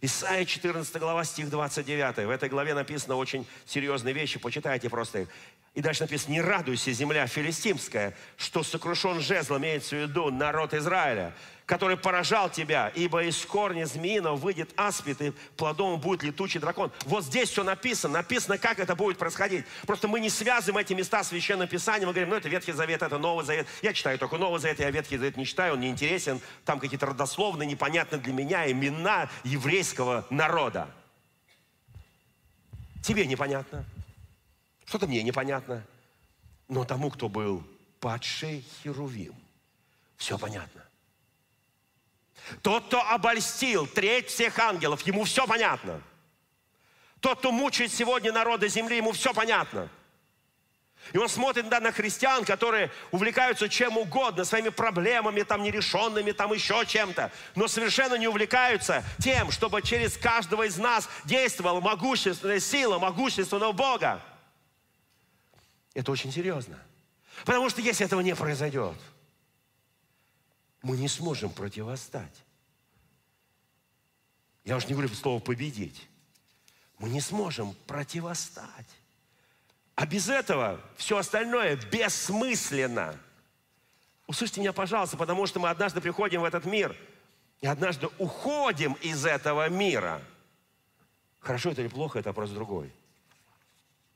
Исайя 0.00 0.44
14 0.44 0.96
глава, 0.96 1.24
стих 1.24 1.48
29. 1.48 2.26
В 2.26 2.30
этой 2.30 2.48
главе 2.48 2.74
написано 2.74 3.16
очень 3.16 3.46
серьезные 3.66 4.12
вещи. 4.12 4.38
Почитайте 4.38 4.90
просто 4.90 5.20
их. 5.20 5.28
И 5.74 5.80
дальше 5.80 6.02
написано, 6.02 6.32
не 6.32 6.40
радуйся, 6.40 6.92
земля 6.92 7.26
филистимская, 7.26 8.14
что 8.36 8.62
сокрушен 8.62 9.20
жезл, 9.20 9.56
имеется 9.56 9.96
в 9.96 10.00
виду 10.00 10.30
народ 10.30 10.74
Израиля, 10.74 11.34
который 11.66 11.96
поражал 11.96 12.50
тебя, 12.50 12.88
ибо 12.94 13.22
из 13.24 13.44
корня 13.44 13.86
змеиного 13.86 14.36
выйдет 14.36 14.70
аспид, 14.76 15.20
и 15.22 15.32
плодом 15.56 16.00
будет 16.00 16.22
летучий 16.22 16.60
дракон. 16.60 16.90
Вот 17.04 17.24
здесь 17.24 17.50
все 17.50 17.62
написано, 17.62 18.14
написано, 18.14 18.58
как 18.58 18.78
это 18.78 18.94
будет 18.94 19.18
происходить. 19.18 19.64
Просто 19.86 20.08
мы 20.08 20.20
не 20.20 20.30
связываем 20.30 20.78
эти 20.84 20.92
места 20.92 21.22
Священным 21.22 21.68
Писанием, 21.68 22.08
мы 22.08 22.14
говорим, 22.14 22.30
ну 22.30 22.36
это 22.36 22.48
Ветхий 22.48 22.72
Завет, 22.72 23.02
это 23.02 23.18
Новый 23.18 23.44
Завет. 23.44 23.66
Я 23.80 23.92
читаю 23.92 24.18
только 24.18 24.38
Новый 24.38 24.60
Завет, 24.60 24.80
я 24.80 24.90
Ветхий 24.90 25.16
Завет 25.16 25.36
не 25.36 25.46
читаю, 25.46 25.74
он 25.74 25.80
не 25.80 25.88
интересен. 25.88 26.40
Там 26.64 26.80
какие-то 26.80 27.06
родословные, 27.06 27.68
непонятные 27.68 28.20
для 28.20 28.32
меня 28.32 28.70
имена 28.70 29.30
еврейского 29.44 30.26
народа. 30.30 30.88
Тебе 33.02 33.26
непонятно. 33.26 33.84
Что-то 34.84 35.06
мне 35.06 35.22
непонятно. 35.22 35.84
Но 36.68 36.84
тому, 36.84 37.10
кто 37.10 37.28
был 37.28 37.62
падший 38.00 38.64
Херувим, 38.82 39.34
все 40.16 40.38
понятно. 40.38 40.82
Тот, 42.62 42.86
кто 42.86 43.02
обольстил 43.08 43.86
треть 43.86 44.28
всех 44.28 44.58
ангелов, 44.58 45.02
ему 45.02 45.24
все 45.24 45.46
понятно. 45.46 46.02
Тот, 47.20 47.38
кто 47.38 47.52
мучает 47.52 47.92
сегодня 47.92 48.32
народы 48.32 48.68
земли, 48.68 48.96
ему 48.96 49.12
все 49.12 49.32
понятно. 49.32 49.88
И 51.12 51.18
он 51.18 51.28
смотрит 51.28 51.68
да, 51.68 51.80
на 51.80 51.92
христиан, 51.92 52.44
которые 52.44 52.90
увлекаются 53.10 53.68
чем 53.68 53.98
угодно, 53.98 54.44
своими 54.44 54.68
проблемами, 54.68 55.42
там, 55.42 55.62
нерешенными, 55.62 56.30
там, 56.30 56.52
еще 56.52 56.84
чем-то, 56.86 57.32
но 57.54 57.66
совершенно 57.66 58.14
не 58.14 58.28
увлекаются 58.28 59.04
тем, 59.18 59.50
чтобы 59.50 59.82
через 59.82 60.16
каждого 60.16 60.62
из 60.62 60.76
нас 60.78 61.08
действовала 61.24 61.80
могущественная 61.80 62.60
сила 62.60 62.98
могущественного 62.98 63.72
Бога. 63.72 64.22
Это 65.94 66.12
очень 66.12 66.32
серьезно. 66.32 66.78
Потому 67.44 67.68
что 67.68 67.80
если 67.80 68.06
этого 68.06 68.20
не 68.20 68.34
произойдет, 68.34 68.96
мы 70.82 70.96
не 70.96 71.08
сможем 71.08 71.50
противостать. 71.50 72.42
Я 74.64 74.76
уж 74.76 74.86
не 74.86 74.92
говорю 74.92 75.08
слово 75.08 75.40
«победить». 75.40 76.08
Мы 76.98 77.08
не 77.08 77.20
сможем 77.20 77.74
противостать. 77.86 78.86
А 79.96 80.06
без 80.06 80.28
этого 80.28 80.80
все 80.96 81.18
остальное 81.18 81.76
бессмысленно. 81.76 83.18
Услышьте 84.28 84.60
меня, 84.60 84.72
пожалуйста, 84.72 85.16
потому 85.16 85.46
что 85.46 85.58
мы 85.58 85.68
однажды 85.68 86.00
приходим 86.00 86.42
в 86.42 86.44
этот 86.44 86.64
мир 86.64 86.96
и 87.60 87.66
однажды 87.66 88.08
уходим 88.18 88.92
из 88.94 89.26
этого 89.26 89.68
мира. 89.68 90.22
Хорошо 91.40 91.70
это 91.70 91.82
или 91.82 91.88
плохо, 91.88 92.20
это 92.20 92.28
вопрос 92.30 92.50
другой. 92.50 92.92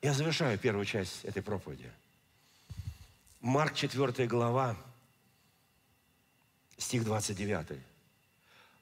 Я 0.00 0.12
завершаю 0.12 0.56
первую 0.56 0.84
часть 0.84 1.24
этой 1.24 1.42
проповеди. 1.42 1.90
Марк 3.40 3.74
4 3.74 4.28
глава, 4.28 4.76
стих 6.78 7.04
29. 7.04 7.78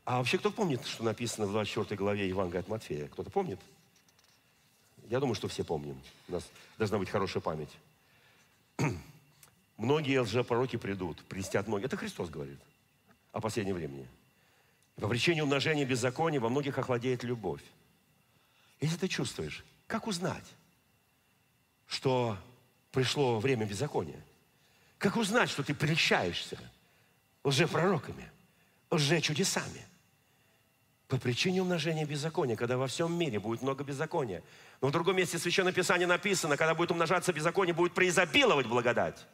А 0.05 0.19
вообще 0.19 0.39
кто 0.39 0.51
помнит, 0.51 0.85
что 0.87 1.05
написано 1.05 1.47
в 1.47 1.53
24 1.53 1.97
главе 1.97 2.29
Евангелия 2.29 2.61
от 2.61 2.69
Матфея? 2.69 3.09
Кто-то 3.09 3.31
помнит? 3.31 3.59
Я 5.09 5.21
думаю, 5.21 5.35
что 5.35 5.49
все 5.49 5.65
помним. 5.65 6.01
У 6.29 6.33
нас 6.33 6.49
должна 6.79 6.99
быть 6.99 7.11
хорошая 7.11 7.43
память. 7.43 7.71
Многие 9.77 10.21
лжепророки 10.21 10.77
придут, 10.77 11.23
престят 11.25 11.67
многие. 11.67 11.87
Это 11.87 11.97
Христос 11.97 12.31
говорит 12.31 12.59
о 13.33 13.41
последнем 13.41 13.75
времени. 13.75 14.07
по 14.97 15.09
причине 15.09 15.43
умножения 15.43 15.85
беззакония 15.85 16.41
во 16.41 16.49
многих 16.49 16.79
охладеет 16.79 17.25
любовь. 17.25 17.63
Если 18.81 18.97
ты 18.97 19.09
чувствуешь, 19.09 19.65
как 19.87 20.07
узнать? 20.07 20.45
что 21.87 22.37
пришло 22.91 23.39
время 23.39 23.67
беззакония? 23.67 24.21
Как 24.99 25.17
узнать, 25.17 25.51
что 25.51 25.63
ты 25.63 25.75
прельщаешься 25.75 26.59
лжепророками, 27.45 28.31
лжечудесами? 28.91 29.87
По 31.09 31.19
причине 31.19 31.63
умножения 31.63 32.07
беззакония, 32.07 32.57
когда 32.57 32.77
во 32.77 32.87
всем 32.87 33.17
мире 33.17 33.39
будет 33.39 33.63
много 33.63 33.85
беззакония. 33.85 34.43
Но 34.81 34.89
в 34.89 34.91
другом 34.91 35.17
месте 35.17 35.39
Священное 35.39 35.73
Писание 35.73 36.07
написано, 36.07 36.57
когда 36.57 36.75
будет 36.75 36.91
умножаться 36.91 37.33
беззаконие, 37.33 37.75
будет 37.75 37.95
преизобиловать 37.95 38.67
благодать. 38.67 39.27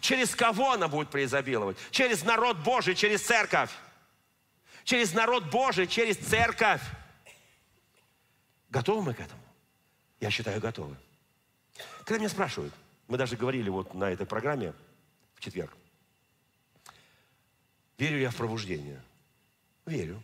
Через 0.00 0.34
кого 0.34 0.72
она 0.72 0.86
будет 0.86 1.08
преизобиловать? 1.10 1.78
Через 1.90 2.22
народ 2.22 2.58
Божий, 2.58 2.94
через 2.94 3.22
церковь. 3.22 3.70
Через 4.84 5.14
народ 5.14 5.50
Божий, 5.50 5.86
через 5.86 6.16
церковь. 6.18 6.82
Готовы 8.68 9.02
мы 9.02 9.14
к 9.14 9.20
этому? 9.20 9.40
Я 10.20 10.30
считаю, 10.30 10.60
готовы. 10.60 10.96
Когда 12.04 12.18
меня 12.18 12.28
спрашивают, 12.28 12.74
мы 13.06 13.16
даже 13.16 13.36
говорили 13.36 13.70
вот 13.70 13.94
на 13.94 14.10
этой 14.10 14.26
программе 14.26 14.74
в 15.34 15.40
четверг, 15.40 15.74
верю 17.98 18.18
я 18.18 18.30
в 18.30 18.36
пробуждение? 18.36 19.02
Верю. 19.86 20.22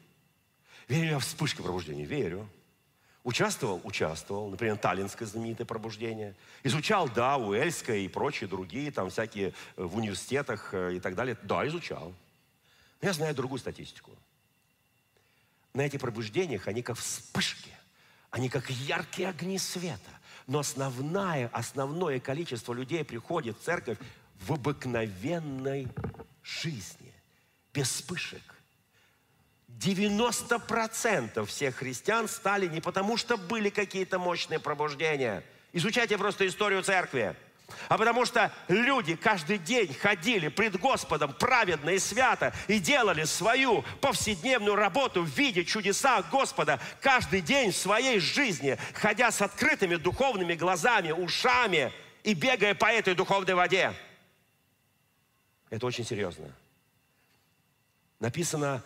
Верю 0.88 1.10
я 1.10 1.18
в 1.18 1.22
вспышки 1.22 1.62
пробуждения? 1.62 2.04
Верю. 2.04 2.48
Участвовал? 3.24 3.80
Участвовал. 3.84 4.50
Например, 4.50 4.76
Таллинское 4.76 5.26
знаменитое 5.26 5.66
пробуждение. 5.66 6.34
Изучал, 6.62 7.08
да, 7.08 7.38
Уэльское 7.38 7.98
и 7.98 8.08
прочие 8.08 8.48
другие, 8.48 8.90
там 8.90 9.08
всякие 9.08 9.54
э, 9.76 9.82
в 9.82 9.96
университетах 9.96 10.74
э, 10.74 10.96
и 10.96 11.00
так 11.00 11.14
далее. 11.14 11.36
Да, 11.42 11.66
изучал. 11.66 12.14
Но 13.00 13.08
я 13.08 13.14
знаю 13.14 13.34
другую 13.34 13.58
статистику. 13.58 14.10
На 15.72 15.82
этих 15.82 16.00
пробуждениях 16.00 16.68
они 16.68 16.82
как 16.82 16.98
вспышки. 16.98 17.70
Они 18.30 18.50
как 18.50 18.68
яркие 18.68 19.28
огни 19.28 19.58
света. 19.58 20.10
Но 20.46 20.58
основное, 20.58 21.48
основное 21.48 22.20
количество 22.20 22.74
людей 22.74 23.04
приходит 23.04 23.56
в 23.58 23.62
церковь 23.62 23.96
в 24.40 24.52
обыкновенной 24.52 25.88
жизни, 26.42 27.13
без 27.74 27.88
вспышек. 27.90 28.42
90% 29.68 31.44
всех 31.46 31.76
христиан 31.76 32.28
стали 32.28 32.68
не 32.68 32.80
потому, 32.80 33.16
что 33.16 33.36
были 33.36 33.68
какие-то 33.68 34.18
мощные 34.18 34.60
пробуждения. 34.60 35.44
Изучайте 35.72 36.16
просто 36.16 36.46
историю 36.46 36.82
церкви 36.82 37.36
а 37.88 37.98
потому 37.98 38.24
что 38.24 38.52
люди 38.68 39.16
каждый 39.16 39.58
день 39.58 39.92
ходили 39.94 40.48
пред 40.48 40.78
Господом 40.78 41.32
праведно 41.32 41.90
и 41.90 41.98
свято 41.98 42.54
и 42.68 42.78
делали 42.78 43.24
свою 43.24 43.84
повседневную 44.00 44.76
работу 44.76 45.22
в 45.22 45.28
виде 45.28 45.64
чудеса 45.64 46.22
Господа 46.30 46.80
каждый 47.00 47.40
день 47.40 47.72
в 47.72 47.76
своей 47.76 48.20
жизни, 48.20 48.78
ходя 48.94 49.30
с 49.30 49.40
открытыми 49.40 49.96
духовными 49.96 50.54
глазами, 50.54 51.10
ушами 51.10 51.92
и 52.22 52.34
бегая 52.34 52.74
по 52.74 52.86
этой 52.86 53.14
духовной 53.14 53.54
воде. 53.54 53.92
Это 55.70 55.86
очень 55.86 56.04
серьезно. 56.04 56.52
Написано 58.24 58.82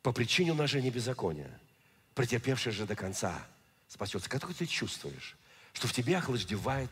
по 0.00 0.12
причине 0.12 0.52
умножения 0.52 0.92
беззакония, 0.92 1.50
претерпевший 2.14 2.70
же 2.70 2.86
до 2.86 2.94
конца 2.94 3.36
спасется. 3.88 4.30
Как 4.30 4.46
ты 4.54 4.64
чувствуешь, 4.64 5.36
что 5.72 5.88
в 5.88 5.92
тебе 5.92 6.18
охлаждевает 6.18 6.88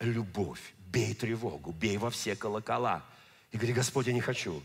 любовь. 0.00 0.72
Бей 0.86 1.14
тревогу, 1.14 1.72
бей 1.72 1.98
во 1.98 2.08
все 2.08 2.36
колокола. 2.36 3.04
И 3.50 3.58
говори, 3.58 3.74
Господь, 3.74 4.06
я 4.06 4.14
не 4.14 4.22
хочу, 4.22 4.62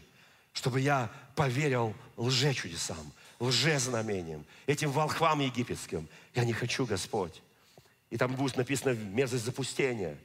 чтобы 0.53 0.79
я 0.79 1.11
поверил 1.35 1.93
лже-чудесам, 2.15 3.11
лже-знамениям, 3.41 4.45
этим 4.65 4.91
волхвам 4.91 5.41
египетским. 5.41 6.07
Я 6.33 6.45
не 6.45 6.53
хочу, 6.53 6.85
Господь. 6.85 7.41
И 8.11 8.17
там 8.17 8.33
будет 8.33 8.55
написано 8.55 8.93
мерзость 8.93 9.43
запустения. 9.43 10.17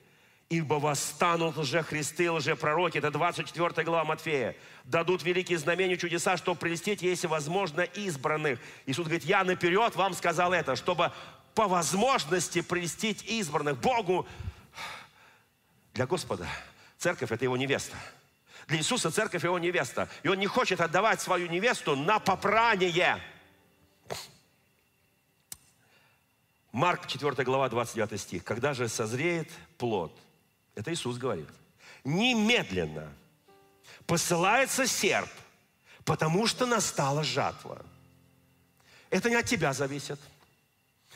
Ибо 0.53 0.75
восстанут 0.75 1.57
лже-христы, 1.57 2.31
лже-пророки. 2.31 2.99
Это 2.99 3.11
24 3.11 3.87
глава 3.87 4.05
Матфея. 4.05 4.55
Дадут 4.85 5.23
великие 5.23 5.57
знамения, 5.57 5.97
чудеса, 5.97 6.37
чтобы 6.37 6.61
прелестить, 6.61 7.01
если 7.01 7.27
возможно, 7.27 7.81
избранных. 7.81 8.61
Иисус 8.85 9.07
говорит, 9.07 9.25
я 9.25 9.45
наперед 9.45 9.97
вам 9.97 10.13
сказал 10.13 10.53
это, 10.53 10.77
чтобы 10.77 11.11
по 11.55 11.69
возможности 11.69 12.61
прелестить 12.61 13.23
избранных. 13.23 13.79
Богу 13.81 14.29
для 15.95 16.07
Господа 16.07 16.47
церковь– 16.99 17.33
это 17.33 17.47
его 17.47 17.57
невеста. 17.57 17.97
Для 18.67 18.77
Иисуса 18.77 19.11
церковь– 19.11 19.43
его 19.45 19.59
невеста. 19.59 20.07
И 20.23 20.29
он 20.29 20.39
не 20.39 20.47
хочет 20.47 20.83
отдавать 20.83 21.23
свою 21.23 21.49
невесту 21.49 21.97
на 21.97 22.19
попрание. 22.19 23.23
Марк 26.73 27.07
4 27.07 27.43
глава 27.43 27.71
29 27.71 28.21
стих. 28.21 28.45
Когда 28.45 28.75
же 28.75 28.89
созреет 28.89 29.51
плод, 29.79 30.15
это 30.75 30.93
Иисус 30.93 31.19
говорит, 31.19 31.49
немедленно 32.05 33.13
посылается 34.07 34.87
серп, 34.87 35.31
потому 36.05 36.47
что 36.47 36.67
настала 36.67 37.23
жатва. 37.23 37.85
Это 39.11 39.29
не 39.29 39.37
от 39.37 39.47
тебя 39.47 39.73
зависит. 39.73 40.19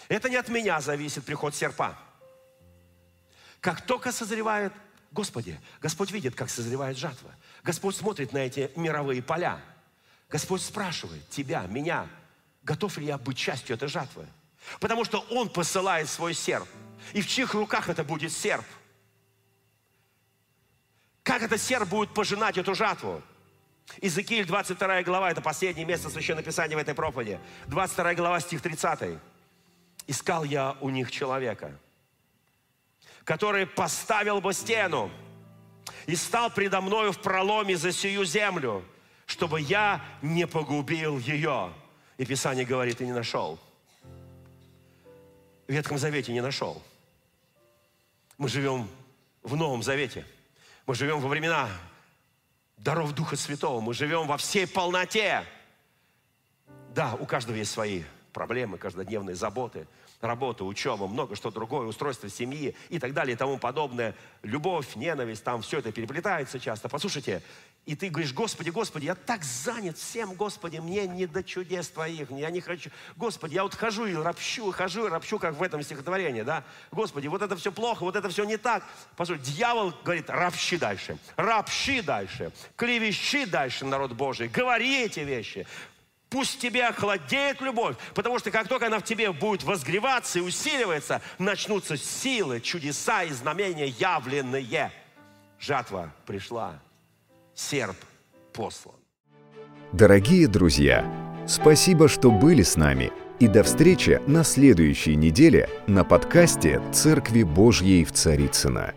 Это 0.09 0.29
не 0.29 0.37
от 0.37 0.49
меня 0.49 0.81
зависит 0.81 1.25
приход 1.25 1.55
серпа. 1.55 1.99
Как 3.61 3.81
только 3.81 4.13
созревает, 4.13 4.73
Господи, 5.11 5.59
Господь 5.81 6.11
видит, 6.11 6.35
как 6.35 6.51
созревает 6.51 6.99
жатва. 6.99 7.35
Господь 7.63 7.97
смотрит 7.97 8.33
на 8.33 8.39
эти 8.39 8.71
мировые 8.77 9.23
поля. 9.23 9.61
Господь 10.29 10.61
спрашивает 10.61 11.29
тебя, 11.31 11.63
меня, 11.63 12.07
готов 12.63 12.99
ли 12.99 13.07
я 13.07 13.17
быть 13.17 13.39
частью 13.39 13.77
этой 13.77 13.89
жатвы? 13.89 14.27
Потому 14.79 15.05
что 15.05 15.21
Он 15.31 15.49
посылает 15.49 16.09
свой 16.09 16.35
серп. 16.35 16.69
И 17.13 17.23
в 17.23 17.29
чьих 17.29 17.55
руках 17.55 17.89
это 17.89 18.05
будет 18.05 18.33
серп? 18.33 18.65
Как 21.27 21.43
этот 21.43 21.61
серп 21.61 21.89
будет 21.89 22.15
пожинать 22.15 22.57
эту 22.57 22.77
жатву? 22.77 23.21
Иезекииль, 24.01 24.47
22 24.47 25.03
глава, 25.03 25.33
это 25.33 25.41
последнее 25.41 25.85
место 25.85 26.09
Священного 26.09 26.45
Писания 26.45 26.77
в 26.77 26.79
этой 26.79 26.95
проповеди. 26.95 27.41
22 27.67 28.15
глава, 28.15 28.39
стих 28.39 28.63
30. 28.63 29.19
«Искал 30.07 30.45
я 30.45 30.77
у 30.81 30.89
них 30.89 31.11
человека, 31.11 31.77
который 33.25 33.67
поставил 33.67 34.41
бы 34.41 34.53
стену 34.53 35.11
и 36.07 36.15
стал 36.15 36.49
предо 36.49 36.81
мною 36.81 37.11
в 37.11 37.19
проломе 37.19 37.77
за 37.77 37.91
сию 37.91 38.25
землю, 38.25 38.85
чтобы 39.27 39.61
я 39.61 40.05
не 40.23 40.47
погубил 40.47 41.19
ее». 41.19 41.73
И 42.19 42.25
Писание 42.25 42.65
говорит, 42.65 43.01
и 43.01 43.05
не 43.05 43.13
нашел. 43.13 43.59
В 45.67 45.73
Ветхом 45.73 45.99
Завете 45.99 46.33
не 46.33 46.41
нашел. 46.41 46.81
Мы 48.39 48.49
живем 48.49 48.89
в 49.43 49.57
Новом 49.57 49.83
Завете. 49.83 50.25
Мы 50.87 50.95
живем 50.95 51.21
во 51.21 51.29
времена 51.29 51.69
даров 52.77 53.13
Духа 53.13 53.37
Святого. 53.37 53.81
Мы 53.81 53.93
живем 53.93 54.29
во 54.29 54.37
всей 54.37 54.69
полноте. 54.69 55.45
Да, 56.95 57.15
у 57.15 57.27
каждого 57.27 57.57
есть 57.57 57.73
свои 57.73 58.05
проблемы, 58.33 58.79
каждодневные 58.79 59.35
заботы, 59.35 59.89
работа, 60.21 60.65
учеба, 60.65 61.07
много 61.07 61.37
что 61.37 61.51
другое, 61.51 61.87
устройство 61.87 62.29
семьи 62.29 62.75
и 62.89 62.99
так 62.99 63.13
далее 63.13 63.35
и 63.35 63.37
тому 63.37 63.59
подобное. 63.59 64.15
Любовь, 64.43 64.97
ненависть, 64.97 65.45
там 65.45 65.63
все 65.63 65.79
это 65.79 65.93
переплетается 65.93 66.59
часто. 66.59 66.89
Послушайте, 66.89 67.43
и 67.87 67.95
ты 67.95 68.09
говоришь, 68.11 68.33
Господи, 68.33 68.71
Господи, 68.71 69.05
я 69.05 69.15
так 69.15 69.45
занят 69.45 69.97
всем, 69.97 70.35
Господи, 70.35 70.79
мне 70.79 71.07
не 71.07 71.27
до 71.27 71.45
чудес 71.45 71.89
Твоих, 71.89 72.31
я 72.33 72.51
не 72.51 72.61
хочу. 72.61 72.91
Господи, 73.17 73.55
я 73.55 73.63
вот 73.63 73.77
хожу 73.77 74.07
и 74.07 74.15
ропщу, 74.15 74.73
хожу 74.73 75.07
и 75.07 75.09
ропщу, 75.09 75.39
как 75.39 75.55
в 75.55 75.63
этом 75.63 75.83
стихотворении, 75.83 76.43
да? 76.43 76.65
Господи, 76.91 77.29
вот 77.29 77.43
это 77.43 77.55
все 77.57 77.71
плохо, 77.71 78.03
вот 78.03 78.17
это 78.17 78.29
все 78.29 78.45
не 78.45 78.57
так. 78.57 78.83
Послушай, 79.17 79.41
дьявол 79.43 79.93
говорит, 80.05 80.29
ропщи 80.29 80.77
дальше, 80.77 81.17
ропщи 81.37 82.01
дальше, 82.01 82.51
клевещи 82.75 83.45
дальше, 83.45 83.85
народ 83.85 84.13
Божий, 84.13 84.49
говори 84.49 85.05
эти 85.05 85.21
вещи. 85.21 85.65
Пусть 86.29 86.59
тебе 86.59 86.87
охладеет 86.87 87.61
любовь, 87.61 87.97
потому 88.15 88.39
что 88.39 88.51
как 88.51 88.69
только 88.69 88.87
она 88.87 88.99
в 88.99 89.05
тебе 89.05 89.33
будет 89.33 89.63
возгреваться 89.63 90.39
и 90.39 90.43
усиливаться, 90.43 91.23
начнутся 91.39 91.97
силы, 91.97 92.61
чудеса 92.61 93.23
и 93.23 93.31
знамения 93.31 93.87
явленные. 93.87 94.91
Жатва 95.61 96.13
пришла 96.27 96.81
серп 97.55 97.97
послан. 98.53 98.97
Дорогие 99.93 100.49
друзья, 100.49 101.07
спасибо, 101.47 102.09
что 102.09 102.31
были 102.31 102.63
с 102.63 102.77
нами. 102.77 103.13
И 103.39 103.49
до 103.49 103.63
встречи 103.63 104.21
на 104.27 104.45
следующей 104.45 105.15
неделе 105.15 105.69
на 105.87 106.05
подкасте 106.05 106.83
«Церкви 106.93 107.43
Божьей 107.43 108.05
в 108.05 108.13
Царицына. 108.13 108.95